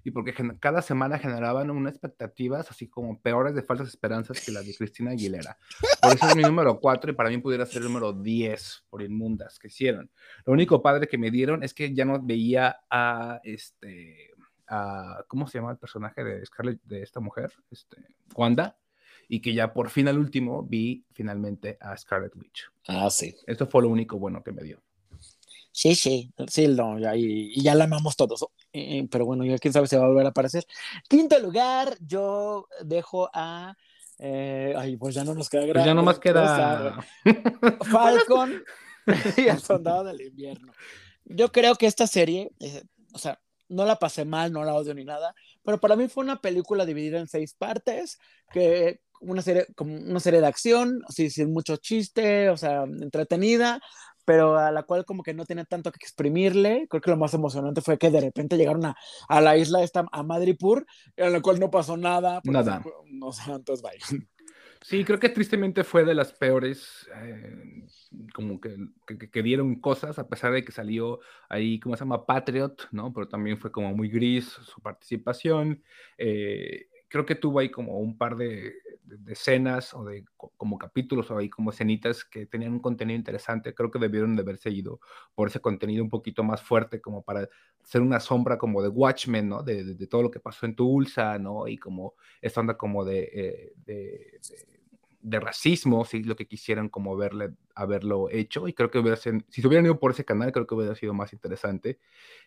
y 0.09 0.11
porque 0.11 0.33
cada 0.59 0.81
semana 0.81 1.19
generaban 1.19 1.69
unas 1.69 1.93
expectativas 1.93 2.71
así 2.71 2.87
como 2.87 3.21
peores 3.21 3.53
de 3.53 3.61
falsas 3.61 3.89
esperanzas 3.89 4.43
que 4.43 4.51
las 4.51 4.65
de 4.65 4.73
Cristina 4.73 5.11
Aguilera. 5.11 5.55
Por 6.01 6.15
eso 6.15 6.27
es 6.29 6.35
mi 6.35 6.41
número 6.41 6.79
4 6.79 7.11
y 7.11 7.13
para 7.13 7.29
mí 7.29 7.37
pudiera 7.37 7.63
ser 7.67 7.83
el 7.83 7.89
número 7.89 8.11
10 8.11 8.85
por 8.89 9.03
inmundas 9.03 9.59
que 9.59 9.67
hicieron. 9.67 10.09
Lo 10.45 10.53
único 10.53 10.81
padre 10.81 11.07
que 11.07 11.19
me 11.19 11.29
dieron 11.29 11.63
es 11.63 11.75
que 11.75 11.93
ya 11.93 12.05
no 12.05 12.19
veía 12.19 12.79
a 12.89 13.39
este 13.43 14.31
a, 14.67 15.23
¿cómo 15.27 15.47
se 15.47 15.59
llama 15.59 15.71
el 15.71 15.77
personaje 15.77 16.23
de 16.23 16.43
Scarlett 16.43 16.81
de 16.85 17.03
esta 17.03 17.19
mujer? 17.19 17.53
Este, 17.69 17.97
Wanda 18.35 18.79
y 19.27 19.41
que 19.41 19.53
ya 19.53 19.73
por 19.73 19.91
fin 19.91 20.07
al 20.07 20.17
último 20.17 20.63
vi 20.63 21.05
finalmente 21.13 21.77
a 21.79 21.95
Scarlet 21.95 22.35
Witch. 22.35 22.71
Ah, 22.87 23.11
sí. 23.11 23.35
Esto 23.45 23.67
fue 23.67 23.83
lo 23.83 23.89
único 23.89 24.17
bueno 24.17 24.41
que 24.41 24.51
me 24.51 24.63
dio. 24.63 24.81
Sí, 25.71 25.95
sí, 25.95 26.31
sí, 26.47 26.67
no, 26.67 26.99
ya, 26.99 27.15
y, 27.15 27.61
ya 27.61 27.75
la 27.75 27.85
amamos 27.85 28.15
todos. 28.15 28.45
pero 29.09 29.25
bueno, 29.25 29.45
ya 29.45 29.57
quién 29.57 29.73
sabe 29.73 29.87
si 29.87 29.95
va 29.95 30.05
a 30.05 30.07
volver 30.07 30.25
a 30.25 30.29
aparecer. 30.29 30.65
Quinto 31.07 31.39
lugar, 31.39 31.97
yo 32.01 32.67
dejo 32.83 33.29
a 33.33 33.75
Eh, 34.17 34.73
ay, 34.75 34.97
pues 34.97 35.15
ya 35.15 35.23
no 35.23 35.33
nos 35.33 35.49
queda 35.49 35.71
Pues 35.71 35.85
ya 35.85 35.93
no 35.93 36.03
más 36.03 36.19
queda 36.19 36.99
Falcon 37.89 38.63
y 39.37 39.47
el 39.47 39.59
Soldado 39.59 40.03
del 40.03 40.21
Invierno. 40.21 40.73
Yo 41.23 41.51
creo 41.51 41.75
que 41.75 41.85
esta 41.85 42.07
serie, 42.07 42.51
eh, 42.59 42.83
o 43.13 43.17
sea, 43.17 43.39
no 43.69 43.85
la 43.85 43.97
pasé 43.97 44.25
mal, 44.25 44.51
no 44.51 44.63
la 44.63 44.73
odio 44.73 44.93
ni 44.93 45.05
nada, 45.05 45.33
pero 45.63 45.79
para 45.79 45.95
mí 45.95 46.07
fue 46.07 46.23
una 46.23 46.41
película 46.41 46.85
dividida 46.85 47.19
en 47.19 47.27
seis 47.27 47.53
partes, 47.53 48.19
que 48.51 48.99
una 49.21 49.41
serie, 49.41 49.67
como 49.75 49.95
una 49.95 50.19
serie 50.19 50.41
de 50.41 50.47
acción, 50.47 51.03
sí, 51.09 51.29
sin 51.29 51.53
mucho 51.53 51.77
chiste, 51.77 52.49
o 52.49 52.57
sea, 52.57 52.83
entretenida, 52.83 53.79
pero 54.29 54.59
a 54.59 54.69
la 54.69 54.83
cual 54.83 55.05
como 55.05 55.23
que 55.23 55.33
no 55.33 55.43
tiene 55.43 55.65
tanto 55.65 55.91
que 55.91 55.97
exprimirle. 55.99 56.85
Creo 56.87 57.01
que 57.01 57.09
lo 57.09 57.17
más 57.17 57.33
emocionante 57.33 57.81
fue 57.81 57.97
que 57.97 58.11
de 58.11 58.21
repente 58.21 58.57
llegaron 58.57 58.85
a, 58.85 58.95
a 59.27 59.41
la 59.41 59.57
isla 59.57 59.81
esta, 59.81 60.05
a 60.11 60.21
Madripur, 60.21 60.85
en 61.17 61.33
la 61.33 61.41
cual 61.41 61.59
no 61.59 61.71
pasó 61.71 61.97
nada. 61.97 62.39
Nada. 62.43 62.83
No 63.07 63.31
sé, 63.31 63.51
entonces 63.51 63.81
vaya. 63.81 64.05
Sí, 64.81 65.03
creo 65.03 65.19
que 65.19 65.27
tristemente 65.27 65.83
fue 65.83 66.05
de 66.05 66.13
las 66.13 66.31
peores, 66.31 67.09
eh, 67.13 67.85
como 68.33 68.61
que, 68.61 68.77
que, 69.05 69.29
que, 69.29 69.43
dieron 69.43 69.75
cosas, 69.81 70.17
a 70.19 70.29
pesar 70.29 70.53
de 70.53 70.63
que 70.63 70.71
salió 70.71 71.19
ahí, 71.49 71.81
¿cómo 71.81 71.97
se 71.97 72.05
llama? 72.05 72.25
Patriot, 72.25 72.87
¿no? 72.91 73.11
Pero 73.11 73.27
también 73.27 73.57
fue 73.57 73.73
como 73.73 73.93
muy 73.93 74.07
gris 74.07 74.45
su 74.45 74.79
participación. 74.81 75.83
Eh, 76.17 76.87
creo 77.09 77.25
que 77.25 77.35
tuvo 77.35 77.59
ahí 77.59 77.69
como 77.69 77.99
un 77.99 78.17
par 78.17 78.37
de, 78.37 78.73
de, 79.17 79.33
escenas 79.33 79.93
o 79.93 80.03
de 80.05 80.23
como 80.35 80.77
capítulos 80.77 81.29
o 81.31 81.37
ahí 81.37 81.49
como 81.49 81.71
escenitas 81.71 82.23
que 82.23 82.45
tenían 82.45 82.73
un 82.73 82.79
contenido 82.79 83.17
interesante. 83.17 83.73
Creo 83.73 83.91
que 83.91 83.99
debieron 83.99 84.35
de 84.35 84.41
haber 84.43 84.57
seguido 84.57 84.99
por 85.35 85.49
ese 85.49 85.59
contenido 85.59 86.03
un 86.03 86.09
poquito 86.09 86.43
más 86.43 86.61
fuerte 86.61 87.01
como 87.01 87.23
para 87.23 87.47
ser 87.83 88.01
una 88.01 88.19
sombra 88.19 88.57
como 88.57 88.81
de 88.81 88.89
Watchmen, 88.89 89.49
¿no? 89.49 89.63
De, 89.63 89.83
de, 89.83 90.07
todo 90.07 90.23
lo 90.23 90.31
que 90.31 90.39
pasó 90.39 90.65
en 90.65 90.75
Tulsa, 90.75 91.37
¿no? 91.39 91.67
Y 91.67 91.77
como 91.77 92.13
esta 92.41 92.61
onda 92.61 92.77
como 92.77 93.03
de, 93.03 93.29
eh, 93.33 93.73
de 93.85 94.39
de 95.21 95.39
racismo, 95.39 96.05
si 96.05 96.23
lo 96.23 96.35
que 96.35 96.47
quisieran 96.47 96.89
como 96.89 97.15
verle, 97.17 97.51
haberlo 97.75 98.29
hecho, 98.29 98.67
y 98.67 98.73
creo 98.73 98.89
que 98.89 98.99
hubiera 98.99 99.17
si 99.17 99.31
se 99.49 99.67
hubieran 99.67 99.85
ido 99.85 99.99
por 99.99 100.11
ese 100.11 100.25
canal, 100.25 100.51
creo 100.51 100.65
que 100.65 100.75
hubiera 100.75 100.95
sido 100.95 101.13
más 101.13 101.33
interesante, 101.33 101.99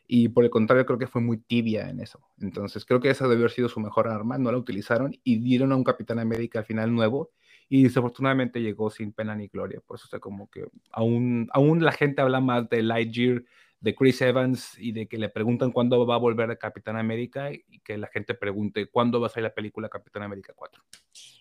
y 0.07 0.29
por 0.29 0.45
el 0.45 0.51
contrario, 0.51 0.87
creo 0.87 0.99
que 0.99 1.07
fue 1.07 1.21
muy 1.21 1.39
tibia 1.39 1.91
en 1.91 2.01
eso, 2.01 2.21
entonces 2.41 2.85
creo 2.85 3.01
que 3.01 3.11
esa 3.11 3.29
debió 3.29 3.43
haber 3.43 3.51
sido 3.51 3.69
su 3.69 3.81
mejor 3.81 4.09
arma, 4.09 4.39
no 4.39 4.51
la 4.51 4.59
utilizaron, 4.59 5.15
y 5.23 5.39
dieron 5.39 5.73
a 5.73 5.77
un 5.77 5.85
Capitán 5.85 6.19
América 6.19 6.61
al 6.61 6.65
final 6.65 6.95
nuevo, 6.95 7.31
y 7.69 7.83
desafortunadamente 7.85 8.61
llegó 8.61 8.91
sin 8.91 9.13
pena 9.13 9.35
ni 9.35 9.49
gloria, 9.49 9.81
por 9.87 9.97
eso 9.97 10.07
está 10.07 10.19
como 10.19 10.51
que 10.51 10.67
aún, 10.93 11.49
aún 11.53 11.85
la 11.85 11.93
gente 11.93 12.23
habla 12.23 12.41
más 12.41 12.69
de 12.71 12.83
Lightyear, 12.83 13.45
de 13.81 13.95
Chris 13.97 14.23
Evans 14.23 14.79
y 14.79 14.93
de 14.93 15.09
que 15.09 15.19
le 15.19 15.29
preguntan 15.29 15.73
cuándo 15.73 16.07
va 16.07 16.15
a 16.15 16.19
volver 16.19 16.49
a 16.53 16.57
Capitán 16.57 16.97
América 16.97 17.51
y 17.53 17.81
que 17.81 17.99
la 17.99 18.07
gente 18.07 18.33
pregunte 18.33 18.87
cuándo 18.87 19.21
va 19.21 19.27
a 19.27 19.31
salir 19.31 19.49
la 19.49 19.55
película 19.55 19.89
Capitán 19.89 20.23
América 20.23 20.53
4. 20.55 20.81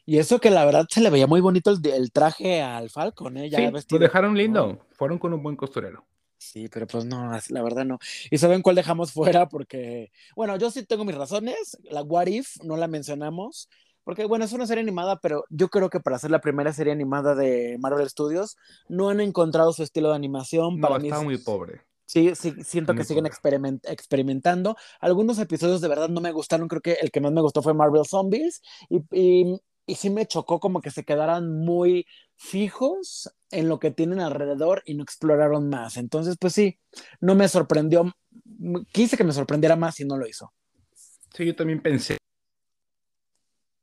Y 0.06 0.18
eso 0.18 0.40
que 0.40 0.50
la 0.50 0.66
verdad 0.66 0.86
se 0.90 1.02
le 1.02 1.10
veía 1.10 1.28
muy 1.28 1.42
bonito 1.42 1.72
el, 1.72 1.80
el 1.92 2.12
traje 2.12 2.62
al 2.62 2.90
Falcon, 2.90 3.38
¿eh? 3.38 3.50
Ya 3.50 3.60
sí, 3.60 3.72
vestido. 3.72 4.00
lo 4.00 4.04
dejaron 4.06 4.36
lindo, 4.36 4.66
oh. 4.66 4.86
fueron 4.92 5.20
con 5.20 5.34
un 5.34 5.44
buen 5.44 5.56
costurero. 5.56 6.06
Sí, 6.38 6.68
pero 6.70 6.88
pues 6.88 7.06
no, 7.06 7.32
la 7.50 7.62
verdad 7.62 7.86
no. 7.86 8.00
¿Y 8.32 8.40
saben 8.40 8.64
cuál 8.64 8.76
dejamos 8.76 9.12
fuera? 9.14 9.48
Porque, 9.48 10.12
bueno, 10.36 10.58
yo 10.58 10.72
sí 10.72 10.84
tengo 10.84 11.06
mis 11.06 11.16
razones. 11.16 11.78
La 11.84 12.02
What 12.02 12.28
If 12.28 12.58
no 12.64 12.78
la 12.78 12.88
mencionamos. 12.88 13.70
Porque, 14.04 14.26
bueno, 14.26 14.46
es 14.46 14.52
una 14.52 14.66
serie 14.66 14.82
animada, 14.82 15.20
pero 15.20 15.46
yo 15.52 15.70
creo 15.70 15.92
que 15.92 16.00
para 16.00 16.18
ser 16.18 16.32
la 16.32 16.42
primera 16.42 16.74
serie 16.74 16.92
animada 16.92 17.36
de 17.36 17.78
Marvel 17.80 18.10
Studios, 18.10 18.58
no 18.90 19.10
han 19.10 19.22
encontrado 19.22 19.72
su 19.72 19.84
estilo 19.84 20.10
de 20.10 20.16
animación. 20.16 20.80
No, 20.80 20.88
para 20.88 21.00
mí 21.00 21.10
está 21.10 21.20
es... 21.20 21.24
muy 21.24 21.38
pobre. 21.38 21.82
Sí, 22.06 22.34
sí, 22.36 22.54
siento 22.66 22.94
que 22.94 23.06
siguen 23.06 23.26
experiment 23.26 23.86
experimentando. 23.88 24.76
Algunos 25.00 25.40
episodios 25.40 25.80
de 25.80 25.88
verdad 25.88 26.10
no 26.10 26.20
me 26.20 26.34
gustaron. 26.34 26.68
Creo 26.68 26.82
que 26.82 26.98
el 27.02 27.12
que 27.12 27.22
más 27.22 27.32
me 27.32 27.40
gustó 27.40 27.62
fue 27.62 27.74
Marvel 27.74 28.06
Zombies. 28.06 28.62
Y, 28.90 28.98
y, 29.12 29.62
y, 29.86 29.96
sí 29.96 30.10
me 30.10 30.26
chocó 30.26 30.60
como 30.60 30.82
que 30.82 30.92
se 30.92 31.04
quedaran 31.04 31.60
muy 31.60 32.06
fijos 32.36 33.34
en 33.52 33.68
lo 33.68 33.80
que 33.80 33.92
tienen 33.92 34.20
alrededor 34.20 34.84
y 34.86 34.96
no 34.96 35.04
exploraron 35.04 35.70
más. 35.70 35.98
Entonces, 35.98 36.38
pues 36.40 36.54
sí, 36.54 36.80
no 37.20 37.36
me 37.36 37.48
sorprendió. 37.48 38.12
Quise 38.92 39.18
que 39.18 39.24
me 39.24 39.34
sorprendiera 39.34 39.76
más 39.76 40.00
y 40.00 40.06
no 40.06 40.18
lo 40.18 40.28
hizo. 40.28 40.54
Sí, 41.34 41.46
yo 41.46 41.56
también 41.56 41.82
pensé 41.82 42.18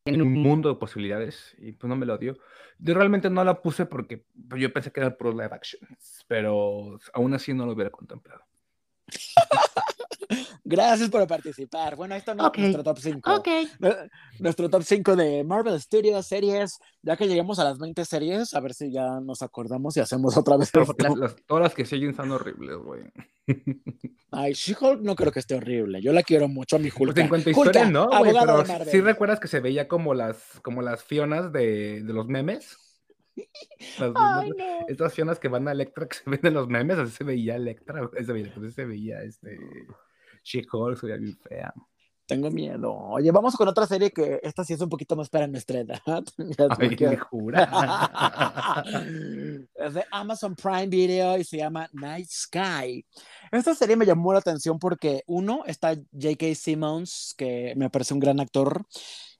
en 0.04 0.22
un 0.22 0.32
mundo 0.32 0.68
de 0.70 0.76
posibilidades 0.76 1.54
y 1.58 1.72
pues 1.72 1.88
no 1.88 1.96
me 1.96 2.06
lo 2.06 2.18
dio. 2.18 2.38
Yo 2.78 2.94
realmente 2.94 3.30
no 3.30 3.44
la 3.44 3.60
puse 3.60 3.86
porque 3.86 4.24
pues, 4.48 4.60
yo 4.60 4.72
pensé 4.72 4.90
que 4.90 5.00
era 5.00 5.16
pro 5.16 5.32
live 5.32 5.50
action, 5.52 5.80
pero 6.26 6.98
aún 7.12 7.34
así 7.34 7.52
no 7.52 7.66
lo 7.66 7.72
hubiera 7.72 7.90
contemplado. 7.90 8.42
Gracias 10.64 11.08
por 11.08 11.26
participar. 11.26 11.96
Bueno, 11.96 12.14
esto 12.14 12.34
no 12.34 12.46
okay. 12.46 12.64
es 12.64 12.70
nuestro 12.70 12.92
top 12.92 12.98
5. 13.02 13.34
Okay. 13.36 13.68
Nuestro 14.38 14.68
top 14.68 14.82
5 14.82 15.16
de 15.16 15.44
Marvel 15.44 15.80
Studios, 15.80 16.26
series. 16.26 16.78
Ya 17.02 17.16
que 17.16 17.26
lleguemos 17.26 17.58
a 17.58 17.64
las 17.64 17.78
20 17.78 18.04
series, 18.04 18.54
a 18.54 18.60
ver 18.60 18.74
si 18.74 18.92
ya 18.92 19.20
nos 19.20 19.42
acordamos 19.42 19.96
y 19.96 20.00
hacemos 20.00 20.36
otra 20.36 20.56
vez. 20.56 20.70
Las, 20.74 21.16
las, 21.16 21.36
todas 21.46 21.62
las 21.62 21.74
que 21.74 21.86
siguen 21.86 22.14
son 22.14 22.32
horribles, 22.32 22.76
güey. 22.76 23.02
Ay, 24.30 24.52
She-Hulk 24.52 25.00
no 25.00 25.16
creo 25.16 25.32
que 25.32 25.40
esté 25.40 25.54
horrible. 25.54 26.02
Yo 26.02 26.12
la 26.12 26.22
quiero 26.22 26.48
mucho 26.48 26.76
a 26.76 26.78
mi 26.78 26.88
Hulk. 26.88 27.14
Pues 27.14 27.16
en 27.16 27.28
cuanto 27.28 27.48
a 27.48 27.52
historia, 27.52 27.90
¿no? 27.90 28.08
Güey, 28.08 28.34
pero 28.38 28.64
sí 28.84 29.00
recuerdas 29.00 29.40
que 29.40 29.48
se 29.48 29.60
veía 29.60 29.88
como 29.88 30.12
las, 30.12 30.60
como 30.62 30.82
las 30.82 31.02
Fionas 31.02 31.50
de, 31.52 32.02
de 32.02 32.12
los 32.12 32.26
memes. 32.26 32.76
Las, 34.00 34.12
Ay, 34.16 34.48
las, 34.48 34.58
no. 34.58 34.88
Estas 34.88 35.14
Fionas 35.14 35.38
que 35.38 35.46
van 35.46 35.68
a 35.68 35.72
Electra 35.72 36.08
que 36.08 36.16
se 36.16 36.28
ven 36.28 36.40
en 36.42 36.54
los 36.54 36.66
memes, 36.66 36.98
así 36.98 37.12
se 37.12 37.22
veía 37.22 37.54
Electra, 37.54 38.10
se 38.12 38.32
veía, 38.32 38.52
pues 38.52 38.74
se 38.74 38.84
veía 38.84 39.22
este 39.22 39.56
She-Hulk, 40.48 40.98
se 40.98 41.06
veía 41.06 41.18
bien 41.18 41.36
fea. 41.36 41.74
Tengo 42.26 42.50
miedo. 42.50 42.92
Oye, 42.92 43.30
vamos 43.30 43.56
con 43.56 43.68
otra 43.68 43.86
serie 43.86 44.10
que 44.10 44.38
esta 44.42 44.62
sí 44.62 44.74
es 44.74 44.80
un 44.82 44.90
poquito 44.90 45.16
más 45.16 45.30
para 45.30 45.46
nuestra 45.46 45.80
edad. 45.80 45.98
Ay, 46.78 46.96
me 47.00 47.16
jura. 47.16 47.64
es 49.74 49.94
de 49.94 50.04
Amazon 50.10 50.54
Prime 50.54 50.88
Video 50.88 51.38
y 51.38 51.44
se 51.44 51.56
llama 51.56 51.88
Night 51.94 52.28
Sky. 52.28 53.04
Esta 53.50 53.74
serie 53.74 53.96
me 53.96 54.04
llamó 54.04 54.34
la 54.34 54.40
atención 54.40 54.78
porque, 54.78 55.22
uno, 55.26 55.62
está 55.66 55.94
J.K. 55.94 56.54
Simmons, 56.54 57.34
que 57.36 57.72
me 57.76 57.88
parece 57.88 58.12
un 58.12 58.20
gran 58.20 58.40
actor. 58.40 58.84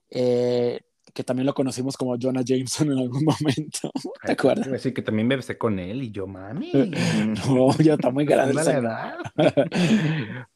Eh, 0.09 0.81
que 1.13 1.23
también 1.23 1.45
lo 1.45 1.53
conocimos 1.53 1.97
como 1.97 2.17
Jonah 2.19 2.43
Jameson 2.43 2.91
en 2.91 2.99
algún 2.99 3.23
momento. 3.25 3.91
¿Te 4.25 4.31
acuerdas? 4.33 4.67
Ay, 4.67 4.73
decir 4.73 4.93
que 4.93 5.01
también 5.01 5.27
me 5.27 5.35
besé 5.35 5.57
con 5.57 5.79
él 5.79 6.03
y 6.03 6.11
yo, 6.11 6.27
mami. 6.27 6.71
no, 7.49 7.75
ya 7.77 7.93
está 7.93 8.11
muy 8.11 8.25
grande. 8.25 8.61
edad. 8.61 9.17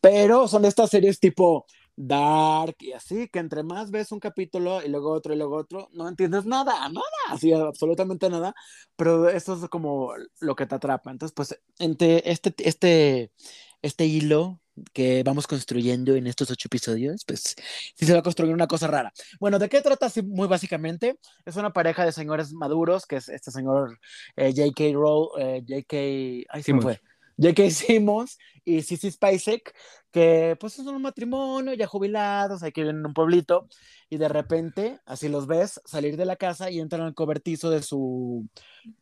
Pero 0.02 0.48
son 0.48 0.66
estas 0.66 0.90
series 0.90 1.20
tipo 1.20 1.66
Dark 1.96 2.76
y 2.80 2.94
así, 2.94 3.28
que 3.30 3.40
entre 3.40 3.64
más 3.64 3.92
ves 3.92 4.12
un 4.12 4.20
capítulo 4.20 4.84
y 4.84 4.90
luego 4.90 5.12
otro 5.12 5.34
y 5.34 5.38
luego 5.38 5.58
otro, 5.58 5.90
no 5.94 6.08
entiendes 6.08 6.46
nada, 6.46 6.74
nada, 6.90 7.04
así 7.30 7.54
absolutamente 7.54 8.30
nada, 8.30 8.56
pero 8.96 9.30
eso 9.30 9.54
es 9.54 9.70
como 9.70 10.12
lo 10.40 10.56
que 10.56 10.66
te 10.66 10.76
atrapa. 10.76 11.12
Entonces, 11.12 11.34
pues, 11.36 11.60
entre 11.78 12.24
este, 12.26 12.54
este, 12.58 13.32
este 13.82 14.06
hilo 14.06 14.60
que 14.94 15.24
vamos 15.24 15.48
construyendo 15.48 16.16
en 16.16 16.28
estos 16.28 16.50
ocho 16.52 16.68
episodios, 16.68 17.24
pues 17.26 17.56
sí 17.96 18.06
se 18.06 18.14
va 18.14 18.20
a 18.20 18.24
construir 18.24 18.54
una 18.54 18.68
cosa 18.68 18.88
rara. 18.88 19.12
Bueno, 19.40 19.60
¿de 19.60 19.70
qué 19.70 19.82
trata 19.82 20.08
así 20.08 20.22
muy 20.22 20.48
básicamente? 20.48 21.18
Es 21.46 21.56
una 21.56 21.72
pareja 21.72 22.06
de 22.06 22.12
señores 22.12 22.54
maduros, 22.54 23.06
que 23.06 23.18
es 23.18 23.30
este 23.30 23.52
señor 23.52 24.00
eh, 24.36 24.54
J.K. 24.56 24.94
Rowe, 24.94 25.30
eh, 25.40 25.64
J.K. 25.68 25.98
Ay, 26.50 26.64
se 26.64 26.74
me 26.74 26.82
fue. 26.82 27.02
J.K. 27.38 27.70
Simmons 27.70 28.38
y 28.66 28.82
Sissy 28.82 29.12
Spacek, 29.12 29.74
que 30.12 30.56
pues 30.60 30.80
es 30.80 30.86
un 30.86 31.02
matrimonio 31.02 31.74
ya 31.74 31.88
jubilados, 31.88 32.64
hay 32.64 32.72
que 32.72 32.82
viven 32.82 32.98
en 32.98 33.06
un 33.06 33.14
pueblito, 33.14 33.68
y 34.10 34.18
de 34.18 34.30
repente, 34.30 35.00
así 35.06 35.28
los 35.28 35.48
ves 35.48 35.82
salir 35.86 36.18
de 36.18 36.26
la 36.26 36.36
casa 36.36 36.70
y 36.70 36.80
entran 36.80 37.02
al 37.02 37.14
cobertizo 37.14 37.70
de 37.70 37.82
su, 37.82 38.48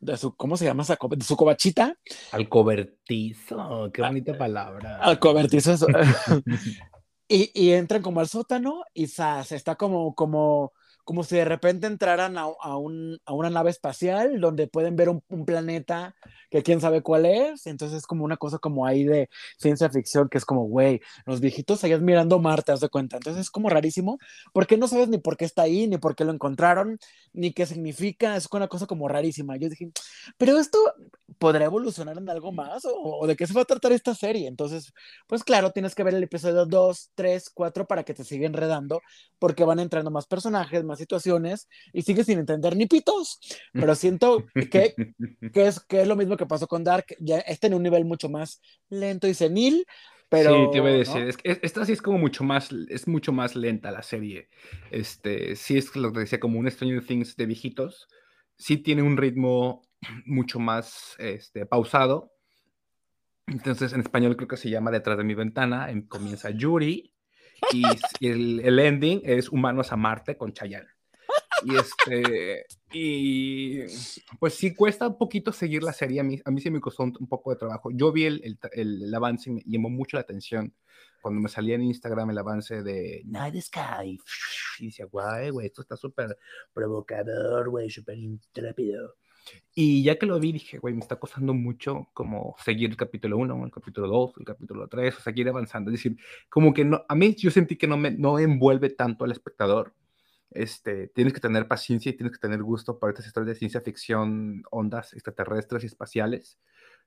de 0.00 0.16
su 0.16 0.34
¿cómo 0.34 0.56
se 0.56 0.64
llama 0.64 0.82
esa 0.82 0.98
De 1.10 1.24
su 1.24 1.36
cobachita. 1.36 1.96
Al 2.32 2.48
cobertizo, 2.48 3.90
qué 3.92 4.02
bonita 4.02 4.36
palabra. 4.36 4.98
Al 4.98 5.18
cobertizo. 5.18 5.74
Y, 7.28 7.50
y 7.54 7.72
entran 7.72 8.02
como 8.02 8.20
al 8.20 8.28
sótano 8.28 8.82
y 8.92 9.06
se 9.06 9.56
está 9.56 9.76
como, 9.76 10.14
como, 10.14 10.74
como 11.04 11.24
si 11.24 11.36
de 11.36 11.44
repente 11.44 11.86
entraran 11.86 12.38
a, 12.38 12.42
a, 12.60 12.76
un, 12.76 13.18
a 13.24 13.32
una 13.32 13.50
nave 13.50 13.70
espacial 13.70 14.40
donde 14.40 14.68
pueden 14.68 14.96
ver 14.96 15.08
un, 15.08 15.22
un, 15.28 15.44
planeta 15.44 16.14
que 16.50 16.62
quién 16.62 16.80
sabe 16.80 17.02
cuál 17.02 17.26
es. 17.26 17.66
Entonces 17.66 17.98
es 17.98 18.06
como 18.06 18.24
una 18.24 18.36
cosa 18.36 18.58
como 18.58 18.86
ahí 18.86 19.04
de 19.04 19.28
ciencia 19.58 19.90
ficción 19.90 20.28
que 20.28 20.38
es 20.38 20.44
como, 20.44 20.64
güey, 20.64 21.00
los 21.26 21.40
viejitos 21.40 21.82
allá 21.84 21.98
mirando 21.98 22.38
Marte, 22.38 22.72
haz 22.72 22.80
de 22.80 22.88
cuenta. 22.88 23.16
Entonces 23.16 23.42
es 23.42 23.50
como 23.50 23.68
rarísimo 23.68 24.18
porque 24.52 24.76
no 24.76 24.88
sabes 24.88 25.08
ni 25.08 25.18
por 25.18 25.36
qué 25.36 25.44
está 25.44 25.62
ahí, 25.62 25.88
ni 25.88 25.98
por 25.98 26.14
qué 26.14 26.24
lo 26.24 26.32
encontraron, 26.32 26.98
ni 27.32 27.52
qué 27.52 27.66
significa. 27.66 28.36
Es 28.36 28.48
una 28.52 28.68
cosa 28.68 28.86
como 28.86 29.08
rarísima. 29.08 29.56
Yo 29.56 29.68
dije, 29.68 29.90
pero 30.38 30.58
esto 30.58 30.78
podrá 31.38 31.64
evolucionar 31.64 32.18
en 32.18 32.28
algo 32.28 32.52
más 32.52 32.84
o, 32.84 32.94
o 32.94 33.26
de 33.26 33.36
qué 33.36 33.46
se 33.46 33.54
va 33.54 33.62
a 33.62 33.64
tratar 33.64 33.92
esta 33.92 34.14
serie. 34.14 34.46
Entonces, 34.46 34.92
pues 35.26 35.42
claro, 35.42 35.72
tienes 35.72 35.94
que 35.94 36.04
ver 36.04 36.14
el 36.14 36.22
episodio 36.22 36.66
2, 36.66 37.10
3, 37.14 37.50
4 37.50 37.86
para 37.86 38.04
que 38.04 38.14
te 38.14 38.24
siga 38.24 38.46
enredando 38.46 39.00
porque 39.38 39.64
van 39.64 39.80
entrando 39.80 40.10
más 40.10 40.26
personajes, 40.26 40.84
más 40.84 40.91
situaciones 40.98 41.68
y 41.92 42.02
sigues 42.02 42.26
sin 42.26 42.38
entender 42.38 42.76
ni 42.76 42.86
pitos. 42.86 43.38
Pero 43.72 43.94
siento 43.94 44.44
que, 44.54 44.94
que, 45.52 45.66
es, 45.66 45.80
que 45.80 46.02
es 46.02 46.08
lo 46.08 46.16
mismo 46.16 46.36
que 46.36 46.46
pasó 46.46 46.66
con 46.66 46.84
Dark, 46.84 47.06
ya 47.20 47.38
está 47.38 47.66
en 47.66 47.74
un 47.74 47.82
nivel 47.82 48.04
mucho 48.04 48.28
más 48.28 48.60
lento 48.88 49.26
y 49.28 49.34
senil, 49.34 49.86
Pero, 50.28 50.54
sí, 50.54 50.70
te 50.72 50.80
voy 50.80 50.92
a 50.92 50.94
decir, 50.94 51.22
es 51.22 51.36
que 51.36 51.58
esta 51.62 51.84
sí 51.84 51.92
es 51.92 52.02
como 52.02 52.18
mucho 52.18 52.44
más, 52.44 52.70
es 52.88 53.06
mucho 53.06 53.32
más 53.32 53.54
lenta 53.54 53.90
la 53.90 54.02
serie. 54.02 54.48
Este, 54.90 55.56
sí 55.56 55.76
es 55.76 55.94
lo 55.94 56.12
que 56.12 56.20
decía, 56.20 56.40
como 56.40 56.58
un 56.58 56.70
Stranger 56.70 57.04
Things 57.04 57.36
de 57.36 57.46
viejitos. 57.46 58.08
Sí 58.56 58.78
tiene 58.78 59.02
un 59.02 59.16
ritmo 59.16 59.82
mucho 60.24 60.58
más 60.58 61.16
este, 61.18 61.66
pausado. 61.66 62.32
Entonces, 63.46 63.92
en 63.92 64.00
español 64.00 64.36
creo 64.36 64.48
que 64.48 64.56
se 64.56 64.70
llama 64.70 64.90
Detrás 64.90 65.18
de 65.18 65.24
mi 65.24 65.34
ventana. 65.34 65.90
Em, 65.90 66.06
comienza 66.06 66.50
Yuri 66.50 67.12
y, 67.72 67.84
el, 68.26 68.78
ending 68.78 69.22
es 69.24 69.48
Humanos 69.48 69.92
a 69.92 69.96
Marte 69.96 70.36
con 70.36 70.52
Chayanne. 70.52 70.88
Y 71.64 71.76
este, 71.76 72.66
y 72.92 73.80
pues 74.40 74.54
sí 74.54 74.74
cuesta 74.74 75.06
un 75.06 75.16
poquito 75.16 75.52
seguir 75.52 75.82
la 75.82 75.92
serie. 75.92 76.20
A 76.20 76.24
mí, 76.24 76.40
a 76.44 76.50
mí 76.50 76.60
sí 76.60 76.70
me 76.70 76.80
costó 76.80 77.04
un, 77.04 77.28
poco 77.28 77.50
de 77.50 77.56
trabajo. 77.56 77.90
Yo 77.92 78.10
vi 78.10 78.24
el, 78.24 78.40
el, 78.42 78.58
el, 79.04 79.14
avance 79.14 79.48
y 79.50 79.52
me 79.54 79.62
llamó 79.64 79.88
mucho 79.88 80.16
la 80.16 80.22
atención 80.22 80.74
cuando 81.22 81.40
me 81.40 81.48
salía 81.48 81.76
en 81.76 81.82
Instagram 81.82 82.30
el 82.30 82.38
avance 82.38 82.82
de 82.82 83.22
Night 83.24 83.54
Sky. 83.62 84.18
Y 84.80 84.86
decía, 84.86 85.06
guay, 85.06 85.50
güey, 85.50 85.68
esto 85.68 85.82
está 85.82 85.96
súper 85.96 86.36
provocador, 86.74 87.70
güey, 87.70 87.88
súper 87.88 88.18
intrépido. 88.18 89.14
Y 89.74 90.02
ya 90.02 90.18
que 90.18 90.26
lo 90.26 90.38
vi, 90.38 90.52
dije, 90.52 90.78
güey, 90.78 90.94
me 90.94 91.00
está 91.00 91.16
costando 91.16 91.54
mucho 91.54 92.08
como 92.12 92.54
seguir 92.62 92.90
el 92.90 92.96
capítulo 92.96 93.38
1, 93.38 93.64
el 93.64 93.70
capítulo 93.70 94.06
2, 94.08 94.34
el 94.38 94.44
capítulo 94.44 94.86
3, 94.88 95.16
o 95.16 95.20
seguir 95.20 95.48
avanzando. 95.48 95.90
Es 95.90 95.98
decir, 95.98 96.18
como 96.50 96.74
que 96.74 96.84
no, 96.84 97.04
a 97.08 97.14
mí 97.14 97.34
yo 97.36 97.50
sentí 97.50 97.76
que 97.76 97.86
no 97.86 97.96
me 97.96 98.10
no 98.10 98.38
envuelve 98.38 98.90
tanto 98.90 99.24
al 99.24 99.32
espectador. 99.32 99.94
Este, 100.50 101.08
tienes 101.08 101.32
que 101.32 101.40
tener 101.40 101.66
paciencia 101.66 102.10
y 102.10 102.16
tienes 102.16 102.32
que 102.32 102.40
tener 102.40 102.62
gusto 102.62 102.98
para 102.98 103.12
estas 103.12 103.26
historias 103.26 103.54
de 103.54 103.58
ciencia 103.58 103.80
ficción, 103.80 104.62
ondas 104.70 105.14
extraterrestres 105.14 105.84
y 105.84 105.86
espaciales 105.86 106.58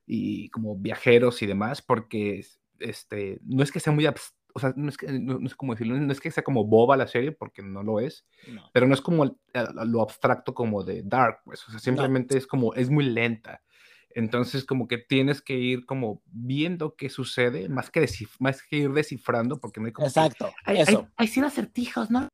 y 0.06 0.50
como 0.50 0.76
viajeros 0.76 1.42
y 1.42 1.46
demás, 1.46 1.82
porque 1.82 2.44
este, 2.80 3.38
no 3.44 3.62
es 3.62 3.72
que 3.72 3.80
sea 3.80 3.92
muy 3.92 4.06
o 4.56 4.58
sea, 4.58 4.72
no 4.74 4.88
es, 4.88 4.96
que, 4.96 5.06
no, 5.06 5.38
es 5.46 5.54
como 5.54 5.74
decirlo, 5.74 5.98
no 5.98 6.10
es 6.10 6.18
que 6.18 6.30
sea 6.30 6.42
como 6.42 6.64
boba 6.64 6.96
la 6.96 7.06
serie, 7.06 7.30
porque 7.30 7.62
no 7.62 7.82
lo 7.82 8.00
es, 8.00 8.24
pero 8.72 8.86
no 8.86 8.94
es 8.94 9.02
como 9.02 9.38
lo 9.54 10.00
abstracto 10.00 10.54
como 10.54 10.82
de 10.82 11.02
Dark, 11.04 11.40
pues, 11.44 11.68
o 11.68 11.70
sea, 11.70 11.78
simplemente 11.78 12.38
es 12.38 12.46
como, 12.46 12.72
es 12.72 12.88
muy 12.88 13.04
lenta. 13.04 13.62
Entonces, 14.08 14.64
como 14.64 14.88
que 14.88 14.96
tienes 14.96 15.42
que 15.42 15.58
ir 15.58 15.84
como 15.84 16.22
viendo 16.24 16.96
qué 16.96 17.10
sucede, 17.10 17.68
más 17.68 17.90
que, 17.90 18.08
más 18.38 18.62
que 18.62 18.76
ir 18.76 18.92
descifrando, 18.92 19.60
porque 19.60 19.78
no 19.78 19.88
hay 19.88 19.92
como... 19.92 20.08
Exacto, 20.08 20.50
hay, 20.64 20.80
eso. 20.80 21.06
Hay, 21.16 21.30
hay, 21.36 21.44
acertijos, 21.44 22.10
¿no? 22.10 22.26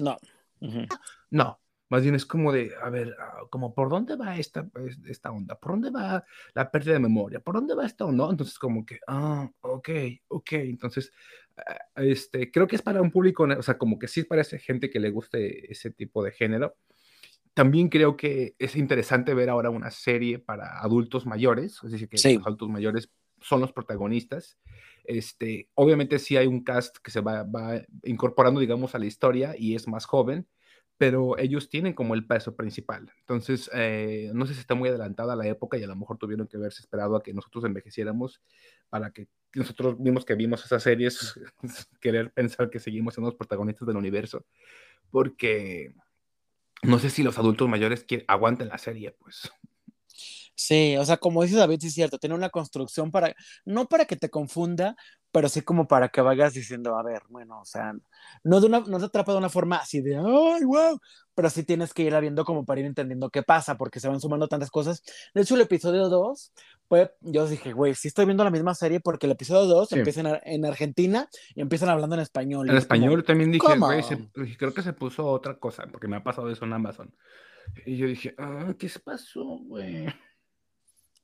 No. 0.00 0.18
No, 1.30 1.60
más 1.92 2.02
bien 2.04 2.14
es 2.14 2.24
como 2.24 2.52
de, 2.52 2.72
a 2.82 2.88
ver, 2.88 3.14
ah, 3.20 3.42
como 3.50 3.74
por 3.74 3.90
dónde 3.90 4.16
va 4.16 4.38
esta, 4.38 4.66
esta 5.04 5.30
onda, 5.30 5.60
por 5.60 5.72
dónde 5.72 5.90
va 5.90 6.24
la 6.54 6.70
pérdida 6.70 6.94
de 6.94 7.00
memoria, 7.00 7.40
por 7.40 7.54
dónde 7.54 7.74
va 7.74 7.84
esta 7.84 8.06
onda, 8.06 8.30
entonces 8.30 8.58
como 8.58 8.86
que, 8.86 8.98
ah, 9.06 9.46
ok, 9.60 9.90
ok, 10.28 10.52
entonces, 10.52 11.12
ah, 11.58 11.76
este, 11.96 12.50
creo 12.50 12.66
que 12.66 12.76
es 12.76 12.82
para 12.82 13.02
un 13.02 13.10
público, 13.10 13.42
o 13.42 13.62
sea, 13.62 13.76
como 13.76 13.98
que 13.98 14.08
sí 14.08 14.24
parece 14.24 14.58
gente 14.58 14.88
que 14.88 15.00
le 15.00 15.10
guste 15.10 15.70
ese 15.70 15.90
tipo 15.90 16.24
de 16.24 16.32
género. 16.32 16.76
También 17.52 17.90
creo 17.90 18.16
que 18.16 18.54
es 18.58 18.74
interesante 18.74 19.34
ver 19.34 19.50
ahora 19.50 19.68
una 19.68 19.90
serie 19.90 20.38
para 20.38 20.80
adultos 20.80 21.26
mayores, 21.26 21.78
es 21.84 21.90
decir, 21.90 22.08
que 22.08 22.16
los 22.16 22.46
adultos 22.46 22.70
mayores 22.70 23.10
son 23.42 23.60
los 23.60 23.74
protagonistas. 23.74 24.56
Este, 25.04 25.68
obviamente 25.74 26.18
sí 26.18 26.38
hay 26.38 26.46
un 26.46 26.64
cast 26.64 26.96
que 27.02 27.10
se 27.10 27.20
va, 27.20 27.42
va 27.42 27.82
incorporando, 28.04 28.60
digamos, 28.60 28.94
a 28.94 28.98
la 28.98 29.04
historia 29.04 29.54
y 29.58 29.74
es 29.74 29.86
más 29.88 30.06
joven, 30.06 30.46
pero 31.02 31.36
ellos 31.36 31.68
tienen 31.68 31.94
como 31.94 32.14
el 32.14 32.24
peso 32.24 32.54
principal. 32.54 33.12
Entonces, 33.18 33.68
eh, 33.74 34.30
no 34.34 34.46
sé 34.46 34.54
si 34.54 34.60
está 34.60 34.76
muy 34.76 34.88
adelantada 34.88 35.34
la 35.34 35.48
época 35.48 35.76
y 35.76 35.82
a 35.82 35.88
lo 35.88 35.96
mejor 35.96 36.16
tuvieron 36.16 36.46
que 36.46 36.58
haberse 36.58 36.80
esperado 36.80 37.16
a 37.16 37.24
que 37.24 37.34
nosotros 37.34 37.64
envejeciéramos 37.64 38.40
para 38.88 39.10
que 39.10 39.26
nosotros 39.52 39.98
mismos 39.98 40.24
que 40.24 40.36
vimos 40.36 40.64
esas 40.64 40.80
series, 40.80 41.34
querer 42.00 42.30
pensar 42.30 42.70
que 42.70 42.78
seguimos 42.78 43.14
siendo 43.14 43.30
los 43.30 43.36
protagonistas 43.36 43.88
del 43.88 43.96
universo, 43.96 44.46
porque 45.10 45.92
no 46.84 47.00
sé 47.00 47.10
si 47.10 47.24
los 47.24 47.36
adultos 47.36 47.68
mayores 47.68 48.06
aguanten 48.28 48.68
la 48.68 48.78
serie, 48.78 49.10
pues. 49.10 49.50
Sí, 50.54 50.96
o 50.98 51.04
sea, 51.04 51.16
como 51.16 51.42
dice 51.42 51.56
David, 51.56 51.80
sí 51.80 51.88
es 51.88 51.94
cierto, 51.94 52.18
tiene 52.20 52.36
una 52.36 52.50
construcción 52.50 53.10
para, 53.10 53.34
no 53.64 53.88
para 53.88 54.04
que 54.04 54.14
te 54.14 54.30
confunda, 54.30 54.94
pero 55.32 55.48
sí 55.48 55.62
como 55.62 55.88
para 55.88 56.10
que 56.10 56.20
vayas 56.20 56.52
diciendo, 56.52 56.96
a 56.96 57.02
ver, 57.02 57.22
bueno, 57.30 57.60
o 57.60 57.64
sea, 57.64 57.94
no, 58.44 58.60
de 58.60 58.66
una, 58.66 58.80
no 58.80 58.98
te 58.98 59.06
atrapa 59.06 59.32
de 59.32 59.38
una 59.38 59.48
forma 59.48 59.76
así 59.76 60.02
de, 60.02 60.16
ay, 60.16 60.64
wow, 60.64 61.00
pero 61.34 61.48
sí 61.48 61.64
tienes 61.64 61.94
que 61.94 62.02
ir 62.02 62.14
viendo 62.20 62.44
como 62.44 62.66
para 62.66 62.80
ir 62.80 62.86
entendiendo 62.86 63.30
qué 63.30 63.42
pasa, 63.42 63.76
porque 63.78 63.98
se 63.98 64.08
van 64.08 64.20
sumando 64.20 64.46
tantas 64.46 64.70
cosas. 64.70 65.02
De 65.34 65.40
hecho, 65.40 65.54
el 65.54 65.62
episodio 65.62 66.10
2, 66.10 66.52
pues 66.86 67.10
yo 67.22 67.46
dije, 67.46 67.72
güey, 67.72 67.94
sí 67.94 68.08
estoy 68.08 68.26
viendo 68.26 68.44
la 68.44 68.50
misma 68.50 68.74
serie 68.74 69.00
porque 69.00 69.26
el 69.26 69.32
episodio 69.32 69.64
2 69.64 69.92
empieza 69.92 70.40
en, 70.44 70.66
Argentina 70.66 71.26
y 71.54 71.62
empiezan 71.62 71.88
hablando 71.88 72.14
en 72.14 72.20
español. 72.20 72.68
En 72.68 72.76
español 72.76 73.24
también 73.24 73.50
dije, 73.50 73.78
güey, 73.78 74.56
creo 74.56 74.74
que 74.74 74.82
se 74.82 74.92
puso 74.92 75.26
otra 75.26 75.58
cosa, 75.58 75.86
porque 75.90 76.08
me 76.08 76.16
ha 76.16 76.22
pasado 76.22 76.50
eso 76.50 76.66
en 76.66 76.74
Amazon. 76.74 77.14
Y 77.86 77.96
yo 77.96 78.06
dije, 78.06 78.34
ah, 78.36 78.74
¿qué 78.78 78.90
se 78.90 79.00
pasó, 79.00 79.42
güey? 79.42 80.06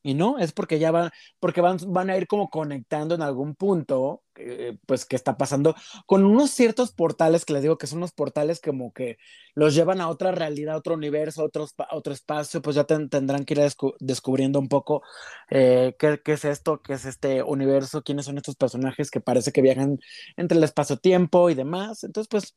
Y 0.09 0.15
no, 0.15 0.39
es 0.39 0.53
porque 0.53 0.79
ya 0.79 0.91
van, 0.91 1.11
porque 1.39 1.61
van, 1.61 1.77
van 1.89 2.09
a 2.09 2.17
ir 2.17 2.27
como 2.27 2.49
conectando 2.49 3.15
en 3.15 3.21
algún 3.21 3.55
punto, 3.55 4.23
eh, 4.37 4.79
pues 4.87 5.05
que 5.05 5.17
está 5.17 5.37
pasando 5.37 5.75
con 6.07 6.25
unos 6.25 6.51
ciertos 6.51 6.93
portales 6.93 7.45
que 7.45 7.53
les 7.53 7.61
digo 7.61 7.77
que 7.77 7.87
son 7.87 7.99
unos 7.99 8.13
portales 8.13 8.59
como 8.59 8.91
que 8.95 9.19
los 9.55 9.75
llevan 9.75 10.01
a 10.01 10.09
otra 10.09 10.33
realidad, 10.33 10.77
a 10.77 10.79
otro 10.79 10.95
universo, 10.95 11.43
a 11.43 11.45
otro, 11.45 11.67
otro 11.91 12.15
espacio, 12.15 12.63
pues 12.63 12.77
ya 12.77 12.85
tendrán 12.85 13.45
que 13.45 13.53
ir 13.53 13.61
descubriendo 14.01 14.59
un 14.59 14.69
poco 14.69 15.03
eh, 15.51 15.95
qué, 15.99 16.23
qué, 16.25 16.33
es 16.33 16.47
esto, 16.47 16.81
qué 16.81 16.95
es 16.95 17.05
este 17.05 17.43
universo, 17.43 18.03
quiénes 18.03 18.25
son 18.25 18.39
estos 18.39 18.57
personajes 18.57 19.11
que 19.11 19.21
parece 19.21 19.53
que 19.53 19.61
viajan 19.61 19.99
entre 20.39 20.57
el 20.57 20.65
espacio-tiempo 20.65 21.51
y 21.51 21.55
demás. 21.55 22.03
Entonces, 22.03 22.29
pues, 22.31 22.57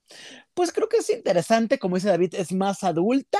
pues 0.53 0.71
creo 0.71 0.87
que 0.87 0.97
es 0.99 1.09
interesante, 1.09 1.79
como 1.79 1.95
dice 1.95 2.07
David, 2.07 2.33
es 2.35 2.53
más 2.53 2.85
adulta 2.85 3.39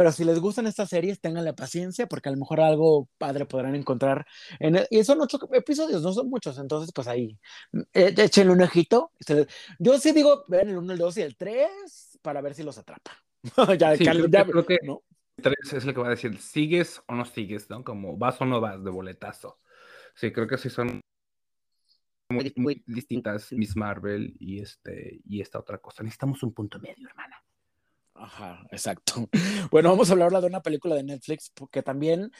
pero 0.00 0.12
si 0.12 0.24
les 0.24 0.40
gustan 0.40 0.66
estas 0.66 0.88
series, 0.88 1.20
tenganle 1.20 1.52
paciencia 1.52 2.06
porque 2.06 2.30
a 2.30 2.32
lo 2.32 2.38
mejor 2.38 2.62
algo 2.62 3.10
padre 3.18 3.44
podrán 3.44 3.74
encontrar. 3.74 4.24
En 4.58 4.80
y 4.88 5.04
son 5.04 5.20
ocho 5.20 5.38
episodios, 5.52 6.00
no 6.00 6.14
son 6.14 6.30
muchos, 6.30 6.56
entonces 6.56 6.90
pues 6.94 7.06
ahí, 7.06 7.38
eh, 7.92 8.14
échenle 8.16 8.54
un 8.54 8.62
ojito. 8.62 9.12
Yo 9.78 9.98
sí 9.98 10.12
digo, 10.12 10.46
ven 10.48 10.70
el 10.70 10.78
1, 10.78 10.94
el 10.94 10.98
2 10.98 11.18
y 11.18 11.20
el 11.20 11.36
3 11.36 12.18
para 12.22 12.40
ver 12.40 12.54
si 12.54 12.62
los 12.62 12.78
atrapa. 12.78 13.10
ya, 13.78 13.94
sí, 13.94 14.06
creo, 14.06 14.26
ya, 14.26 14.46
creo 14.46 14.64
que 14.64 14.78
¿no? 14.84 15.02
el 15.36 15.42
3 15.42 15.74
es 15.74 15.84
lo 15.84 15.92
que 15.92 16.00
va 16.00 16.06
a 16.06 16.16
decir, 16.16 16.38
¿sigues 16.38 17.02
o 17.06 17.14
no 17.14 17.26
sigues? 17.26 17.68
¿no? 17.68 17.84
Como 17.84 18.16
vas 18.16 18.40
o 18.40 18.46
no 18.46 18.58
vas 18.58 18.82
de 18.82 18.90
boletazo. 18.90 19.60
Sí, 20.14 20.32
creo 20.32 20.46
que 20.46 20.56
sí 20.56 20.70
son 20.70 21.02
muy, 22.30 22.50
muy 22.56 22.82
distintas 22.86 23.52
Miss 23.52 23.76
Marvel 23.76 24.34
y, 24.40 24.62
este, 24.62 25.20
y 25.26 25.42
esta 25.42 25.58
otra 25.58 25.76
cosa. 25.76 26.02
Necesitamos 26.02 26.42
un 26.42 26.54
punto 26.54 26.80
medio, 26.80 27.06
hermana. 27.06 27.36
Ajá, 28.20 28.62
exacto. 28.70 29.28
Bueno, 29.70 29.90
vamos 29.90 30.10
a 30.10 30.12
hablar 30.12 30.32
de 30.32 30.46
una 30.46 30.62
película 30.62 30.94
de 30.94 31.04
Netflix 31.04 31.50
porque 31.54 31.82
también, 31.82 32.30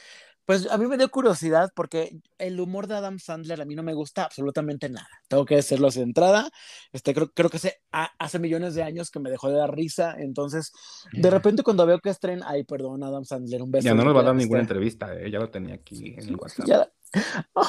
pues 0.45 0.69
a 0.69 0.77
mí 0.77 0.85
me 0.85 0.97
dio 0.97 1.09
curiosidad 1.09 1.71
porque 1.75 2.19
el 2.37 2.59
humor 2.59 2.87
de 2.87 2.95
Adam 2.95 3.19
Sandler 3.19 3.61
a 3.61 3.65
mí 3.65 3.73
no 3.73 3.83
me 3.83 3.93
gusta 3.93 4.25
absolutamente 4.25 4.89
nada. 4.89 5.07
Tengo 5.27 5.45
que 5.45 5.55
decirlo 5.55 5.89
de 5.89 6.01
entrada. 6.01 6.49
Este, 6.91 7.13
creo, 7.13 7.31
creo 7.31 7.49
que 7.49 7.57
hace, 7.57 7.81
hace 7.91 8.39
millones 8.39 8.75
de 8.75 8.83
años 8.83 9.09
que 9.09 9.19
me 9.19 9.29
dejó 9.29 9.49
de 9.49 9.57
dar 9.57 9.73
risa. 9.73 10.15
Entonces, 10.19 10.71
de 11.13 11.29
repente 11.29 11.63
cuando 11.63 11.85
veo 11.85 11.99
que 11.99 12.09
estrena, 12.09 12.45
ay, 12.47 12.63
perdón, 12.63 13.03
Adam 13.03 13.23
Sandler, 13.23 13.61
un 13.61 13.71
beso. 13.71 13.85
Ya 13.85 13.95
no 13.95 14.03
nos 14.03 14.15
va 14.15 14.21
a 14.21 14.25
dar 14.25 14.35
ninguna 14.35 14.61
entrevista, 14.61 15.13
¿eh? 15.15 15.31
ya 15.31 15.39
lo 15.39 15.49
tenía 15.49 15.75
aquí 15.75 16.15
en 16.17 16.27
el 16.27 16.35
WhatsApp. 16.35 16.89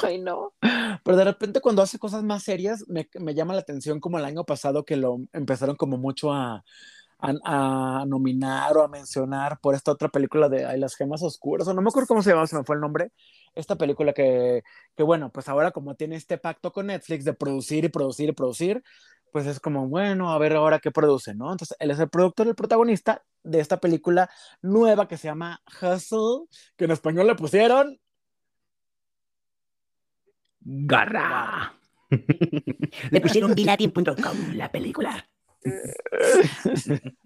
Ay, 0.03 0.21
no. 0.21 0.55
Pero 1.05 1.17
de 1.17 1.25
repente 1.25 1.61
cuando 1.61 1.83
hace 1.83 1.99
cosas 1.99 2.23
más 2.25 2.43
serias, 2.43 2.85
me, 2.89 3.09
me 3.21 3.35
llama 3.35 3.55
la 3.55 3.61
atención 3.61 4.01
como 4.01 4.19
el 4.19 4.25
año 4.25 4.45
pasado 4.45 4.85
que 4.85 4.97
lo 4.97 5.19
empezaron 5.33 5.77
como 5.77 5.99
mucho 5.99 6.33
a 6.33 6.63
a, 7.23 8.05
nominar 8.07 8.77
o 8.77 8.83
a 8.83 8.89
mencionar 8.89 9.59
por 9.61 9.75
esta 9.75 9.93
otra 9.93 10.09
película 10.09 10.49
de 10.49 10.67
Ay, 10.67 10.79
las 10.79 10.97
gemas 10.97 11.23
oscuras, 11.23 11.69
o 11.69 11.75
no 11.75 11.83
me 11.83 11.89
acuerdo 11.89 12.09
cómo 12.09 12.23
se 12.23 12.31
llama, 12.31 12.47
se 12.47 12.57
me 12.57 12.65
fue 12.65 12.77
el 12.77 12.81
nombre, 12.81 13.13
esta 13.55 13.77
película 13.77 14.13
que, 14.13 14.63
que, 14.97 15.03
bueno, 15.03 15.31
pues 15.31 15.49
ahora 15.49 15.71
como 15.71 15.95
tiene 15.95 16.17
este 16.17 16.39
pacto 16.39 16.73
con 16.73 16.87
Netflix 16.89 17.25
de 17.25 17.35
producir 17.35 17.85
y 17.85 17.89
producir 17.89 18.29
y 18.29 18.33
producir, 18.33 18.83
pues 19.33 19.47
es 19.47 19.61
como, 19.61 19.89
bueno, 19.89 20.31
a 20.31 20.39
ver 20.39 20.55
ahora 20.55 20.79
qué 20.79 20.91
produce, 20.91 21.35
¿no? 21.35 21.51
Entonces, 21.53 21.77
él 21.81 21.91
es 21.91 21.99
el 21.99 22.11
productor, 22.11 22.49
el 22.49 22.55
protagonista 22.55 23.25
de 23.43 23.61
esta 23.61 23.79
película 23.79 24.31
nueva 24.61 25.09
que 25.09 25.17
se 25.17 25.29
llama 25.29 25.63
Hustle, 25.81 26.47
que 26.77 26.85
en 26.85 26.91
español 26.91 27.27
le 27.27 27.35
pusieron... 27.35 27.99
Garra. 30.61 31.75
le 33.11 33.21
pusieron 33.21 33.55
Dilatian.com, 33.55 34.55
la 34.55 34.71
película. 34.71 35.27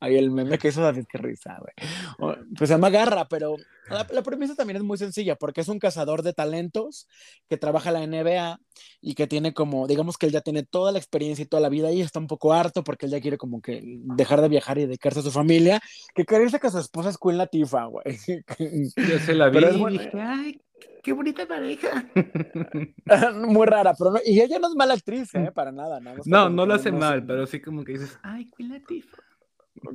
Ahí 0.00 0.16
el 0.16 0.30
meme 0.30 0.58
que 0.58 0.68
hizo 0.68 0.82
David, 0.82 1.04
qué 1.08 1.18
risa, 1.18 1.58
güey. 1.60 2.34
Pues 2.56 2.68
se 2.68 2.74
llama 2.74 2.90
Garra, 2.90 3.28
pero 3.28 3.56
la, 3.88 4.22
premisa 4.22 4.54
también 4.54 4.78
es 4.78 4.82
muy 4.82 4.98
sencilla, 4.98 5.36
porque 5.36 5.60
es 5.60 5.68
un 5.68 5.78
cazador 5.78 6.22
de 6.22 6.32
talentos 6.32 7.08
que 7.48 7.56
trabaja 7.56 7.90
en 7.90 7.94
la 7.94 8.22
NBA 8.22 8.60
y 9.00 9.14
que 9.14 9.26
tiene 9.26 9.54
como, 9.54 9.86
digamos 9.86 10.18
que 10.18 10.26
él 10.26 10.32
ya 10.32 10.40
tiene 10.40 10.64
toda 10.64 10.92
la 10.92 10.98
experiencia 10.98 11.42
y 11.42 11.46
toda 11.46 11.60
la 11.60 11.68
vida 11.68 11.92
y 11.92 12.00
está 12.00 12.18
un 12.18 12.26
poco 12.26 12.52
harto 12.52 12.82
porque 12.82 13.06
él 13.06 13.12
ya 13.12 13.20
quiere 13.20 13.38
como 13.38 13.60
que 13.60 13.82
dejar 13.84 14.40
de 14.40 14.48
viajar 14.48 14.78
y 14.78 14.86
dedicarse 14.86 15.20
a 15.20 15.22
su 15.22 15.30
familia, 15.30 15.80
que 16.14 16.24
creerse 16.24 16.58
que 16.58 16.70
su 16.70 16.78
esposa 16.78 17.10
es 17.10 17.18
Queen 17.18 17.38
Latifah, 17.38 17.86
güey. 17.86 18.04
Yo 18.96 19.18
se 19.20 19.34
la 19.34 19.48
vi 19.48 19.58
y 19.58 19.98
dije, 19.98 20.20
ay, 20.20 20.60
qué 21.02 21.12
bonita 21.12 21.46
pareja. 21.46 22.08
Muy 23.34 23.66
rara, 23.66 23.94
pero 23.96 24.10
no, 24.10 24.18
y 24.24 24.40
ella 24.40 24.58
no 24.58 24.68
es 24.68 24.74
mala 24.74 24.94
actriz, 24.94 25.34
¿eh? 25.34 25.52
Para 25.54 25.72
nada, 25.72 26.00
no. 26.00 26.14
No, 26.24 26.50
no 26.50 26.66
lo 26.66 26.74
hace 26.74 26.90
mal, 26.90 27.24
pero 27.24 27.46
sí 27.46 27.60
como 27.60 27.84
que 27.84 27.92
dices, 27.92 28.18
ay, 28.22 28.50
qué. 28.56 28.66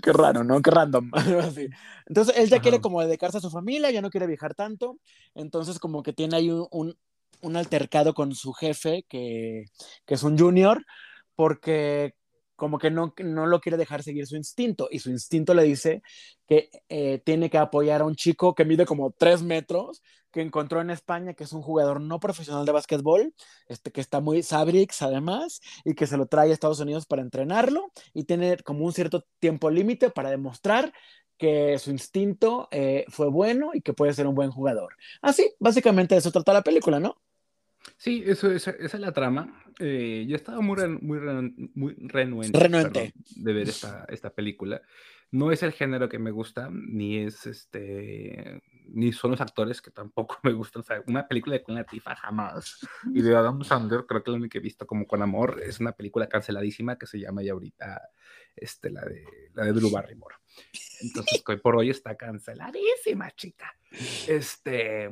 Qué 0.02 0.14
raro, 0.14 0.44
¿no? 0.44 0.62
Qué 0.62 0.72
random. 0.72 1.12
Entonces, 2.06 2.38
él 2.38 2.50
ya 2.50 2.60
quiere 2.60 2.80
como 2.82 3.02
dedicarse 3.02 3.38
a 3.38 3.42
su 3.42 3.50
familia, 3.50 3.92
ya 3.92 4.02
no 4.02 4.10
quiere 4.10 4.28
viajar 4.28 4.54
tanto. 4.54 5.00
Entonces, 5.34 5.80
como 5.80 6.04
que 6.04 6.14
tiene 6.14 6.38
ahí 6.38 6.50
un, 6.50 6.96
un, 7.42 7.58
altercado 7.58 8.14
con 8.14 8.34
su 8.34 8.54
jefe, 8.54 9.06
que, 9.10 9.66
que 10.06 10.14
es 10.14 10.24
un 10.24 10.38
junior, 10.38 10.86
porque 11.36 12.14
como 12.62 12.78
que 12.78 12.92
no, 12.92 13.16
no 13.18 13.48
lo 13.48 13.60
quiere 13.60 13.76
dejar 13.76 14.04
seguir 14.04 14.28
su 14.28 14.36
instinto 14.36 14.88
y 14.92 15.00
su 15.00 15.10
instinto 15.10 15.56
le 15.56 15.64
dice 15.64 16.04
que 16.46 16.70
eh, 16.90 17.20
tiene 17.26 17.50
que 17.50 17.58
apoyar 17.58 18.02
a 18.02 18.06
un 18.06 18.14
chico 18.14 18.54
que 18.54 18.66
mide 18.66 18.86
como 18.86 19.10
tres 19.10 19.42
metros, 19.42 20.04
que 20.30 20.42
encontró 20.42 20.80
en 20.80 20.92
España, 20.92 21.34
que 21.34 21.46
es 21.46 21.54
un 21.54 21.64
jugador 21.64 22.00
no 22.02 22.20
profesional 22.20 22.64
de 22.68 22.72
básquetbol, 22.72 23.34
este, 23.68 23.92
que 23.92 24.00
está 24.00 24.20
muy 24.20 24.44
Sabrix 24.44 25.02
además, 25.02 25.60
y 25.84 25.96
que 25.96 26.06
se 26.06 26.18
lo 26.18 26.28
trae 26.28 26.52
a 26.52 26.54
Estados 26.54 26.80
Unidos 26.80 27.08
para 27.08 27.24
entrenarlo 27.24 27.92
y 28.14 28.26
tiene 28.26 28.58
como 28.58 28.86
un 28.86 28.94
cierto 28.94 29.26
tiempo 29.40 29.72
límite 29.72 30.12
para 30.12 30.30
demostrar 30.30 30.94
que 31.40 31.80
su 31.80 31.90
instinto 31.90 32.68
eh, 32.70 33.06
fue 33.08 33.28
bueno 33.32 33.72
y 33.74 33.82
que 33.82 33.94
puede 33.94 34.14
ser 34.14 34.28
un 34.28 34.36
buen 34.36 34.52
jugador. 34.52 34.98
Así, 35.24 35.52
básicamente 35.58 36.16
eso 36.16 36.30
trata 36.32 36.54
la 36.54 36.62
película, 36.62 37.00
¿no? 37.00 37.20
Sí, 38.02 38.24
eso, 38.26 38.52
esa, 38.52 38.72
esa 38.72 38.98
es 38.98 39.00
la 39.00 39.12
trama. 39.12 39.64
Eh, 39.78 40.26
yo 40.28 40.36
estaba 40.36 40.60
muy, 40.60 40.76
muy, 41.02 41.20
muy 41.76 41.94
renuente, 42.00 43.14
de 43.36 43.54
ver 43.54 43.70
esta, 43.70 44.06
esta 44.10 44.34
película. 44.34 44.82
No 45.30 45.52
es 45.52 45.62
el 45.62 45.72
género 45.72 46.10
que 46.10 46.18
me 46.18 46.32
gusta, 46.32 46.72
ni 46.72 47.20
es 47.20 47.46
este, 47.46 48.64
ni 48.88 49.14
son 49.14 49.30
los 49.30 49.42
actores 49.42 49.84
que 49.84 49.92
tampoco 49.92 50.40
me 50.42 50.52
gustan. 50.52 50.80
O 50.80 50.84
sea, 50.84 51.04
una 51.06 51.28
película 51.28 51.54
de 51.54 51.64
Queen 51.64 51.78
Latifah 51.78 52.16
jamás. 52.16 52.80
Y 53.14 53.22
de 53.22 53.36
Adam 53.36 53.64
Sandler, 53.64 54.08
creo 54.08 54.24
que 54.24 54.32
la 54.32 54.38
única 54.38 54.54
que 54.54 54.58
he 54.58 54.62
visto 54.62 54.88
como 54.88 55.06
con 55.06 55.22
amor 55.22 55.62
es 55.64 55.80
una 55.80 55.92
película 55.92 56.28
canceladísima 56.28 56.98
que 56.98 57.06
se 57.06 57.20
llama 57.20 57.44
ya 57.44 57.52
ahorita 57.52 58.02
este, 58.56 58.90
la, 58.90 59.02
de, 59.02 59.24
la 59.54 59.66
de 59.66 59.74
Drew 59.74 59.92
Barrymore. 59.92 60.38
Entonces, 61.02 61.44
hoy 61.48 61.58
por 61.58 61.76
hoy 61.76 61.92
está 61.92 62.18
canceladísima, 62.18 63.30
chica. 63.36 63.78
Este, 64.28 65.08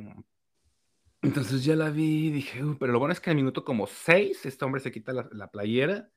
entonces 1.22 1.64
ya 1.64 1.76
la 1.76 1.90
vi 1.90 2.28
y 2.28 2.30
dije, 2.30 2.62
pero 2.78 2.92
lo 2.92 2.98
bueno 2.98 3.12
es 3.12 3.20
que 3.20 3.30
al 3.30 3.36
minuto 3.36 3.64
como 3.64 3.86
seis, 3.86 4.44
este 4.46 4.64
hombre 4.64 4.80
se 4.80 4.92
quita 4.92 5.12
la, 5.12 5.50
playera 5.50 6.10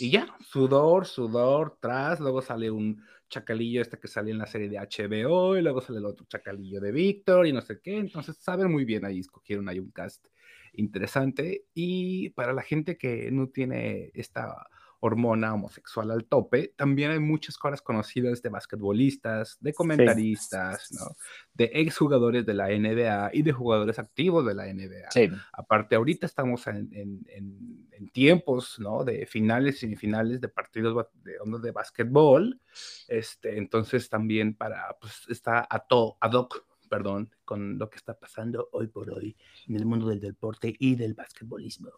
y 0.00 0.10
ya, 0.10 0.36
sudor, 0.40 1.06
sudor, 1.06 1.78
tras, 1.80 2.20
luego 2.20 2.42
sale 2.42 2.70
un 2.70 3.02
chacalillo 3.28 3.82
este 3.82 3.98
que 3.98 4.08
sale 4.08 4.30
en 4.30 4.38
la 4.38 4.46
serie 4.46 4.68
de 4.68 4.78
HBO 4.78 5.56
y 5.56 5.62
luego 5.62 5.80
sale 5.80 5.98
el 5.98 6.06
otro 6.06 6.26
chacalillo 6.26 6.80
de 6.80 6.92
Víctor 6.92 7.46
y 7.46 7.52
no 7.52 7.60
sé 7.60 7.80
qué, 7.80 7.98
entonces 7.98 8.36
saben 8.38 8.70
muy 8.70 8.84
bien 8.84 9.04
ahí, 9.04 9.20
escogieron 9.20 9.68
ahí 9.68 9.78
un 9.78 9.90
cast 9.90 10.26
interesante 10.72 11.66
y 11.74 12.30
para 12.30 12.52
la 12.52 12.62
gente 12.62 12.96
que 12.96 13.30
no 13.30 13.48
tiene 13.48 14.10
esta 14.14 14.68
hormona 15.00 15.54
homosexual 15.54 16.10
al 16.10 16.24
tope, 16.24 16.74
también 16.76 17.10
hay 17.10 17.18
muchas 17.18 17.56
cosas 17.56 17.80
conocidas 17.82 18.42
de 18.42 18.48
basquetbolistas, 18.48 19.56
de 19.60 19.72
comentaristas, 19.72 20.92
¿no? 20.92 21.06
de 21.54 21.70
exjugadores 21.74 22.44
de 22.44 22.54
la 22.54 22.68
NBA 22.68 23.30
y 23.32 23.42
de 23.42 23.52
jugadores 23.52 23.98
activos 23.98 24.44
de 24.46 24.54
la 24.54 24.66
NBA. 24.66 25.08
Aparte, 25.52 25.96
ahorita 25.96 26.26
estamos 26.26 26.66
en, 26.66 26.90
en, 26.92 28.10
tiempos 28.12 28.78
¿no? 28.78 29.04
de 29.04 29.26
finales 29.26 29.76
y 29.76 29.80
semifinales 29.80 30.40
de 30.40 30.48
partidos 30.48 31.06
de, 31.22 31.34
de 31.60 31.70
básquetbol, 31.72 32.60
este, 33.06 33.58
entonces 33.58 34.08
también 34.08 34.54
para, 34.54 34.96
pues 35.00 35.24
está 35.28 35.66
a 35.68 35.80
todo, 35.80 36.16
ad 36.20 36.32
hoc 36.32 36.67
perdón, 36.88 37.30
con 37.44 37.78
lo 37.78 37.88
que 37.90 37.96
está 37.96 38.18
pasando 38.18 38.68
hoy 38.72 38.88
por 38.88 39.10
hoy 39.10 39.36
en 39.68 39.76
el 39.76 39.86
mundo 39.86 40.08
del 40.08 40.20
deporte 40.20 40.74
y 40.78 40.96
del 40.96 41.14
basquetbolismo. 41.14 41.90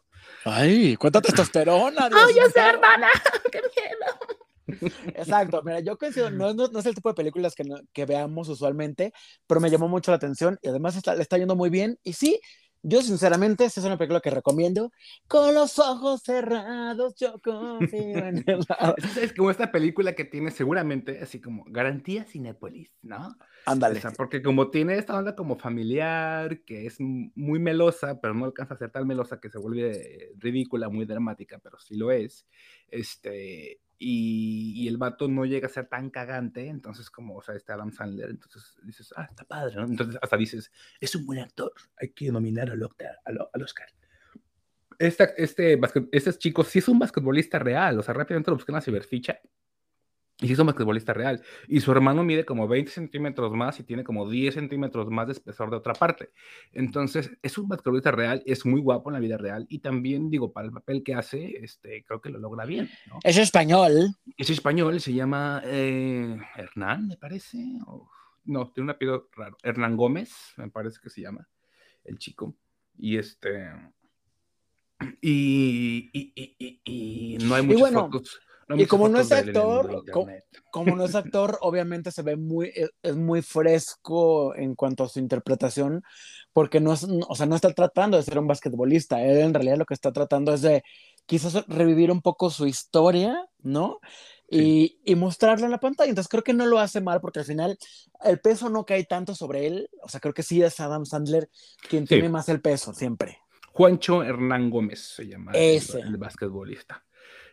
Ay, 0.45 0.97
cuánta 0.97 1.21
testosterona. 1.21 2.09
¡Ay, 2.13 2.35
yo 2.35 2.49
sé, 2.51 2.61
hermana! 2.61 3.09
¡Qué 3.53 3.61
miedo! 3.61 4.91
Exacto, 5.15 5.63
mira, 5.65 5.81
yo 5.81 5.99
coincido, 5.99 6.31
no, 6.31 6.55
no, 6.55 6.79
es 6.79 6.87
el 6.87 6.95
tipo 6.95 7.09
de 7.09 7.15
películas 7.15 7.55
que, 7.55 7.65
que, 7.93 8.05
veamos 8.05 8.49
usualmente, 8.49 9.13
pero 9.47 9.61
me 9.61 9.69
llamó 9.69 9.89
mucho 9.89 10.13
la 10.13 10.17
atención 10.17 10.59
y 10.63 10.69
además 10.69 10.95
está, 10.97 11.17
le 11.17 11.23
está 11.23 11.39
yendo 11.39 11.57
muy 11.57 11.71
bien. 11.71 11.99
Y 12.05 12.13
sí, 12.13 12.41
yo, 12.83 13.03
sinceramente, 13.03 13.65
esta 13.65 13.81
es 13.81 13.87
una 13.87 13.99
película 13.99 14.21
que 14.21 14.31
recomiendo. 14.31 14.91
Con 15.29 15.55
los 15.55 15.79
ojos 15.79 16.23
cerrados, 16.23 17.15
yo 17.17 17.39
confío 17.43 18.19
en 18.19 18.45
el 18.47 18.67
Es 19.21 19.33
como 19.35 19.51
esta 19.51 19.71
película 19.71 20.15
que 20.15 20.25
tiene 20.25 20.51
seguramente 20.51 21.21
así 21.21 21.41
como 21.41 21.65
garantía 21.69 22.25
Cinepolis, 22.25 22.91
¿no? 23.03 23.37
Ándale. 23.67 23.99
O 23.99 24.03
sea, 24.03 24.13
porque 24.13 24.43
como 24.43 24.71
tiene 24.71 24.97
esta 24.97 25.17
onda 25.17 25.37
como 25.37 25.57
familiar, 25.57 26.63
que 26.65 26.87
es 26.87 26.97
muy 26.99 27.59
melosa, 27.59 28.21
pero 28.21 28.35
no 28.35 28.47
alcanza 28.47 28.75
a 28.75 28.79
ser 28.79 28.91
tan 28.91 29.07
melosa 29.07 29.41
que 29.41 29.51
se 29.51 29.59
vuelve 29.59 30.33
ridícula, 30.39 30.89
muy 30.89 31.05
dramática, 31.05 31.59
pero 31.59 31.79
sí 31.79 31.97
lo 31.97 32.11
es. 32.11 32.47
Este, 32.89 33.81
y, 34.03 34.89
el 34.89 34.97
vato 34.97 35.29
no 35.29 35.45
llega 35.45 35.67
a 35.67 35.71
ser 35.71 35.87
tan 35.87 36.09
cagante, 36.11 36.67
entonces 36.67 37.11
como, 37.11 37.37
o 37.37 37.43
sea, 37.43 37.55
este 37.55 37.73
Adam 37.73 37.93
Sandler, 37.93 38.31
entonces 38.31 38.79
dices, 38.83 39.13
ah, 39.15 39.27
está 39.29 39.45
padre, 39.45 39.77
¿no? 39.77 39.85
Entonces 39.85 40.19
hasta 40.21 40.37
dices, 40.39 40.73
es 40.99 41.15
un 41.15 41.27
buen 41.27 41.39
actor, 41.39 41.73
hay 41.97 42.09
que 42.09 42.33
nominar 42.33 42.71
al, 42.71 42.83
al 43.25 43.63
Oscar. 43.63 43.89
este, 44.99 45.79
este 46.13 46.33
chico 46.39 46.65
sí 46.65 46.79
es 46.79 46.89
un 46.89 46.99
basquetbolista 46.99 47.59
real, 47.59 47.99
o 47.99 48.03
sea, 48.03 48.15
rápidamente 48.15 48.51
lo 48.51 48.57
busqué 48.57 48.73
en 48.73 48.77
la 48.77 48.81
ciberficha 48.81 49.39
y 50.41 50.47
sí 50.47 50.55
es 50.55 50.59
un 50.59 50.67
basquetbolista 50.67 51.13
real. 51.13 51.43
Y 51.69 51.81
su 51.81 51.93
hermano 51.93 52.25
mide 52.25 52.45
como 52.45 52.67
20 52.67 52.91
centímetros 52.91 53.53
más 53.53 53.79
y 53.79 53.85
tiene 53.85 54.05
como 54.05 54.29
10 54.29 54.55
centímetros 54.55 55.11
más 55.11 55.27
de 55.27 55.35
espesor 55.35 55.71
de 55.71 55.77
otra 55.77 55.93
parte. 55.93 56.31
Entonces, 56.73 57.31
es 57.43 57.59
un 57.59 57.69
basquetbolista 57.69 58.11
real, 58.11 58.43
es 58.47 58.65
muy 58.65 58.81
guapo 58.81 59.11
en 59.11 59.15
la 59.15 59.21
vida 59.21 59.37
real. 59.37 59.67
Y 59.69 59.81
también, 59.81 60.31
digo, 60.31 60.53
para 60.53 60.67
el 60.67 60.73
papel 60.73 61.03
que 61.03 61.15
hace, 61.15 61.59
este, 61.63 62.05
creo 62.05 62.23
que 62.23 62.31
lo 62.31 62.39
logra 62.39 62.65
bien. 62.65 62.89
Es 63.23 63.37
español. 63.37 64.17
Es 64.39 64.49
español, 64.49 64.99
se 65.01 65.13
llama 65.13 65.61
eh, 65.65 66.39
Hernán, 66.57 67.09
me 67.09 67.17
parece. 67.19 67.59
no, 68.45 68.71
tiene 68.73 68.85
un 68.85 68.91
apellido 68.91 69.29
raro. 69.37 69.59
Hernán 69.63 69.97
Gómez, 69.97 70.55
me 70.57 70.71
parece 70.71 71.01
que 71.03 71.11
se 71.11 71.21
llama 71.21 71.47
el 72.05 72.19
chico. 72.19 72.57
Y 72.97 73.19
este. 73.19 73.71
Y, 75.23 76.11
y, 76.13 77.39
no 77.43 77.55
hay 77.55 77.63
muchas 77.63 77.93
fotos 77.93 78.41
y 78.77 78.87
como 78.87 79.09
no 79.09 79.21
es 79.21 79.33
actor, 79.33 80.05
como, 80.71 80.97
no 80.97 81.05
es 81.05 81.15
actor, 81.15 81.59
obviamente 81.63 82.11
se 82.11 82.23
ve 82.23 82.37
muy, 82.37 82.69
e, 82.69 82.89
es, 83.03 83.17
muy 83.17 83.43
fresco 83.43 84.55
en 84.55 84.75
cuanto 84.75 85.05
a 85.05 85.09
su 85.09 85.19
interpretación, 85.19 86.03
porque 86.53 86.81
no, 86.81 86.93
es, 86.93 87.07
o 87.29 87.35
sea, 87.35 87.47
no 87.47 87.57
está 87.57 87.73
tratando 87.73 88.17
de 88.17 88.23
ser 88.23 88.39
un 88.39 88.47
basquetbolista, 88.47 89.23
él 89.23 89.39
en 89.39 89.55
realidad 89.55 89.79
lo 89.79 89.87
que 89.87 89.95
está 89.95 90.13
tratando 90.13 90.53
es 90.55 90.63
de 90.63 90.83
quizás 91.27 91.65
revivir 91.69 92.11
un 92.11 92.23
poco 92.23 92.51
su 92.51 92.67
historia, 92.67 93.47
¿no? 93.63 94.01
Y, 94.53 94.99
y, 95.05 95.15
mostrarla 95.15 95.67
en 95.67 95.71
la 95.71 95.79
pantalla. 95.79 96.09
Entonces 96.09 96.29
creo 96.29 96.43
que 96.43 96.53
no 96.53 96.67
lo 96.67 96.81
hace 96.81 97.01
mal 97.01 97.21
porque 97.21 97.39
al 97.39 97.45
final 97.45 97.79
el 98.25 98.41
peso 98.41 98.69
no 98.69 98.85
cae 98.85 99.05
tanto 99.05 99.37
sobre 99.37 99.69
él. 99.69 99.89
O 100.03 100.09
sea, 100.09 100.19
creo 100.19 100.35
que 100.35 100.43
sí 100.43 100.61
es 100.61 100.81
Adam 100.81 101.07
Sandler 101.07 101.49
quien 101.89 102.05
tiene 102.05 102.29
más 102.29 102.49
el 102.49 102.61
peso 102.61 102.93
siempre. 102.93 103.39
Juancho 103.73 104.25
Hernán 104.25 104.69
Gómez 104.69 105.15
se 105.15 105.29
llama 105.29 105.53
el, 105.55 105.81
el 106.05 106.17
basquetbolista 106.17 107.05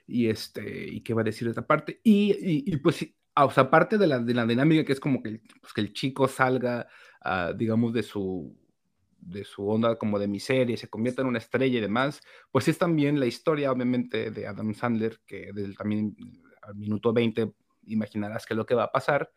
y 0.07 0.29
este, 0.29 0.87
y 0.87 1.01
qué 1.01 1.13
va 1.13 1.21
a 1.21 1.25
decir 1.25 1.47
esta 1.47 1.67
parte. 1.67 1.99
Y, 2.03 2.35
y, 2.71 2.77
pues, 2.77 3.05
o 3.35 3.51
sea, 3.51 3.63
aparte 3.63 3.97
de 3.97 4.07
la, 4.07 4.19
de 4.19 4.33
la 4.33 4.45
dinámica 4.45 4.85
que 4.85 4.93
es 4.93 4.99
como 4.99 5.21
que, 5.21 5.41
pues, 5.61 5.73
que 5.73 5.81
el 5.81 5.93
chico 5.93 6.27
salga, 6.27 6.87
uh, 7.25 7.53
digamos, 7.55 7.93
de 7.93 8.03
su, 8.03 8.57
de 9.19 9.43
su 9.43 9.67
onda 9.67 9.97
como 9.97 10.17
de 10.17 10.27
miseria 10.27 10.73
y 10.73 10.77
se 10.77 10.89
convierta 10.89 11.21
en 11.21 11.27
una 11.27 11.39
estrella 11.39 11.77
y 11.77 11.81
demás, 11.81 12.21
pues 12.51 12.67
es 12.67 12.77
también 12.77 13.19
la 13.19 13.25
historia, 13.25 13.71
obviamente, 13.71 14.31
de 14.31 14.47
Adam 14.47 14.73
Sandler, 14.73 15.19
que 15.25 15.51
desde 15.53 15.73
también 15.73 16.15
al 16.61 16.75
minuto 16.75 17.13
20 17.13 17.53
imaginarás 17.87 18.45
qué 18.45 18.53
es 18.53 18.57
lo 18.57 18.65
que 18.65 18.75
va 18.75 18.85
a 18.85 18.91
pasar 18.91 19.31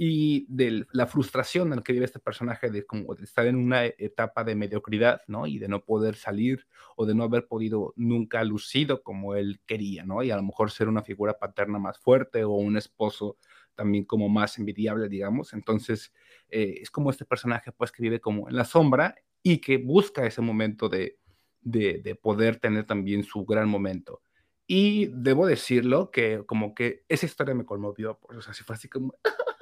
y 0.00 0.46
de 0.48 0.86
la 0.92 1.08
frustración 1.08 1.70
en 1.72 1.76
la 1.78 1.82
que 1.82 1.92
vive 1.92 2.04
este 2.04 2.20
personaje 2.20 2.70
de 2.70 2.86
como 2.86 3.16
de 3.16 3.24
estar 3.24 3.46
en 3.48 3.56
una 3.56 3.84
etapa 3.84 4.44
de 4.44 4.54
mediocridad, 4.54 5.22
¿no? 5.26 5.48
Y 5.48 5.58
de 5.58 5.66
no 5.66 5.84
poder 5.84 6.14
salir 6.14 6.66
o 6.96 7.04
de 7.04 7.16
no 7.16 7.24
haber 7.24 7.48
podido 7.48 7.94
nunca 7.96 8.44
lucido 8.44 9.02
como 9.02 9.34
él 9.34 9.60
quería, 9.66 10.04
¿no? 10.04 10.22
Y 10.22 10.30
a 10.30 10.36
lo 10.36 10.44
mejor 10.44 10.70
ser 10.70 10.86
una 10.88 11.02
figura 11.02 11.36
paterna 11.40 11.80
más 11.80 11.98
fuerte 11.98 12.44
o 12.44 12.52
un 12.52 12.76
esposo 12.76 13.38
también 13.74 14.04
como 14.04 14.28
más 14.28 14.56
envidiable, 14.58 15.08
digamos. 15.08 15.52
Entonces, 15.52 16.12
eh, 16.48 16.76
es 16.80 16.90
como 16.92 17.10
este 17.10 17.24
personaje, 17.24 17.72
pues, 17.72 17.90
que 17.90 18.02
vive 18.02 18.20
como 18.20 18.48
en 18.48 18.54
la 18.54 18.64
sombra 18.64 19.16
y 19.42 19.58
que 19.58 19.78
busca 19.78 20.24
ese 20.26 20.40
momento 20.42 20.88
de, 20.88 21.18
de, 21.60 21.98
de 22.04 22.14
poder 22.14 22.60
tener 22.60 22.86
también 22.86 23.24
su 23.24 23.44
gran 23.44 23.68
momento. 23.68 24.22
Y 24.68 25.06
debo 25.12 25.46
decirlo 25.46 26.10
que 26.12 26.44
como 26.46 26.74
que 26.74 27.04
esa 27.08 27.26
historia 27.26 27.54
me 27.54 27.64
conmovió, 27.64 28.18
pues, 28.20 28.38
o 28.38 28.42
sea, 28.42 28.54
si 28.54 28.62
fue 28.62 28.76
así 28.76 28.88
como 28.88 29.14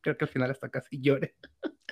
creo 0.00 0.16
que 0.16 0.24
al 0.24 0.30
final 0.30 0.50
hasta 0.50 0.68
casi 0.68 1.00
llore. 1.00 1.34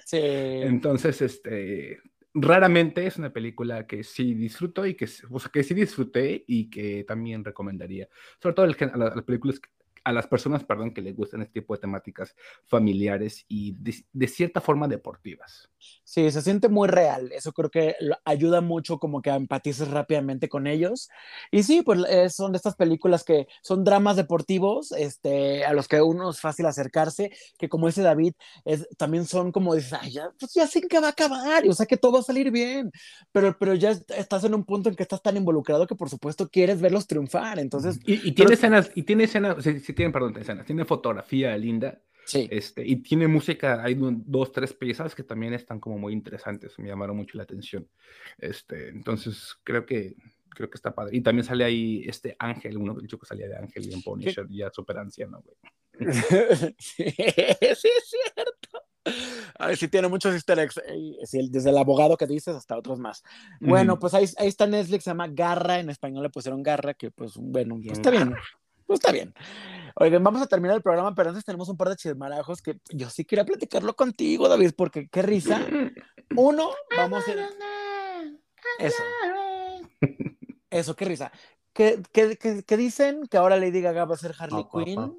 Sí. 0.05 0.19
Entonces, 0.21 1.21
este, 1.23 2.01
raramente 2.35 3.07
es 3.07 3.17
una 3.17 3.33
película 3.33 3.87
que 3.87 4.05
sí 4.05 4.35
disfruto 4.35 4.87
y 4.87 4.95
que, 4.95 5.09
o 5.31 5.41
sea, 5.41 5.51
que 5.51 5.63
sí 5.63 5.75
disfruté 5.75 6.45
y 6.47 6.69
que 6.69 7.05
también 7.05 7.45
recomendaría. 7.45 8.09
Sobre 8.41 8.55
todo 8.55 8.67
el, 8.67 8.77
las 8.95 9.23
películas 9.25 9.61
a 10.07 10.13
las 10.13 10.29
personas, 10.29 10.63
perdón, 10.63 10.95
que 10.95 11.03
les 11.03 11.17
gustan 11.17 11.43
este 11.43 11.61
tipo 11.61 11.75
de 11.75 11.81
temáticas 11.81 12.37
familiares 12.65 13.45
y 13.49 13.73
de, 13.73 14.29
cierta 14.29 14.61
forma 14.61 14.87
deportivas. 14.87 15.69
Sí, 16.05 16.31
se 16.31 16.43
siente 16.43 16.69
muy 16.69 16.87
real. 16.87 17.33
Eso 17.33 17.53
creo 17.53 17.71
que 17.71 17.97
ayuda 18.25 18.61
mucho 18.61 19.01
como 19.01 19.21
que 19.21 19.31
empatices 19.31 19.89
rápidamente 19.89 20.49
con 20.49 20.69
ellos. 20.69 21.09
Y 21.51 21.65
sí, 21.65 21.83
pues 21.83 22.05
eh, 22.09 22.31
son 22.31 22.53
de 22.53 22.59
estas 22.59 22.77
películas 22.77 23.25
que 23.25 23.49
son 23.63 23.83
dramas 23.83 24.15
deportivos, 24.15 24.93
este, 24.93 25.65
a 25.65 25.73
los 25.73 25.89
que 25.89 26.01
uno 26.01 26.31
es 26.31 26.39
fácil 26.39 26.67
acercarse, 26.67 27.33
que 27.59 27.69
como 27.69 27.89
dice 27.89 28.03
David, 28.03 28.35
es, 28.65 28.87
también 28.97 29.27
son 29.27 29.51
como 29.51 29.75
dices, 29.75 29.93
ay, 30.01 30.13
ya, 30.13 30.31
pues 30.39 30.55
ya 30.55 30.69
sé 30.69 30.83
que 30.83 31.01
va 31.01 31.09
a 31.09 31.11
acabar, 31.11 31.67
o 31.69 31.73
sea 31.73 31.87
que 31.87 31.97
todo 31.97 32.13
va 32.13 32.19
a 32.21 32.23
salir 32.23 32.53
bien, 32.53 32.93
pero, 33.33 33.57
pero 33.59 33.75
ya 33.75 33.91
estás 33.91 34.45
en 34.45 34.55
un 34.55 34.65
punto 34.65 34.89
en 34.89 34.95
que 34.95 35.03
estás 35.03 35.21
tan 35.21 35.37
involucrado 35.37 35.89
que 35.89 35.97
por 35.97 36.09
supuesto 36.09 36.49
quieres 36.49 36.81
verlos 36.81 37.09
triunfar. 37.09 37.59
Entonces, 37.59 37.99
y, 38.05 38.31
tiene 38.33 38.55
escenas, 38.55 38.93
y 38.95 39.03
tiene 39.03 39.25
escenas, 39.25 39.57
tienen, 39.97 40.13
perdón, 40.13 40.37
escenas, 40.39 40.67
tiene 40.67 40.85
fotografía 40.85 41.57
linda. 41.57 42.01
Sí. 42.25 42.49
Este, 42.51 42.85
y 42.85 42.97
tiene 42.97 43.29
música, 43.29 43.83
hay 43.85 43.97
dos, 43.99 44.53
tres 44.53 44.73
piezas 44.73 45.15
que 45.15 45.23
también 45.23 45.55
están 45.55 45.79
como 45.79 45.97
muy 45.97 46.13
interesantes, 46.13 46.77
me 46.79 46.89
llamaron 46.89 47.17
mucho 47.17 47.37
la 47.37 47.45
atención. 47.45 47.89
Este, 48.39 48.89
entonces, 48.89 49.57
creo 49.63 49.87
que, 49.87 50.17
creo 50.51 50.69
que 50.69 50.77
está 50.77 50.93
padre. 50.93 51.17
Y 51.17 51.21
también 51.21 51.45
sale 51.45 51.65
ahí 51.65 52.03
este 52.07 52.35
Ángel, 52.39 52.79
uno 52.79 52.95
dicho 52.95 53.19
que 53.19 53.27
salía 53.27 53.49
de 53.49 53.57
Ángel 53.57 53.87
y 53.87 53.95
en 53.95 54.03
Punisher, 54.03 54.47
ya 54.49 54.71
súper 54.73 54.99
anciano, 54.99 55.43
güey. 55.43 55.57
sí, 56.79 57.05
sí, 57.05 57.15
es 57.19 57.79
cierto. 57.79 58.87
Ay, 59.59 59.77
sí, 59.77 59.89
tiene 59.89 60.09
muchos 60.09 60.35
easter 60.35 60.59
eggs, 60.59 60.81
desde 61.51 61.71
el 61.71 61.79
abogado 61.79 62.17
que 62.17 62.27
dices 62.27 62.57
hasta 62.57 62.77
otros 62.77 62.99
más. 62.99 63.23
Bueno, 63.61 63.99
pues 63.99 64.15
ahí, 64.15 64.27
ahí, 64.39 64.49
está 64.49 64.67
Netflix, 64.67 65.05
se 65.05 65.11
llama 65.11 65.29
Garra, 65.29 65.79
en 65.79 65.91
español 65.91 66.25
le 66.25 66.31
pusieron 66.31 66.63
Garra, 66.63 66.95
que 66.95 67.11
pues 67.11 67.37
bueno, 67.37 67.77
pues 67.77 67.99
está 67.99 68.11
bien. 68.11 68.35
Pues 68.87 69.01
está 69.01 69.13
bien. 69.13 69.35
Oigan, 69.97 70.23
vamos 70.23 70.43
a 70.43 70.47
terminar 70.47 70.77
el 70.77 70.83
programa, 70.83 71.15
pero 71.15 71.31
antes 71.31 71.45
tenemos 71.45 71.69
un 71.69 71.77
par 71.77 71.89
de 71.89 71.97
chismarajos 71.97 72.61
que 72.61 72.79
yo 72.91 73.09
sí 73.09 73.25
quería 73.25 73.45
platicarlo 73.45 73.97
contigo, 73.97 74.49
David, 74.49 74.73
porque 74.77 75.09
qué 75.09 75.23
risa. 75.23 75.67
Uno, 76.37 76.71
vamos 76.97 77.25
a... 77.29 77.33
Eso. 78.79 79.03
Eso, 80.71 80.95
qué 80.95 81.05
risa. 81.07 81.33
¿Qué, 81.73 82.03
qué, 82.13 82.77
dicen? 82.77 83.27
Que 83.27 83.37
ahora 83.37 83.57
Lady 83.57 83.81
Gaga 83.81 84.05
va 84.05 84.15
a 84.15 84.19
ser 84.19 84.35
Harley 84.39 84.65
Quinn 84.73 85.19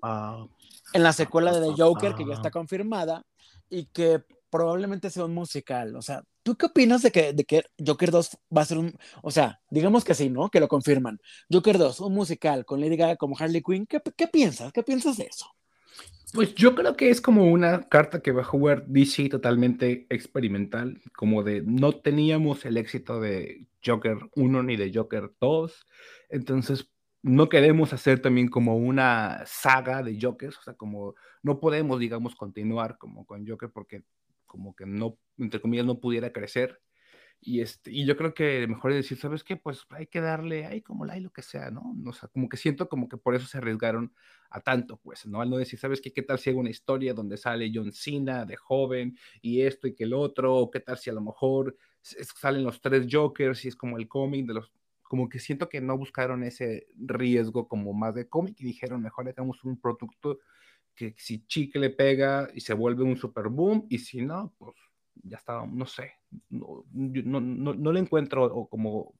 en 0.93 1.03
la 1.03 1.13
secuela 1.13 1.51
de 1.51 1.67
The 1.67 1.81
Joker, 1.81 2.15
que 2.15 2.25
ya 2.25 2.33
está 2.33 2.51
confirmada, 2.51 3.23
y 3.69 3.85
que 3.85 4.23
probablemente 4.49 5.09
sea 5.09 5.25
un 5.25 5.33
musical. 5.33 5.95
O 5.95 6.01
sea, 6.01 6.23
¿tú 6.47 6.55
qué 6.55 6.67
opinas 6.67 7.01
de 7.01 7.11
que, 7.11 7.33
de 7.33 7.43
que 7.43 7.63
Joker 7.85 8.09
2 8.09 8.37
va 8.55 8.61
a 8.61 8.65
ser 8.65 8.77
un, 8.77 8.97
o 9.21 9.31
sea, 9.31 9.59
digamos 9.69 10.05
que 10.05 10.13
sí, 10.13 10.29
¿no? 10.29 10.49
Que 10.49 10.61
lo 10.61 10.69
confirman. 10.69 11.19
Joker 11.51 11.77
2, 11.77 11.99
un 11.99 12.13
musical 12.13 12.63
con 12.63 12.79
Lady 12.79 12.97
como 13.17 13.35
Harley 13.37 13.61
Quinn, 13.61 13.85
¿qué, 13.85 14.01
qué 14.15 14.27
piensas? 14.29 14.71
¿Qué 14.71 14.81
piensas 14.81 15.17
de 15.17 15.25
eso? 15.25 15.45
Pues 16.31 16.55
yo 16.55 16.73
creo 16.73 16.95
que 16.95 17.09
es 17.09 17.19
como 17.19 17.51
una 17.51 17.89
carta 17.89 18.21
que 18.21 18.31
va 18.31 18.43
a 18.43 18.45
jugar 18.45 18.87
DC 18.87 19.27
totalmente 19.27 20.07
experimental, 20.09 21.01
como 21.13 21.43
de 21.43 21.63
no 21.63 21.91
teníamos 21.91 22.63
el 22.63 22.77
éxito 22.77 23.19
de 23.19 23.67
Joker 23.85 24.17
1 24.37 24.63
ni 24.63 24.77
de 24.77 24.93
Joker 24.93 25.33
2, 25.41 25.85
entonces 26.29 26.89
no 27.23 27.49
queremos 27.49 27.91
hacer 27.91 28.21
también 28.21 28.47
como 28.47 28.77
una 28.77 29.43
saga 29.45 30.01
de 30.01 30.17
Jokers, 30.17 30.57
o 30.59 30.61
sea, 30.61 30.75
como 30.75 31.15
no 31.43 31.59
podemos, 31.59 31.99
digamos, 31.99 32.35
continuar 32.35 32.97
como 32.97 33.25
con 33.25 33.45
Joker 33.45 33.69
porque 33.69 34.03
como 34.47 34.75
que 34.75 34.85
no, 34.85 35.17
entre 35.37 35.61
comillas, 35.61 35.85
no 35.85 35.99
pudiera 35.99 36.31
crecer. 36.33 36.81
Y, 37.39 37.61
este, 37.61 37.91
y 37.91 38.05
yo 38.05 38.17
creo 38.17 38.33
que 38.33 38.65
mejor 38.67 38.91
es 38.91 38.97
decir, 38.97 39.17
¿sabes 39.17 39.43
qué? 39.43 39.57
Pues 39.57 39.85
hay 39.91 40.07
que 40.07 40.21
darle, 40.21 40.65
ahí 40.65 40.81
como 40.81 41.05
la 41.05 41.17
y 41.17 41.21
lo 41.21 41.31
que 41.31 41.43
sea, 41.43 41.69
¿no? 41.69 41.95
O 42.05 42.13
sea, 42.13 42.29
como 42.29 42.49
que 42.49 42.57
siento 42.57 42.89
como 42.89 43.07
que 43.07 43.17
por 43.17 43.35
eso 43.35 43.45
se 43.45 43.59
arriesgaron 43.59 44.13
a 44.49 44.61
tanto, 44.61 44.97
pues, 44.97 45.25
¿no? 45.27 45.41
Al 45.41 45.49
no 45.49 45.57
decir, 45.57 45.77
¿sabes 45.77 46.01
qué? 46.01 46.11
¿Qué 46.11 46.23
tal 46.23 46.39
si 46.39 46.49
hay 46.49 46.55
una 46.55 46.69
historia 46.69 47.13
donde 47.13 47.37
sale 47.37 47.71
John 47.73 47.91
Cena 47.91 48.45
de 48.45 48.55
joven 48.55 49.17
y 49.41 49.61
esto 49.61 49.87
y 49.87 49.93
que 49.93 50.05
el 50.05 50.13
otro? 50.13 50.55
¿O 50.55 50.71
qué 50.71 50.79
tal 50.79 50.97
si 50.97 51.09
a 51.09 51.13
lo 51.13 51.21
mejor 51.21 51.77
salen 52.01 52.63
los 52.63 52.81
tres 52.81 53.05
Jokers 53.09 53.65
y 53.65 53.67
es 53.67 53.75
como 53.75 53.97
el 53.97 54.07
cómic 54.07 54.47
de 54.47 54.53
los... 54.55 54.71
Como 55.03 55.29
que 55.29 55.39
siento 55.39 55.69
que 55.69 55.79
no 55.79 55.97
buscaron 55.97 56.43
ese 56.43 56.87
riesgo 56.97 57.67
como 57.67 57.93
más 57.93 58.15
de 58.15 58.27
cómic 58.27 58.59
y 58.59 58.65
dijeron, 58.65 59.01
mejor 59.01 59.29
hagamos 59.29 59.63
un 59.63 59.79
producto 59.79 60.39
que 60.97 61.13
si 61.17 61.45
chicle 61.45 61.79
le 61.79 61.89
pega 61.91 62.49
y 62.53 62.59
se 62.59 62.73
vuelve 62.73 63.03
un 63.03 63.15
super 63.15 63.47
boom, 63.47 63.85
y 63.87 63.99
si 63.99 64.21
no, 64.21 64.53
pues 64.57 64.75
ya 65.23 65.37
está, 65.37 65.65
no 65.65 65.85
sé, 65.85 66.11
no, 66.49 66.83
no, 66.91 67.39
no, 67.39 67.91
le 67.91 67.99
encuentro 67.99 68.67
como 68.67 69.13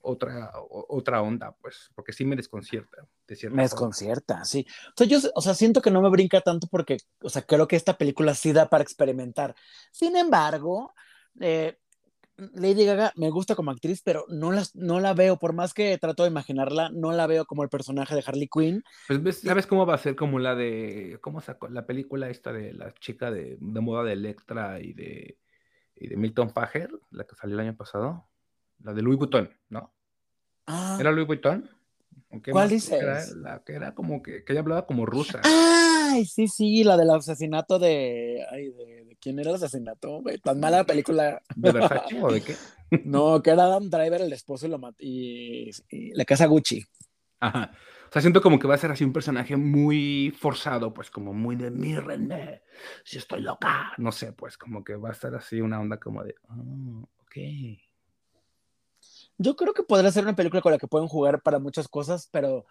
otra, 0.00 0.52
otra 0.70 1.20
onda, 1.22 1.54
pues, 1.60 1.90
porque 1.94 2.12
sí 2.12 2.24
me 2.24 2.36
desconcierta. 2.36 3.06
me 3.50 3.62
desconcierta, 3.62 4.44
sí. 4.44 4.64
O 4.90 4.92
sea, 4.96 5.06
yo, 5.06 5.18
o 5.34 5.40
sea, 5.42 5.54
siento 5.54 5.82
que 5.82 5.90
no 5.90 6.00
me 6.00 6.08
brinca 6.08 6.40
tanto 6.40 6.68
porque, 6.68 6.98
o 7.20 7.28
sea, 7.28 7.42
creo 7.42 7.66
que 7.66 7.76
esta 7.76 7.98
película 7.98 8.34
sí 8.34 8.52
da 8.52 8.68
para 8.68 8.84
experimentar. 8.84 9.54
Sin 9.90 10.16
embargo, 10.16 10.94
eh, 11.40 11.78
Lady 12.54 12.84
Gaga 12.84 13.12
me 13.16 13.30
gusta 13.30 13.54
como 13.54 13.70
actriz, 13.70 14.02
pero 14.02 14.24
no 14.28 14.52
la, 14.52 14.62
no 14.74 15.00
la 15.00 15.12
veo, 15.12 15.38
por 15.38 15.52
más 15.52 15.74
que 15.74 15.98
trato 15.98 16.22
de 16.22 16.30
imaginarla, 16.30 16.90
no 16.90 17.12
la 17.12 17.26
veo 17.26 17.44
como 17.46 17.64
el 17.64 17.68
personaje 17.68 18.14
de 18.14 18.22
Harley 18.24 18.48
Quinn. 18.48 18.84
Pues 19.08 19.40
¿sabes 19.40 19.66
cómo 19.66 19.86
va 19.86 19.94
a 19.94 19.98
ser 19.98 20.14
como 20.14 20.38
la 20.38 20.54
de, 20.54 21.18
cómo 21.20 21.40
sacó 21.40 21.68
la 21.68 21.86
película 21.86 22.30
esta 22.30 22.52
de 22.52 22.72
la 22.72 22.94
chica 22.94 23.30
de, 23.30 23.58
de 23.60 23.80
moda 23.80 24.04
de 24.04 24.12
Electra 24.12 24.80
y 24.80 24.92
de, 24.92 25.38
y 25.96 26.08
de 26.08 26.16
Milton 26.16 26.50
Fager, 26.50 26.90
la 27.10 27.24
que 27.24 27.34
salió 27.34 27.54
el 27.54 27.66
año 27.66 27.76
pasado? 27.76 28.28
La 28.80 28.94
de 28.94 29.02
Louis 29.02 29.18
Vuitton, 29.18 29.50
¿no? 29.68 29.92
Ah. 30.66 30.96
¿Era 31.00 31.10
Louis 31.10 31.26
Vuitton? 31.26 31.68
¿Cuál 32.52 32.68
dices? 32.68 33.00
Era 33.02 33.24
la 33.36 33.62
que 33.64 33.72
era 33.72 33.94
como 33.94 34.22
que, 34.22 34.44
que 34.44 34.52
ella 34.52 34.60
hablaba 34.60 34.86
como 34.86 35.06
rusa. 35.06 35.40
Ay, 35.44 36.26
sí, 36.26 36.46
sí, 36.46 36.84
la 36.84 36.96
del 36.96 37.10
asesinato 37.10 37.78
de, 37.78 38.44
ay, 38.50 38.68
de 38.70 38.98
¿Quién 39.20 39.38
era 39.38 39.50
el 39.50 39.56
asesinato, 39.56 40.22
güey? 40.22 40.38
Tan 40.38 40.60
mala 40.60 40.84
película. 40.84 41.42
¿De 41.56 41.72
Versace 41.72 42.22
o 42.22 42.32
de 42.32 42.42
qué? 42.42 42.54
No, 43.04 43.42
que 43.42 43.50
era 43.50 43.64
Adam 43.64 43.90
Driver, 43.90 44.22
el 44.22 44.32
esposo, 44.32 44.66
y, 44.66 44.70
lo 44.70 44.80
y, 44.98 45.70
la 46.14 46.24
casa 46.24 46.46
Gucci. 46.46 46.82
Ajá. 47.38 47.72
O 48.08 48.10
sea, 48.10 48.22
siento 48.22 48.40
como 48.40 48.58
que 48.58 48.66
va 48.66 48.76
a 48.76 48.78
ser 48.78 48.90
así 48.90 49.04
un 49.04 49.12
personaje 49.12 49.56
muy 49.56 50.34
forzado, 50.38 50.94
pues 50.94 51.10
como 51.10 51.34
muy 51.34 51.56
de 51.56 51.70
mi 51.70 51.94
René, 51.96 52.62
si 53.04 53.18
estoy 53.18 53.42
loca. 53.42 53.92
No 53.98 54.10
sé, 54.10 54.32
pues 54.32 54.56
como 54.56 54.82
que 54.82 54.96
va 54.96 55.10
a 55.10 55.12
estar 55.12 55.34
así 55.34 55.60
una 55.60 55.78
onda 55.78 55.98
como 55.98 56.24
de, 56.24 56.36
oh, 56.48 57.06
ok. 57.18 57.36
Yo 59.38 59.54
creo 59.56 59.72
que 59.74 59.82
podría 59.84 60.10
ser 60.10 60.24
una 60.24 60.34
película 60.36 60.62
con 60.62 60.72
la 60.72 60.78
que 60.78 60.88
pueden 60.88 61.08
jugar 61.08 61.42
para 61.42 61.58
muchas 61.60 61.88
cosas, 61.88 62.28
pero 62.32 62.66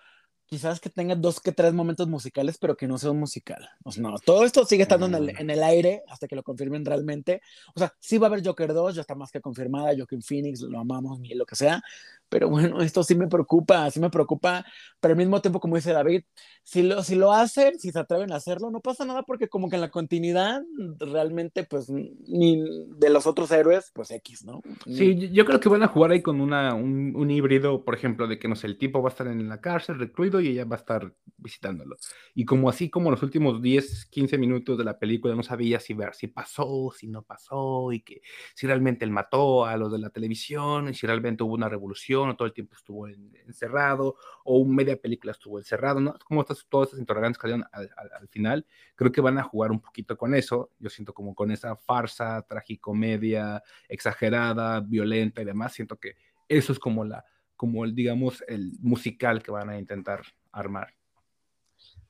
quizás 0.47 0.79
que 0.79 0.89
tenga 0.89 1.15
dos 1.15 1.39
que 1.39 1.51
tres 1.51 1.73
momentos 1.73 2.07
musicales, 2.07 2.57
pero 2.57 2.75
que 2.75 2.87
no 2.87 2.97
sea 2.97 3.11
un 3.11 3.19
musical. 3.19 3.69
O 3.83 3.91
sea, 3.91 4.01
no, 4.01 4.17
todo 4.17 4.45
esto 4.45 4.65
sigue 4.65 4.83
estando 4.83 5.05
en, 5.05 5.15
el, 5.15 5.25
mm. 5.25 5.37
en, 5.39 5.49
el, 5.49 5.61
aire 5.61 6.03
hasta 6.07 6.27
que 6.27 6.35
lo 6.35 6.43
confirmen 6.43 6.85
realmente. 6.85 7.41
O 7.75 7.79
sea, 7.79 7.93
sí 7.99 8.17
va 8.17 8.27
a 8.27 8.29
haber 8.29 8.45
Joker 8.45 8.73
2, 8.73 8.95
ya 8.95 9.01
está 9.01 9.13
más 9.13 9.31
que 9.31 9.41
confirmada, 9.41 9.93
Joaquin 9.95 10.21
Phoenix, 10.21 10.61
lo 10.61 10.79
amamos, 10.79 11.19
ni 11.19 11.33
lo 11.35 11.45
que 11.45 11.55
sea, 11.55 11.83
pero 12.29 12.49
bueno, 12.49 12.81
esto 12.81 13.03
sí 13.03 13.15
me 13.15 13.27
preocupa, 13.27 13.89
sí 13.91 13.99
me 13.99 14.09
preocupa, 14.09 14.65
pero 14.99 15.13
al 15.13 15.17
mismo 15.17 15.41
tiempo, 15.41 15.59
como 15.59 15.75
dice 15.75 15.93
David, 15.93 16.23
si 16.63 16.83
lo, 16.83 17.03
si 17.03 17.15
lo 17.15 17.31
hacen, 17.31 17.79
si 17.79 17.91
se 17.91 17.99
atreven 17.99 18.31
a 18.31 18.37
hacerlo, 18.37 18.71
no 18.71 18.81
pasa 18.81 19.05
nada 19.05 19.23
porque 19.23 19.47
como 19.47 19.69
que 19.69 19.75
en 19.75 19.81
la 19.81 19.89
continuidad 19.89 20.61
realmente, 20.99 21.63
pues, 21.63 21.89
ni 21.89 22.63
de 22.97 23.09
los 23.09 23.27
otros 23.27 23.51
héroes, 23.51 23.91
pues 23.93 24.11
X, 24.11 24.43
¿no? 24.45 24.61
Sí, 24.85 25.29
yo 25.31 25.45
creo 25.45 25.59
que 25.59 25.69
van 25.69 25.83
a 25.83 25.87
jugar 25.87 26.11
ahí 26.11 26.21
con 26.21 26.41
una, 26.41 26.73
un, 26.73 27.13
un, 27.15 27.31
híbrido, 27.31 27.83
por 27.83 27.95
ejemplo, 27.95 28.27
de 28.27 28.37
que, 28.39 28.47
no 28.47 28.55
sé, 28.55 28.67
el 28.67 28.77
tipo 28.77 29.01
va 29.01 29.09
a 29.09 29.11
estar 29.11 29.27
en 29.27 29.47
la 29.47 29.61
cárcel, 29.61 29.99
recluido, 29.99 30.36
y 30.39 30.47
ella 30.47 30.65
va 30.65 30.75
a 30.75 30.79
estar 30.79 31.13
visitándolo. 31.37 31.97
Y 32.33 32.45
como 32.45 32.69
así 32.69 32.89
como 32.89 33.11
los 33.11 33.21
últimos 33.23 33.61
10, 33.61 34.05
15 34.07 34.37
minutos 34.37 34.77
de 34.77 34.83
la 34.83 34.97
película 34.97 35.35
no 35.35 35.43
sabía 35.43 35.79
si 35.79 35.93
ver 35.93 36.13
si 36.15 36.27
pasó, 36.27 36.91
si 36.95 37.07
no 37.07 37.21
pasó, 37.23 37.91
y 37.91 38.01
que 38.01 38.21
si 38.55 38.67
realmente 38.67 39.05
él 39.05 39.11
mató 39.11 39.65
a 39.65 39.77
los 39.77 39.91
de 39.91 39.99
la 39.99 40.09
televisión, 40.09 40.89
y 40.89 40.93
si 40.93 41.05
realmente 41.05 41.43
hubo 41.43 41.53
una 41.53 41.69
revolución, 41.69 42.29
o 42.29 42.35
todo 42.35 42.47
el 42.47 42.53
tiempo 42.53 42.75
estuvo 42.75 43.07
encerrado, 43.07 44.15
o 44.43 44.65
media 44.65 44.99
película 44.99 45.31
estuvo 45.31 45.59
encerrado, 45.59 45.99
¿no? 45.99 46.15
Como 46.25 46.41
estas, 46.41 46.65
todas 46.67 46.89
estas 46.89 46.99
interrogantes 46.99 47.37
que 47.41 47.47
al, 47.47 47.67
al, 47.71 48.27
final, 48.29 48.65
creo 48.95 49.11
que 49.11 49.21
van 49.21 49.37
a 49.37 49.43
jugar 49.43 49.71
un 49.71 49.79
poquito 49.79 50.17
con 50.17 50.33
eso, 50.33 50.71
yo 50.79 50.89
siento 50.89 51.13
como 51.13 51.35
con 51.35 51.51
esa 51.51 51.75
farsa, 51.75 52.41
tragicomedia, 52.47 53.63
exagerada, 53.87 54.79
violenta 54.81 55.41
y 55.41 55.45
demás, 55.45 55.73
siento 55.73 55.97
que 55.97 56.15
eso 56.49 56.71
es 56.71 56.79
como 56.79 57.03
la, 57.03 57.25
como 57.57 57.83
el, 57.83 57.93
digamos, 57.93 58.43
el 58.47 58.71
musical 58.79 59.43
que 59.43 59.51
van 59.51 59.69
a 59.69 59.77
intentar 59.77 60.21
armar. 60.51 60.93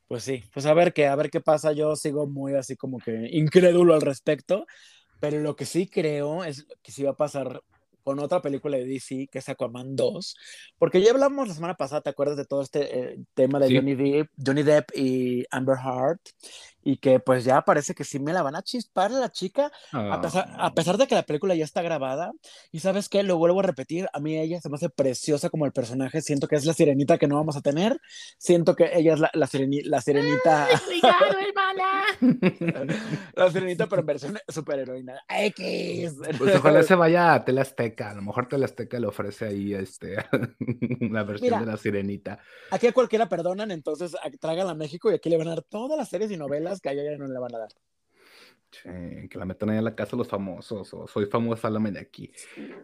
Pues 0.08 0.24
sí, 0.24 0.44
pues 0.54 0.66
a 0.66 0.74
ver 0.74 0.94
qué, 0.94 1.08
a 1.08 1.16
ver 1.16 1.30
qué 1.30 1.42
pasa. 1.42 1.74
Yo 1.74 1.96
sigo 1.96 2.28
muy 2.28 2.54
así 2.54 2.76
como 2.76 3.00
que 3.00 3.30
incrédulo 3.32 3.94
al 3.94 4.02
respecto, 4.02 4.66
pero 5.20 5.40
lo 5.40 5.56
que 5.56 5.66
sí 5.66 5.88
creo 5.88 6.44
es 6.44 6.68
que 6.82 6.92
sí 6.92 7.04
va 7.04 7.12
a 7.12 7.18
pasar 7.18 7.62
con 8.08 8.20
otra 8.20 8.42
película 8.42 8.78
de 8.78 8.86
DC, 8.86 9.28
que 9.30 9.40
es 9.40 9.50
Aquaman 9.50 9.94
2, 9.94 10.36
porque 10.78 11.02
ya 11.02 11.12
hablamos 11.12 11.46
la 11.46 11.54
semana 11.54 11.76
pasada, 11.76 12.00
¿te 12.00 12.10
acuerdas 12.10 12.38
de 12.38 12.46
todo 12.46 12.62
este 12.62 13.00
eh, 13.00 13.18
tema 13.34 13.60
de 13.60 13.76
Johnny, 13.76 13.96
Depp, 13.96 14.30
Johnny 14.38 14.64
Depp 14.64 14.96
y 14.96 15.44
Amber 15.52 15.76
Heard? 15.76 16.20
y 16.88 17.00
que 17.00 17.20
pues 17.20 17.44
ya 17.44 17.64
parece 17.64 17.94
que 17.94 18.06
sí 18.06 18.18
me 18.18 18.32
la 18.32 18.42
van 18.44 18.56
a 18.56 18.62
chispar 18.62 19.12
la 19.12 19.30
chica, 19.30 19.70
a, 19.92 20.22
pesar, 20.22 20.48
a, 20.58 20.74
pesar, 20.74 20.98
de 20.98 21.06
que 21.06 21.16
la 21.16 21.24
película 21.24 21.54
ya 21.54 21.66
está 21.66 21.82
grabada. 21.82 22.32
Y 22.72 22.80
sabes 22.80 23.10
qué, 23.10 23.24
lo 23.24 23.38
vuelvo 23.38 23.60
a 23.60 23.64
repetir, 23.64 24.08
a 24.14 24.22
mí 24.22 24.40
ella 24.40 24.62
se 24.62 24.70
me 24.70 24.76
hace 24.76 24.88
preciosa 24.90 25.50
como 25.50 25.66
el 25.66 25.74
personaje, 25.74 26.22
siento 26.22 26.48
que 26.48 26.56
es 26.56 26.64
la 26.64 26.72
sirenita 26.72 27.18
que 27.18 27.28
no 27.28 27.36
vamos 27.36 27.58
a 27.58 27.62
tener, 27.62 28.00
siento 28.38 28.74
que 28.74 28.90
ella 28.94 29.16
es 29.16 29.20
la, 29.20 29.30
la, 29.34 29.50
la 29.84 30.02
sirenita... 30.02 30.70
la 33.34 33.52
sirenita, 33.52 33.88
pero 33.88 34.02
en 34.02 34.06
versión 34.06 34.38
superheroína. 34.48 35.22
X. 35.28 36.16
Pues 36.38 36.56
ojalá 36.56 36.84
se 36.84 36.96
vaya 36.96 37.34
a 37.34 37.46
Tele 37.46 37.62
Azteca, 37.62 38.12
a 38.12 38.16
lo 38.16 38.22
mejor 38.22 38.48
Tele 38.48 38.66
Azteca 38.66 39.00
le 39.00 39.08
ofrece 39.08 39.46
ahí 39.46 39.74
este, 39.74 40.18
la 41.12 41.24
versión 41.24 41.60
de 41.60 41.66
la 41.66 41.78
sirenita. 41.78 42.40
Aquí 42.72 42.88
a 42.88 42.94
cualquiera 42.94 43.30
perdonan, 43.30 43.72
entonces 43.72 44.16
trágala 44.40 44.72
a 44.72 44.76
México 44.76 45.12
y 45.12 45.16
aquí 45.16 45.30
le 45.30 45.38
van 45.38 45.48
a 45.48 45.52
dar 45.52 45.64
todas 45.64 45.98
las 45.98 46.10
series 46.10 46.32
y 46.32 46.38
novelas 46.38 46.82
que 46.82 46.90
allá 46.90 47.04
ya 47.04 47.18
no 47.18 47.28
le 47.28 47.40
van 47.40 47.56
a 47.56 47.60
dar. 47.60 47.70
que 49.30 49.38
la 49.38 49.46
metan 49.46 49.70
ahí 49.70 49.78
en 49.78 49.84
la 49.84 49.96
casa 49.96 50.16
los 50.16 50.28
famosos, 50.28 50.94
o 50.94 51.08
soy 51.08 51.26
famosa, 51.26 51.70
la 51.70 51.80
de 51.80 52.00
aquí. 52.00 52.32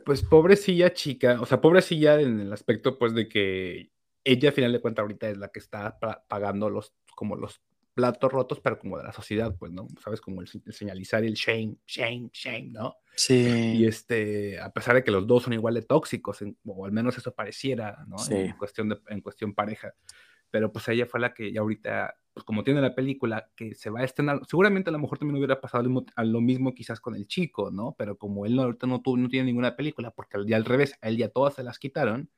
Pues 0.05 0.23
pobrecilla 0.23 0.93
chica, 0.93 1.39
o 1.41 1.45
sea, 1.45 1.61
pobrecilla 1.61 2.19
en 2.19 2.39
el 2.39 2.53
aspecto, 2.53 2.97
pues, 2.97 3.13
de 3.13 3.27
que 3.27 3.91
ella, 4.23 4.49
al 4.49 4.55
final 4.55 4.71
de 4.71 4.81
cuentas, 4.81 5.03
ahorita 5.03 5.29
es 5.29 5.37
la 5.37 5.49
que 5.49 5.59
está 5.59 5.99
pagando 6.27 6.69
los, 6.69 6.93
como 7.15 7.35
los 7.35 7.61
platos 7.93 8.31
rotos, 8.31 8.59
pero 8.59 8.79
como 8.79 8.97
de 8.97 9.03
la 9.03 9.11
sociedad, 9.11 9.55
pues, 9.57 9.71
¿no? 9.71 9.87
¿Sabes? 10.03 10.21
Como 10.21 10.41
el, 10.41 10.47
señalizar 10.47 11.23
el 11.23 11.33
shame, 11.33 11.75
shame, 11.85 12.29
shame, 12.33 12.69
¿no? 12.71 12.95
Sí. 13.15 13.73
Y 13.75 13.85
este, 13.85 14.59
a 14.59 14.71
pesar 14.71 14.95
de 14.95 15.03
que 15.03 15.11
los 15.11 15.27
dos 15.27 15.43
son 15.43 15.53
igual 15.53 15.75
de 15.75 15.83
tóxicos, 15.83 16.39
o 16.65 16.85
al 16.85 16.91
menos 16.91 17.17
eso 17.17 17.33
pareciera, 17.33 18.03
¿no? 18.07 18.17
Sí. 18.17 18.35
En 18.35 18.57
cuestión 18.57 18.89
de, 18.89 18.99
en 19.07 19.21
cuestión 19.21 19.53
pareja. 19.53 19.93
Pero 20.49 20.71
pues 20.71 20.87
ella 20.89 21.05
fue 21.05 21.19
la 21.19 21.33
que 21.33 21.51
ya 21.51 21.61
ahorita 21.61 22.15
pues 22.33 22.43
como 22.43 22.63
tiene 22.63 22.81
la 22.81 22.95
película 22.95 23.49
que 23.55 23.75
se 23.75 23.89
va 23.89 23.99
a 23.99 24.03
estrenar, 24.03 24.41
seguramente 24.47 24.89
a 24.89 24.93
lo 24.93 24.99
mejor 24.99 25.19
también 25.19 25.37
hubiera 25.37 25.61
pasado 25.61 25.83
a 26.15 26.23
lo 26.23 26.41
mismo 26.41 26.73
quizás 26.73 26.99
con 26.99 27.15
el 27.15 27.27
chico, 27.27 27.69
¿no? 27.69 27.95
Pero 27.97 28.17
como 28.17 28.45
él 28.45 28.55
no, 28.55 28.63
ahorita 28.63 28.87
no, 28.87 29.01
tuvo, 29.01 29.17
no 29.17 29.29
tiene 29.29 29.45
ninguna 29.45 29.75
película, 29.75 30.11
porque 30.11 30.37
ya 30.47 30.57
al 30.57 30.65
revés, 30.65 30.97
a 31.01 31.09
él 31.09 31.17
ya 31.17 31.29
todas 31.29 31.53
se 31.53 31.63
las 31.63 31.77
quitaron, 31.77 32.31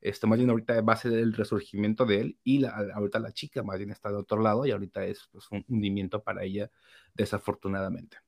este, 0.00 0.26
más 0.26 0.38
bien 0.38 0.50
ahorita 0.50 0.80
va 0.82 0.92
a 0.92 0.96
ser 0.96 1.12
el 1.12 1.32
resurgimiento 1.32 2.04
de 2.04 2.20
él 2.20 2.38
y 2.44 2.58
la, 2.58 2.70
ahorita 2.94 3.18
la 3.18 3.32
chica 3.32 3.62
más 3.62 3.78
bien 3.78 3.90
está 3.90 4.10
de 4.10 4.16
otro 4.16 4.40
lado 4.40 4.66
y 4.66 4.70
ahorita 4.70 5.04
es 5.04 5.28
pues, 5.32 5.46
un 5.50 5.64
hundimiento 5.68 6.22
para 6.22 6.44
ella, 6.44 6.70
desafortunadamente. 7.14 8.18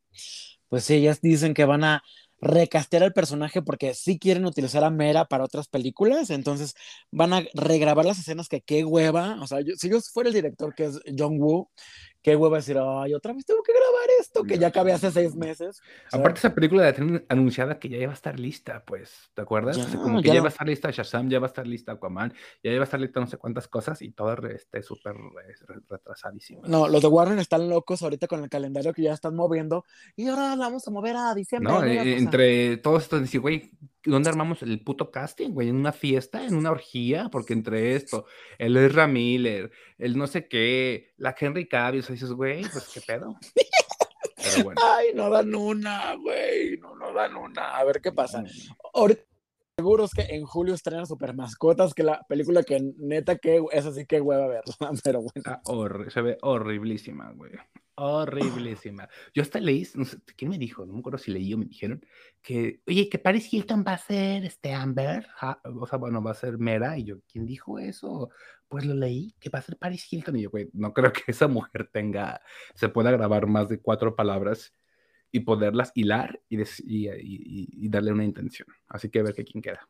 Pues 0.68 0.84
sí, 0.84 0.94
ellas 0.94 1.20
dicen 1.20 1.54
que 1.54 1.64
van 1.64 1.84
a 1.84 2.02
recastear 2.40 3.02
el 3.02 3.12
personaje 3.12 3.62
porque 3.62 3.94
sí 3.94 4.18
quieren 4.18 4.46
utilizar 4.46 4.84
a 4.84 4.90
Mera 4.90 5.24
para 5.24 5.44
otras 5.44 5.68
películas, 5.68 6.30
entonces 6.30 6.74
van 7.10 7.32
a 7.32 7.42
regrabar 7.54 8.04
las 8.04 8.18
escenas 8.18 8.48
que 8.48 8.60
qué 8.60 8.84
hueva, 8.84 9.38
o 9.42 9.46
sea, 9.46 9.58
si 9.76 9.90
yo 9.90 10.00
fuera 10.00 10.28
el 10.28 10.34
director 10.34 10.74
que 10.74 10.84
es 10.84 11.00
John 11.16 11.40
Woo, 11.40 11.70
qué 12.22 12.36
hueva 12.36 12.56
decir, 12.56 12.78
ay, 12.78 13.14
otra 13.14 13.32
vez 13.32 13.44
tengo 13.46 13.62
que 13.62 13.72
grabar 13.72 14.08
esto, 14.20 14.44
que 14.44 14.58
ya 14.58 14.68
acabé 14.68 14.92
hace 14.92 15.10
seis 15.10 15.34
meses. 15.34 15.80
Aparte, 16.10 16.38
esa 16.38 16.54
película 16.54 16.84
de 16.84 16.92
tener 16.92 17.26
anunciada 17.28 17.78
que 17.78 17.88
ya 17.88 17.96
iba 17.98 18.10
a 18.10 18.14
estar 18.14 18.38
lista, 18.38 18.82
pues, 18.84 19.30
¿te 19.34 19.42
acuerdas? 19.42 19.78
como 19.96 20.20
que 20.22 20.28
ya, 20.28 20.40
va 20.40 20.46
a 20.46 20.50
estar 20.50 20.66
lista 20.66 20.90
Shazam, 20.90 21.28
ya 21.28 21.38
va 21.38 21.46
a 21.46 21.48
estar 21.48 21.66
lista 21.66 21.92
Aquaman, 21.92 22.32
ya 22.62 22.72
va 22.72 22.80
a 22.80 22.84
estar 22.84 23.00
lista 23.00 23.20
no 23.20 23.26
sé 23.26 23.36
cuántas 23.36 23.68
cosas 23.68 24.02
y 24.02 24.10
todo 24.10 24.34
esté 24.48 24.82
súper 24.82 25.14
retrasadísimo. 25.88 26.62
No, 26.66 26.88
los 26.88 27.02
de 27.02 27.08
Warner 27.08 27.38
están 27.38 27.68
locos 27.68 28.02
ahorita 28.02 28.26
con 28.26 28.42
el 28.42 28.50
calendario 28.50 28.92
que 28.92 29.02
ya 29.02 29.12
están 29.12 29.34
moviendo 29.34 29.84
y 30.16 30.28
ahora 30.28 30.56
la 30.56 30.66
vamos 30.66 30.86
a 30.86 30.90
mover 30.90 31.16
a 31.16 31.34
diciembre. 31.34 31.72
No, 31.72 31.84
eh, 31.84 32.18
entre 32.18 32.76
todos 32.78 33.04
estos, 33.04 33.20
decir, 33.20 33.40
güey, 33.40 33.70
¿dónde 34.05 34.30
armamos 34.30 34.62
el 34.62 34.80
puto 34.82 35.11
casting, 35.11 35.51
güey? 35.51 35.68
¿En 35.68 35.76
una 35.76 35.92
fiesta? 35.92 36.44
¿En 36.44 36.55
una 36.55 36.70
orgía? 36.70 37.28
Porque 37.30 37.53
entre 37.53 37.94
esto, 37.94 38.26
el 38.59 38.76
Ezra 38.76 39.07
Miller, 39.07 39.70
el 39.99 40.16
no 40.16 40.26
sé 40.26 40.49
qué, 40.49 41.12
la 41.16 41.34
Henry 41.38 41.68
Cavill, 41.68 42.05
dices, 42.07 42.32
güey, 42.32 42.62
pues 42.62 42.90
qué 42.92 43.01
pedo. 43.01 43.38
Pero 44.36 44.64
bueno. 44.64 44.80
Ay, 44.84 45.09
no 45.14 45.28
dan 45.30 45.55
una, 45.55 46.14
güey, 46.14 46.78
no, 46.78 46.94
no 46.94 47.12
dan 47.12 47.36
una. 47.36 47.76
A 47.76 47.84
ver 47.84 48.01
qué 48.01 48.12
pasa. 48.12 48.44
Ahorita 48.94 49.27
seguros 49.78 50.10
que 50.10 50.22
en 50.22 50.44
julio 50.44 50.74
estrenan 50.74 51.06
Super 51.06 51.34
Mascotas, 51.34 51.94
que 51.94 52.02
la 52.02 52.26
película 52.28 52.64
que 52.64 52.80
neta 52.98 53.38
que 53.38 53.62
es 53.70 53.86
así 53.86 54.06
que 54.06 54.20
hueva 54.20 54.48
verla, 54.48 54.74
pero 55.04 55.22
bueno. 55.22 56.10
se 56.10 56.20
ve 56.20 56.36
horriblísima, 56.42 57.30
güey 57.32 57.52
horriblísima. 57.98 59.08
Yo 59.34 59.42
hasta 59.42 59.58
leí, 59.60 59.86
no 59.94 60.04
sé, 60.04 60.18
¿quién 60.36 60.50
me 60.50 60.58
dijo? 60.58 60.86
No 60.86 60.92
me 60.92 61.00
acuerdo 61.00 61.18
si 61.18 61.32
leí 61.32 61.52
o 61.52 61.58
me 61.58 61.64
dijeron 61.64 62.04
que, 62.40 62.80
oye, 62.86 63.08
que 63.08 63.18
Paris 63.18 63.52
Hilton 63.52 63.84
va 63.86 63.94
a 63.94 63.98
ser 63.98 64.44
este 64.44 64.72
Amber, 64.72 65.26
o 65.64 65.86
sea, 65.86 65.98
bueno, 65.98 66.22
va 66.22 66.30
a 66.30 66.34
ser 66.34 66.58
Mera, 66.58 66.96
y 66.96 67.04
yo, 67.04 67.16
¿quién 67.30 67.44
dijo 67.44 67.78
eso? 67.78 68.30
Pues 68.68 68.84
lo 68.84 68.94
leí, 68.94 69.34
que 69.40 69.50
va 69.50 69.58
a 69.58 69.62
ser 69.62 69.76
Paris 69.76 70.10
Hilton, 70.12 70.36
y 70.36 70.42
yo, 70.42 70.50
güey, 70.50 70.70
no 70.74 70.92
creo 70.94 71.12
que 71.12 71.22
esa 71.26 71.48
mujer 71.48 71.90
tenga, 71.92 72.40
se 72.74 72.88
pueda 72.88 73.10
grabar 73.10 73.48
más 73.48 73.68
de 73.68 73.80
cuatro 73.80 74.14
palabras 74.14 74.72
y 75.32 75.40
poderlas 75.40 75.92
hilar 75.94 76.40
y, 76.48 76.60
y, 76.60 76.66
y 76.86 77.88
darle 77.88 78.12
una 78.12 78.24
intención. 78.24 78.68
Así 78.88 79.10
que 79.10 79.20
a 79.20 79.22
ver 79.22 79.34
quién 79.34 79.62
queda 79.62 79.88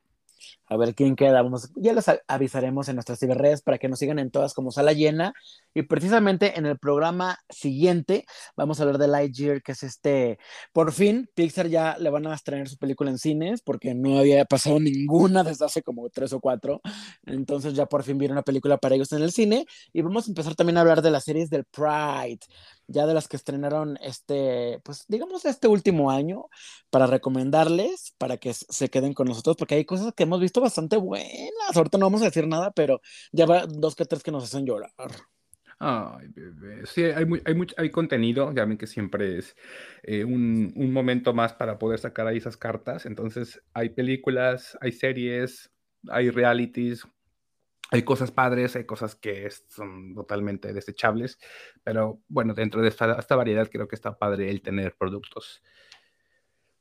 a 0.66 0.76
ver 0.76 0.94
quién 0.94 1.16
queda. 1.16 1.42
Vamos, 1.42 1.70
ya 1.76 1.92
les 1.92 2.06
avisaremos 2.26 2.88
en 2.88 2.96
nuestras 2.96 3.18
ciberredes 3.18 3.62
para 3.62 3.78
que 3.78 3.88
nos 3.88 3.98
sigan 3.98 4.18
en 4.18 4.30
todas 4.30 4.54
como 4.54 4.70
sala 4.70 4.92
llena. 4.92 5.34
Y 5.74 5.82
precisamente 5.82 6.58
en 6.58 6.66
el 6.66 6.78
programa 6.78 7.38
siguiente 7.48 8.24
vamos 8.56 8.78
a 8.78 8.82
hablar 8.82 8.98
de 8.98 9.08
Lightyear, 9.08 9.62
que 9.62 9.72
es 9.72 9.82
este, 9.82 10.38
por 10.72 10.92
fin 10.92 11.28
Pixar 11.34 11.68
ya 11.68 11.96
le 11.98 12.10
van 12.10 12.26
a 12.26 12.34
estrenar 12.34 12.68
su 12.68 12.78
película 12.78 13.10
en 13.10 13.18
cines 13.18 13.62
porque 13.62 13.94
no 13.94 14.18
había 14.18 14.44
pasado 14.44 14.80
ninguna 14.80 15.44
desde 15.44 15.64
hace 15.64 15.82
como 15.82 16.08
tres 16.10 16.32
o 16.32 16.40
cuatro. 16.40 16.80
Entonces 17.24 17.74
ya 17.74 17.86
por 17.86 18.02
fin 18.02 18.18
viene 18.18 18.32
una 18.32 18.42
película 18.42 18.78
para 18.78 18.94
ellos 18.94 19.12
en 19.12 19.22
el 19.22 19.32
cine. 19.32 19.66
Y 19.92 20.02
vamos 20.02 20.26
a 20.26 20.30
empezar 20.30 20.54
también 20.54 20.78
a 20.78 20.80
hablar 20.82 21.02
de 21.02 21.10
las 21.10 21.24
series 21.24 21.50
del 21.50 21.64
Pride 21.64 22.40
ya 22.88 23.06
de 23.06 23.14
las 23.14 23.28
que 23.28 23.36
estrenaron 23.36 23.98
este, 24.02 24.80
pues 24.82 25.04
digamos 25.08 25.44
este 25.44 25.68
último 25.68 26.10
año, 26.10 26.46
para 26.90 27.06
recomendarles, 27.06 28.14
para 28.18 28.38
que 28.38 28.52
se 28.54 28.88
queden 28.88 29.14
con 29.14 29.28
nosotros, 29.28 29.56
porque 29.56 29.76
hay 29.76 29.84
cosas 29.84 30.12
que 30.14 30.24
hemos 30.24 30.40
visto 30.40 30.60
bastante 30.60 30.96
buenas. 30.96 31.76
Ahorita 31.76 31.98
no 31.98 32.06
vamos 32.06 32.22
a 32.22 32.26
decir 32.26 32.46
nada, 32.48 32.72
pero 32.72 33.00
ya 33.30 33.46
va 33.46 33.66
dos 33.66 33.94
que 33.94 34.04
tres 34.04 34.22
que 34.22 34.32
nos 34.32 34.44
hacen 34.44 34.66
llorar. 34.66 34.92
Ay, 35.80 36.26
bebé. 36.28 36.86
Sí, 36.86 37.04
hay, 37.04 37.24
hay, 37.44 37.54
mucho, 37.54 37.74
hay 37.78 37.90
contenido, 37.90 38.52
ya 38.52 38.64
ven 38.64 38.78
que 38.78 38.88
siempre 38.88 39.38
es 39.38 39.54
eh, 40.02 40.24
un, 40.24 40.72
un, 40.74 40.92
momento 40.92 41.32
más 41.32 41.52
para 41.52 41.78
poder 41.78 42.00
sacar 42.00 42.26
ahí 42.26 42.38
esas 42.38 42.56
cartas. 42.56 43.06
Entonces, 43.06 43.62
hay 43.74 43.90
películas, 43.90 44.76
hay 44.80 44.90
series, 44.90 45.70
hay 46.08 46.30
realities, 46.30 47.06
hay 47.90 48.02
cosas 48.02 48.30
padres, 48.30 48.76
hay 48.76 48.84
cosas 48.84 49.14
que 49.14 49.48
son 49.50 50.14
totalmente 50.14 50.72
desechables, 50.72 51.38
pero 51.82 52.20
bueno, 52.28 52.54
dentro 52.54 52.82
de 52.82 52.88
esta, 52.88 53.18
esta 53.18 53.36
variedad 53.36 53.68
creo 53.70 53.88
que 53.88 53.96
está 53.96 54.18
padre 54.18 54.50
el 54.50 54.62
tener 54.62 54.96
productos 54.96 55.62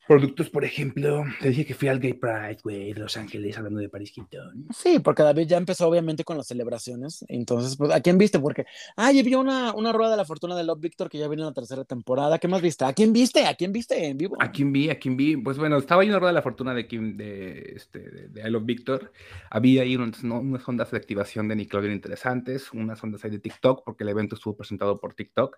productos, 0.07 0.49
por 0.49 0.63
ejemplo, 0.63 1.23
te 1.39 1.49
dije 1.49 1.65
que 1.65 1.73
fui 1.73 1.87
al 1.87 1.99
Gay 1.99 2.13
Pride, 2.13 2.57
güey, 2.63 2.93
de 2.93 2.99
Los 2.99 3.17
Ángeles, 3.17 3.57
hablando 3.57 3.79
de 3.79 3.89
Paris 3.89 4.13
Hilton. 4.15 4.67
Sí, 4.73 4.99
porque 4.99 5.23
David 5.23 5.47
ya 5.47 5.57
empezó 5.57 5.87
obviamente 5.87 6.23
con 6.23 6.37
las 6.37 6.47
celebraciones. 6.47 7.25
Entonces, 7.27 7.75
pues, 7.75 7.91
¿a 7.91 8.01
quién 8.01 8.17
viste? 8.17 8.39
Porque, 8.39 8.65
ah, 8.95 9.11
ya 9.11 9.21
vi 9.23 9.35
una, 9.35 9.73
una 9.73 9.91
rueda 9.91 10.11
de 10.11 10.17
la 10.17 10.25
fortuna 10.25 10.55
de 10.55 10.63
Love 10.63 10.79
Victor 10.79 11.09
que 11.09 11.17
ya 11.17 11.27
viene 11.27 11.43
en 11.43 11.47
la 11.47 11.53
tercera 11.53 11.83
temporada. 11.83 12.39
¿Qué 12.39 12.47
más 12.47 12.61
viste? 12.61 12.85
¿A 12.85 12.93
quién 12.93 13.13
viste? 13.13 13.45
¿A 13.45 13.55
quién 13.55 13.71
viste 13.71 14.07
en 14.07 14.17
vivo? 14.17 14.37
¿A 14.39 14.51
quién 14.51 14.71
vi? 14.71 14.89
¿A 14.89 14.97
quién 14.97 15.17
vi? 15.17 15.37
Pues 15.37 15.57
bueno, 15.57 15.77
estaba 15.77 16.01
ahí 16.01 16.09
una 16.09 16.19
rueda 16.19 16.31
de 16.31 16.35
la 16.35 16.41
fortuna 16.41 16.73
de, 16.73 16.87
Kim, 16.87 17.17
de, 17.17 17.73
este, 17.75 17.99
de, 18.29 18.47
I 18.47 18.49
Love 18.49 18.65
Victor. 18.65 19.11
Había 19.49 19.83
ahí 19.83 19.95
unas, 19.95 20.23
unas 20.23 20.67
ondas 20.67 20.91
de 20.91 20.97
activación 20.97 21.47
de 21.47 21.55
Nickelodeon 21.55 21.93
interesantes, 21.93 22.71
unas 22.73 23.03
ondas 23.03 23.23
ahí 23.25 23.31
de 23.31 23.39
TikTok, 23.39 23.83
porque 23.83 24.03
el 24.03 24.09
evento 24.09 24.35
estuvo 24.35 24.55
presentado 24.55 24.99
por 24.99 25.13
TikTok. 25.13 25.57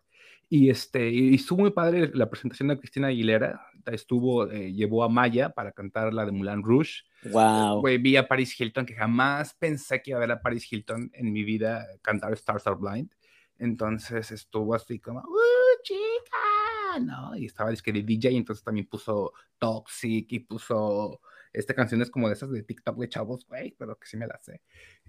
Y, 0.51 0.71
este, 0.71 1.09
y 1.11 1.35
estuvo 1.35 1.59
muy 1.59 1.71
padre 1.71 2.09
la 2.13 2.29
presentación 2.29 2.69
de 2.69 2.79
Cristina 2.79 3.07
Aguilera. 3.07 3.61
Estuvo, 3.85 4.38
eh, 4.45 4.73
llevó 4.73 5.03
a 5.03 5.09
Maya 5.09 5.49
para 5.49 5.71
cantar 5.71 6.13
la 6.13 6.25
de 6.25 6.31
Mulan 6.31 6.63
Rouge. 6.63 7.03
Wow. 7.23 7.81
Güey, 7.81 7.97
vi 7.97 8.15
a 8.15 8.27
Paris 8.27 8.59
Hilton, 8.59 8.85
que 8.85 8.95
jamás 8.95 9.53
pensé 9.53 10.01
que 10.01 10.11
iba 10.11 10.17
a 10.17 10.21
ver 10.21 10.31
a 10.31 10.41
Paris 10.41 10.71
Hilton 10.71 11.11
en 11.13 11.31
mi 11.31 11.43
vida 11.43 11.87
cantar 12.01 12.33
Stars 12.33 12.67
Are 12.67 12.77
Blind. 12.79 13.11
Entonces 13.57 14.31
estuvo 14.31 14.73
así 14.73 14.99
como, 14.99 15.19
¡Uh, 15.19 15.81
chica! 15.83 16.99
¿No? 17.01 17.35
Y 17.35 17.45
estaba 17.45 17.73
que 17.75 17.91
de 17.91 18.03
DJ, 18.03 18.29
entonces 18.31 18.63
también 18.63 18.87
puso 18.87 19.33
Toxic 19.57 20.31
y 20.31 20.39
puso 20.39 21.21
este, 21.51 21.73
canciones 21.73 22.09
como 22.09 22.27
de 22.27 22.33
esas 22.33 22.51
de 22.51 22.63
TikTok 22.63 22.97
de 22.97 23.09
chavos, 23.09 23.45
güey, 23.47 23.75
pero 23.77 23.97
que 23.97 24.07
sí 24.07 24.17
me 24.17 24.27
las 24.27 24.43
sé. 24.43 24.61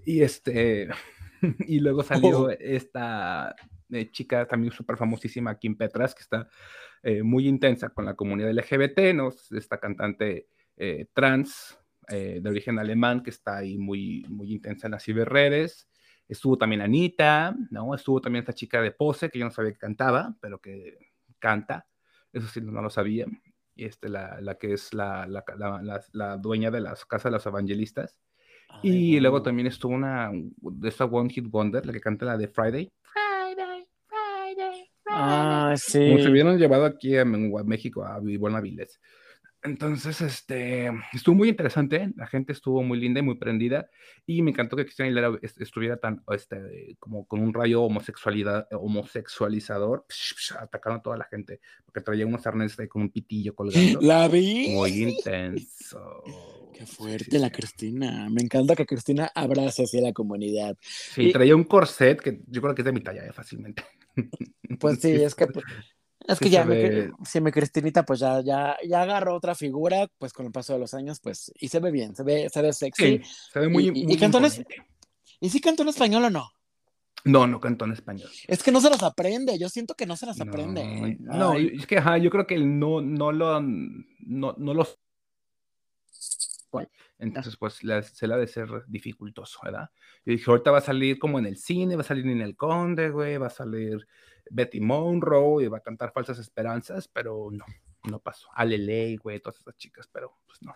Y 0.04 0.22
este, 0.22 0.88
y 1.68 1.80
luego 1.80 2.02
salió 2.02 2.42
oh. 2.42 2.50
esta 2.50 3.54
eh, 3.90 4.10
chica 4.10 4.46
también 4.46 4.72
súper 4.72 4.96
famosísima, 4.96 5.58
Kim 5.58 5.76
Petras, 5.76 6.14
que 6.14 6.22
está 6.22 6.48
eh, 7.02 7.22
muy 7.22 7.46
intensa 7.46 7.90
con 7.90 8.04
la 8.04 8.14
comunidad 8.14 8.52
LGBT, 8.52 9.14
¿no? 9.14 9.30
Esta 9.50 9.78
cantante 9.78 10.48
eh, 10.76 11.06
trans 11.12 11.76
de 12.08 12.42
origen 12.44 12.80
alemán 12.80 13.22
que 13.22 13.30
está 13.30 13.58
ahí 13.58 13.78
muy, 13.78 14.26
muy 14.28 14.50
intensa 14.50 14.88
en 14.88 14.90
las 14.90 15.04
ciberredes. 15.04 15.88
Estuvo 16.26 16.58
también 16.58 16.80
Anita, 16.80 17.54
¿no? 17.70 17.94
Estuvo 17.94 18.20
también 18.20 18.42
esta 18.42 18.52
chica 18.52 18.82
de 18.82 18.90
pose 18.90 19.30
que 19.30 19.38
yo 19.38 19.44
no 19.44 19.52
sabía 19.52 19.70
que 19.70 19.78
cantaba, 19.78 20.34
pero 20.40 20.60
que 20.60 20.98
canta. 21.38 21.86
Eso 22.32 22.48
sí, 22.48 22.60
no 22.60 22.82
lo 22.82 22.90
sabía. 22.90 23.26
Este, 23.84 24.08
la, 24.08 24.40
la 24.40 24.56
que 24.56 24.72
es 24.72 24.92
la, 24.94 25.26
la, 25.26 25.44
la, 25.56 26.00
la, 26.12 26.36
dueña 26.36 26.70
de 26.70 26.80
las 26.80 27.04
casas 27.04 27.24
de 27.24 27.36
los 27.36 27.46
evangelistas. 27.46 28.18
y 28.82 29.18
luego 29.20 29.42
también 29.42 29.66
estuvo 29.66 29.92
una 29.92 30.30
de 30.32 30.88
esta 30.88 31.04
One 31.04 31.30
Hit 31.30 31.50
Wonder, 31.50 31.84
la 31.84 31.92
que 31.92 32.00
canta 32.00 32.26
la 32.26 32.36
de 32.36 32.48
Friday. 32.48 32.92
Friday, 33.02 33.86
Friday, 34.06 34.90
Friday. 35.02 35.06
Ah, 35.06 35.74
sí. 35.76 36.08
Como 36.08 36.22
se 36.22 36.30
hubieran 36.30 36.58
llevado 36.58 36.84
aquí 36.84 37.16
a, 37.16 37.24
México 37.24 38.04
a 38.04 38.20
Ivona 38.24 38.60
Viles. 38.60 39.00
Entonces, 39.62 40.20
este, 40.22 40.90
estuvo 41.12 41.34
muy 41.34 41.50
interesante, 41.50 42.10
la 42.16 42.26
gente 42.26 42.52
estuvo 42.52 42.82
muy 42.82 42.98
linda 42.98 43.20
y 43.20 43.22
muy 43.22 43.36
prendida, 43.36 43.90
y 44.24 44.40
me 44.40 44.52
encantó 44.52 44.74
que 44.74 44.84
Cristina 44.84 45.06
Aguilera 45.06 45.38
estuviera 45.42 45.98
tan, 45.98 46.22
este, 46.34 46.96
como 46.98 47.26
con 47.26 47.40
un 47.40 47.52
rayo 47.52 47.82
homosexualidad, 47.82 48.66
homosexualizador, 48.72 50.06
atacando 50.58 50.98
a 50.98 51.02
toda 51.02 51.16
la 51.18 51.24
gente, 51.24 51.60
porque 51.84 52.00
traía 52.00 52.26
unos 52.26 52.46
arneses 52.46 52.88
con 52.88 53.02
un 53.02 53.10
pitillo 53.10 53.54
colgando. 53.54 54.00
La 54.00 54.28
vi. 54.28 54.70
Muy 54.70 55.02
intenso. 55.02 56.22
Qué 56.72 56.86
fuerte 56.86 57.38
la 57.38 57.50
Cristina. 57.50 58.30
Me 58.30 58.40
encanta 58.40 58.74
que 58.74 58.86
Cristina 58.86 59.30
abrace 59.34 59.82
hacia 59.82 60.00
la 60.00 60.14
comunidad. 60.14 60.78
Sí, 60.80 61.30
traía 61.30 61.54
un 61.54 61.64
corset 61.64 62.18
que 62.18 62.40
yo 62.46 62.62
creo 62.62 62.74
que 62.74 62.80
es 62.80 62.86
de 62.86 62.92
mi 62.92 63.02
talla, 63.02 63.26
eh, 63.26 63.32
fácilmente. 63.34 63.84
Pues 64.78 65.00
sí, 65.00 65.10
es 65.10 65.34
que 65.34 65.46
es 66.32 66.38
que 66.38 66.50
ya, 66.50 66.66
si 67.24 67.40
me 67.40 67.52
Cristinita, 67.52 68.04
pues 68.04 68.20
ya, 68.20 68.40
ya, 68.40 68.76
ya 68.86 69.02
agarró 69.02 69.34
otra 69.34 69.54
figura, 69.54 70.08
pues 70.18 70.32
con 70.32 70.46
el 70.46 70.52
paso 70.52 70.72
de 70.72 70.78
los 70.78 70.94
años, 70.94 71.20
pues, 71.20 71.52
y 71.58 71.68
se 71.68 71.80
ve 71.80 71.90
bien, 71.90 72.14
se 72.14 72.22
ve, 72.22 72.48
se 72.48 72.62
ve 72.62 72.72
sexy. 72.72 73.20
se 73.52 73.60
ve 73.60 73.68
muy, 73.68 73.88
y, 73.94 74.04
¿Y 75.40 75.48
si 75.48 75.60
cantó 75.60 75.82
en 75.82 75.88
español 75.88 76.24
o 76.24 76.30
no? 76.30 76.50
No, 77.24 77.46
no 77.46 77.60
cantó 77.60 77.84
en 77.84 77.92
español. 77.92 78.30
Es 78.46 78.62
que 78.62 78.72
no 78.72 78.80
se 78.80 78.90
los 78.90 79.02
aprende, 79.02 79.58
yo 79.58 79.68
siento 79.68 79.94
que 79.94 80.06
no 80.06 80.16
se 80.16 80.26
los 80.26 80.40
aprende. 80.40 81.16
No, 81.20 81.54
es 81.54 81.86
que 81.86 81.98
ajá, 81.98 82.18
yo 82.18 82.30
creo 82.30 82.46
que 82.46 82.58
no, 82.58 83.00
no 83.00 83.32
lo, 83.32 83.60
no, 83.60 84.54
no 84.56 84.74
los 84.74 84.98
entonces, 87.18 87.56
pues 87.56 87.74
se 87.74 88.26
le 88.26 88.34
ha 88.34 88.38
de 88.38 88.46
ser 88.46 88.68
dificultoso, 88.86 89.60
¿verdad? 89.62 89.90
Yo 90.24 90.32
dije, 90.32 90.50
ahorita 90.50 90.70
va 90.70 90.78
a 90.78 90.82
salir 90.82 91.18
como 91.18 91.38
en 91.38 91.46
el 91.46 91.58
cine, 91.58 91.94
va 91.96 92.00
a 92.00 92.04
salir 92.04 92.26
en 92.26 92.40
el 92.40 92.56
Conde, 92.56 93.10
güey, 93.10 93.36
va 93.36 93.48
a 93.48 93.50
salir 93.50 94.06
Betty 94.50 94.80
Monroe 94.80 95.64
y 95.64 95.68
va 95.68 95.78
a 95.78 95.82
cantar 95.82 96.12
Falsas 96.12 96.38
Esperanzas, 96.38 97.08
pero 97.08 97.48
no, 97.50 97.64
no 98.04 98.18
pasó. 98.18 98.48
Aleley, 98.54 99.16
güey, 99.16 99.40
todas 99.40 99.60
esas 99.60 99.76
chicas, 99.76 100.08
pero 100.12 100.32
pues 100.46 100.62
no. 100.62 100.74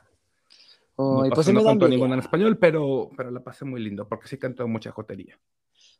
no, 0.96 1.30
pues 1.34 1.52
no 1.52 1.64
cantó 1.64 1.88
ninguna 1.88 2.14
en 2.14 2.20
español, 2.20 2.56
pero, 2.58 3.10
pero 3.16 3.30
la 3.30 3.40
pasé 3.40 3.64
muy 3.64 3.82
lindo 3.82 4.08
porque 4.08 4.28
sí 4.28 4.38
cantó 4.38 4.66
mucha 4.68 4.90
jotería 4.90 5.38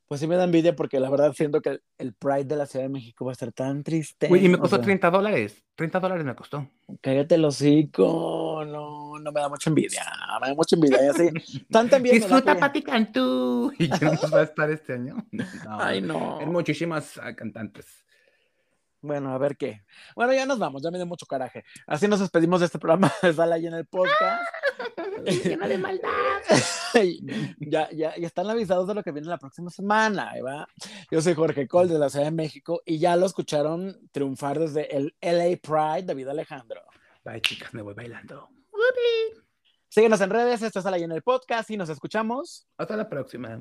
pues 0.06 0.20
sí 0.20 0.26
me 0.26 0.36
da 0.36 0.44
envidia 0.44 0.76
porque 0.76 1.00
la 1.00 1.08
verdad 1.08 1.32
siento 1.32 1.60
que 1.62 1.80
el, 1.98 2.14
Pride 2.14 2.44
de 2.44 2.56
la 2.56 2.66
Ciudad 2.66 2.84
de 2.84 2.90
México 2.90 3.24
va 3.24 3.32
a 3.32 3.34
estar 3.34 3.52
tan 3.52 3.82
triste. 3.82 4.28
Uy, 4.30 4.44
y 4.44 4.48
me 4.48 4.58
costó 4.58 4.80
30 4.80 5.10
dólares. 5.10 5.64
30 5.76 5.98
dólares 5.98 6.24
me 6.24 6.34
costó. 6.34 6.68
Cállate 7.00 7.36
el 7.36 7.44
hocico. 7.44 8.64
No, 8.66 9.18
no 9.18 9.32
me 9.32 9.40
da 9.40 9.48
mucha 9.48 9.70
envidia. 9.70 10.04
Me 10.40 10.48
da 10.48 10.54
mucha 10.54 10.76
envidia. 10.76 10.98
Ya 11.02 11.12
sé. 11.14 11.32
Tanta 11.70 11.96
envidia. 11.96 12.18
Disfruta 12.18 12.56
Pati 12.56 12.82
Cantú. 12.82 13.72
¿Y 13.78 13.88
quién 13.88 14.12
va 14.32 14.40
a 14.40 14.42
estar 14.42 14.70
este 14.70 14.92
año? 14.92 15.16
Ay, 15.68 16.00
no. 16.00 16.38
Hay 16.38 16.46
muchísimas 16.46 17.18
ah, 17.18 17.34
cantantes. 17.34 18.04
Bueno, 19.04 19.34
a 19.34 19.38
ver 19.38 19.58
qué. 19.58 19.82
Bueno, 20.16 20.32
ya 20.32 20.46
nos 20.46 20.58
vamos, 20.58 20.82
ya 20.82 20.90
me 20.90 20.96
dio 20.96 21.06
mucho 21.06 21.26
coraje. 21.26 21.62
Así 21.86 22.08
nos 22.08 22.20
despedimos 22.20 22.60
de 22.60 22.66
este 22.66 22.78
programa 22.78 23.12
de 23.22 23.34
Sala 23.34 23.58
y 23.58 23.66
en 23.66 23.74
el 23.74 23.84
podcast. 23.84 24.42
Lleno 25.26 25.68
de 25.68 25.76
maldad. 25.76 26.08
ya, 27.58 27.90
ya, 27.90 28.16
ya 28.16 28.26
están 28.26 28.48
avisados 28.48 28.86
de 28.86 28.94
lo 28.94 29.02
que 29.02 29.12
viene 29.12 29.28
la 29.28 29.38
próxima 29.38 29.70
semana, 29.70 30.32
¿va? 30.44 30.68
Yo 31.10 31.20
soy 31.20 31.34
Jorge 31.34 31.66
Cole 31.66 31.92
de 31.92 31.98
la 31.98 32.10
Ciudad 32.10 32.26
de 32.26 32.30
México 32.30 32.82
y 32.84 32.98
ya 32.98 33.16
lo 33.16 33.26
escucharon 33.26 34.08
triunfar 34.12 34.58
desde 34.58 34.94
el 34.96 35.14
LA 35.20 35.56
Pride, 35.62 36.04
David 36.04 36.28
Alejandro. 36.28 36.82
Bye, 37.24 37.40
chicas, 37.40 37.72
me 37.72 37.82
voy 37.82 37.94
bailando. 37.94 38.48
Síguenos 39.88 40.20
en 40.20 40.30
redes, 40.30 40.60
esto 40.62 40.80
es 40.80 40.86
y 40.98 41.02
en 41.04 41.12
el 41.12 41.22
podcast 41.22 41.70
y 41.70 41.76
nos 41.76 41.88
escuchamos. 41.88 42.66
Hasta 42.76 42.96
la 42.96 43.08
próxima. 43.08 43.60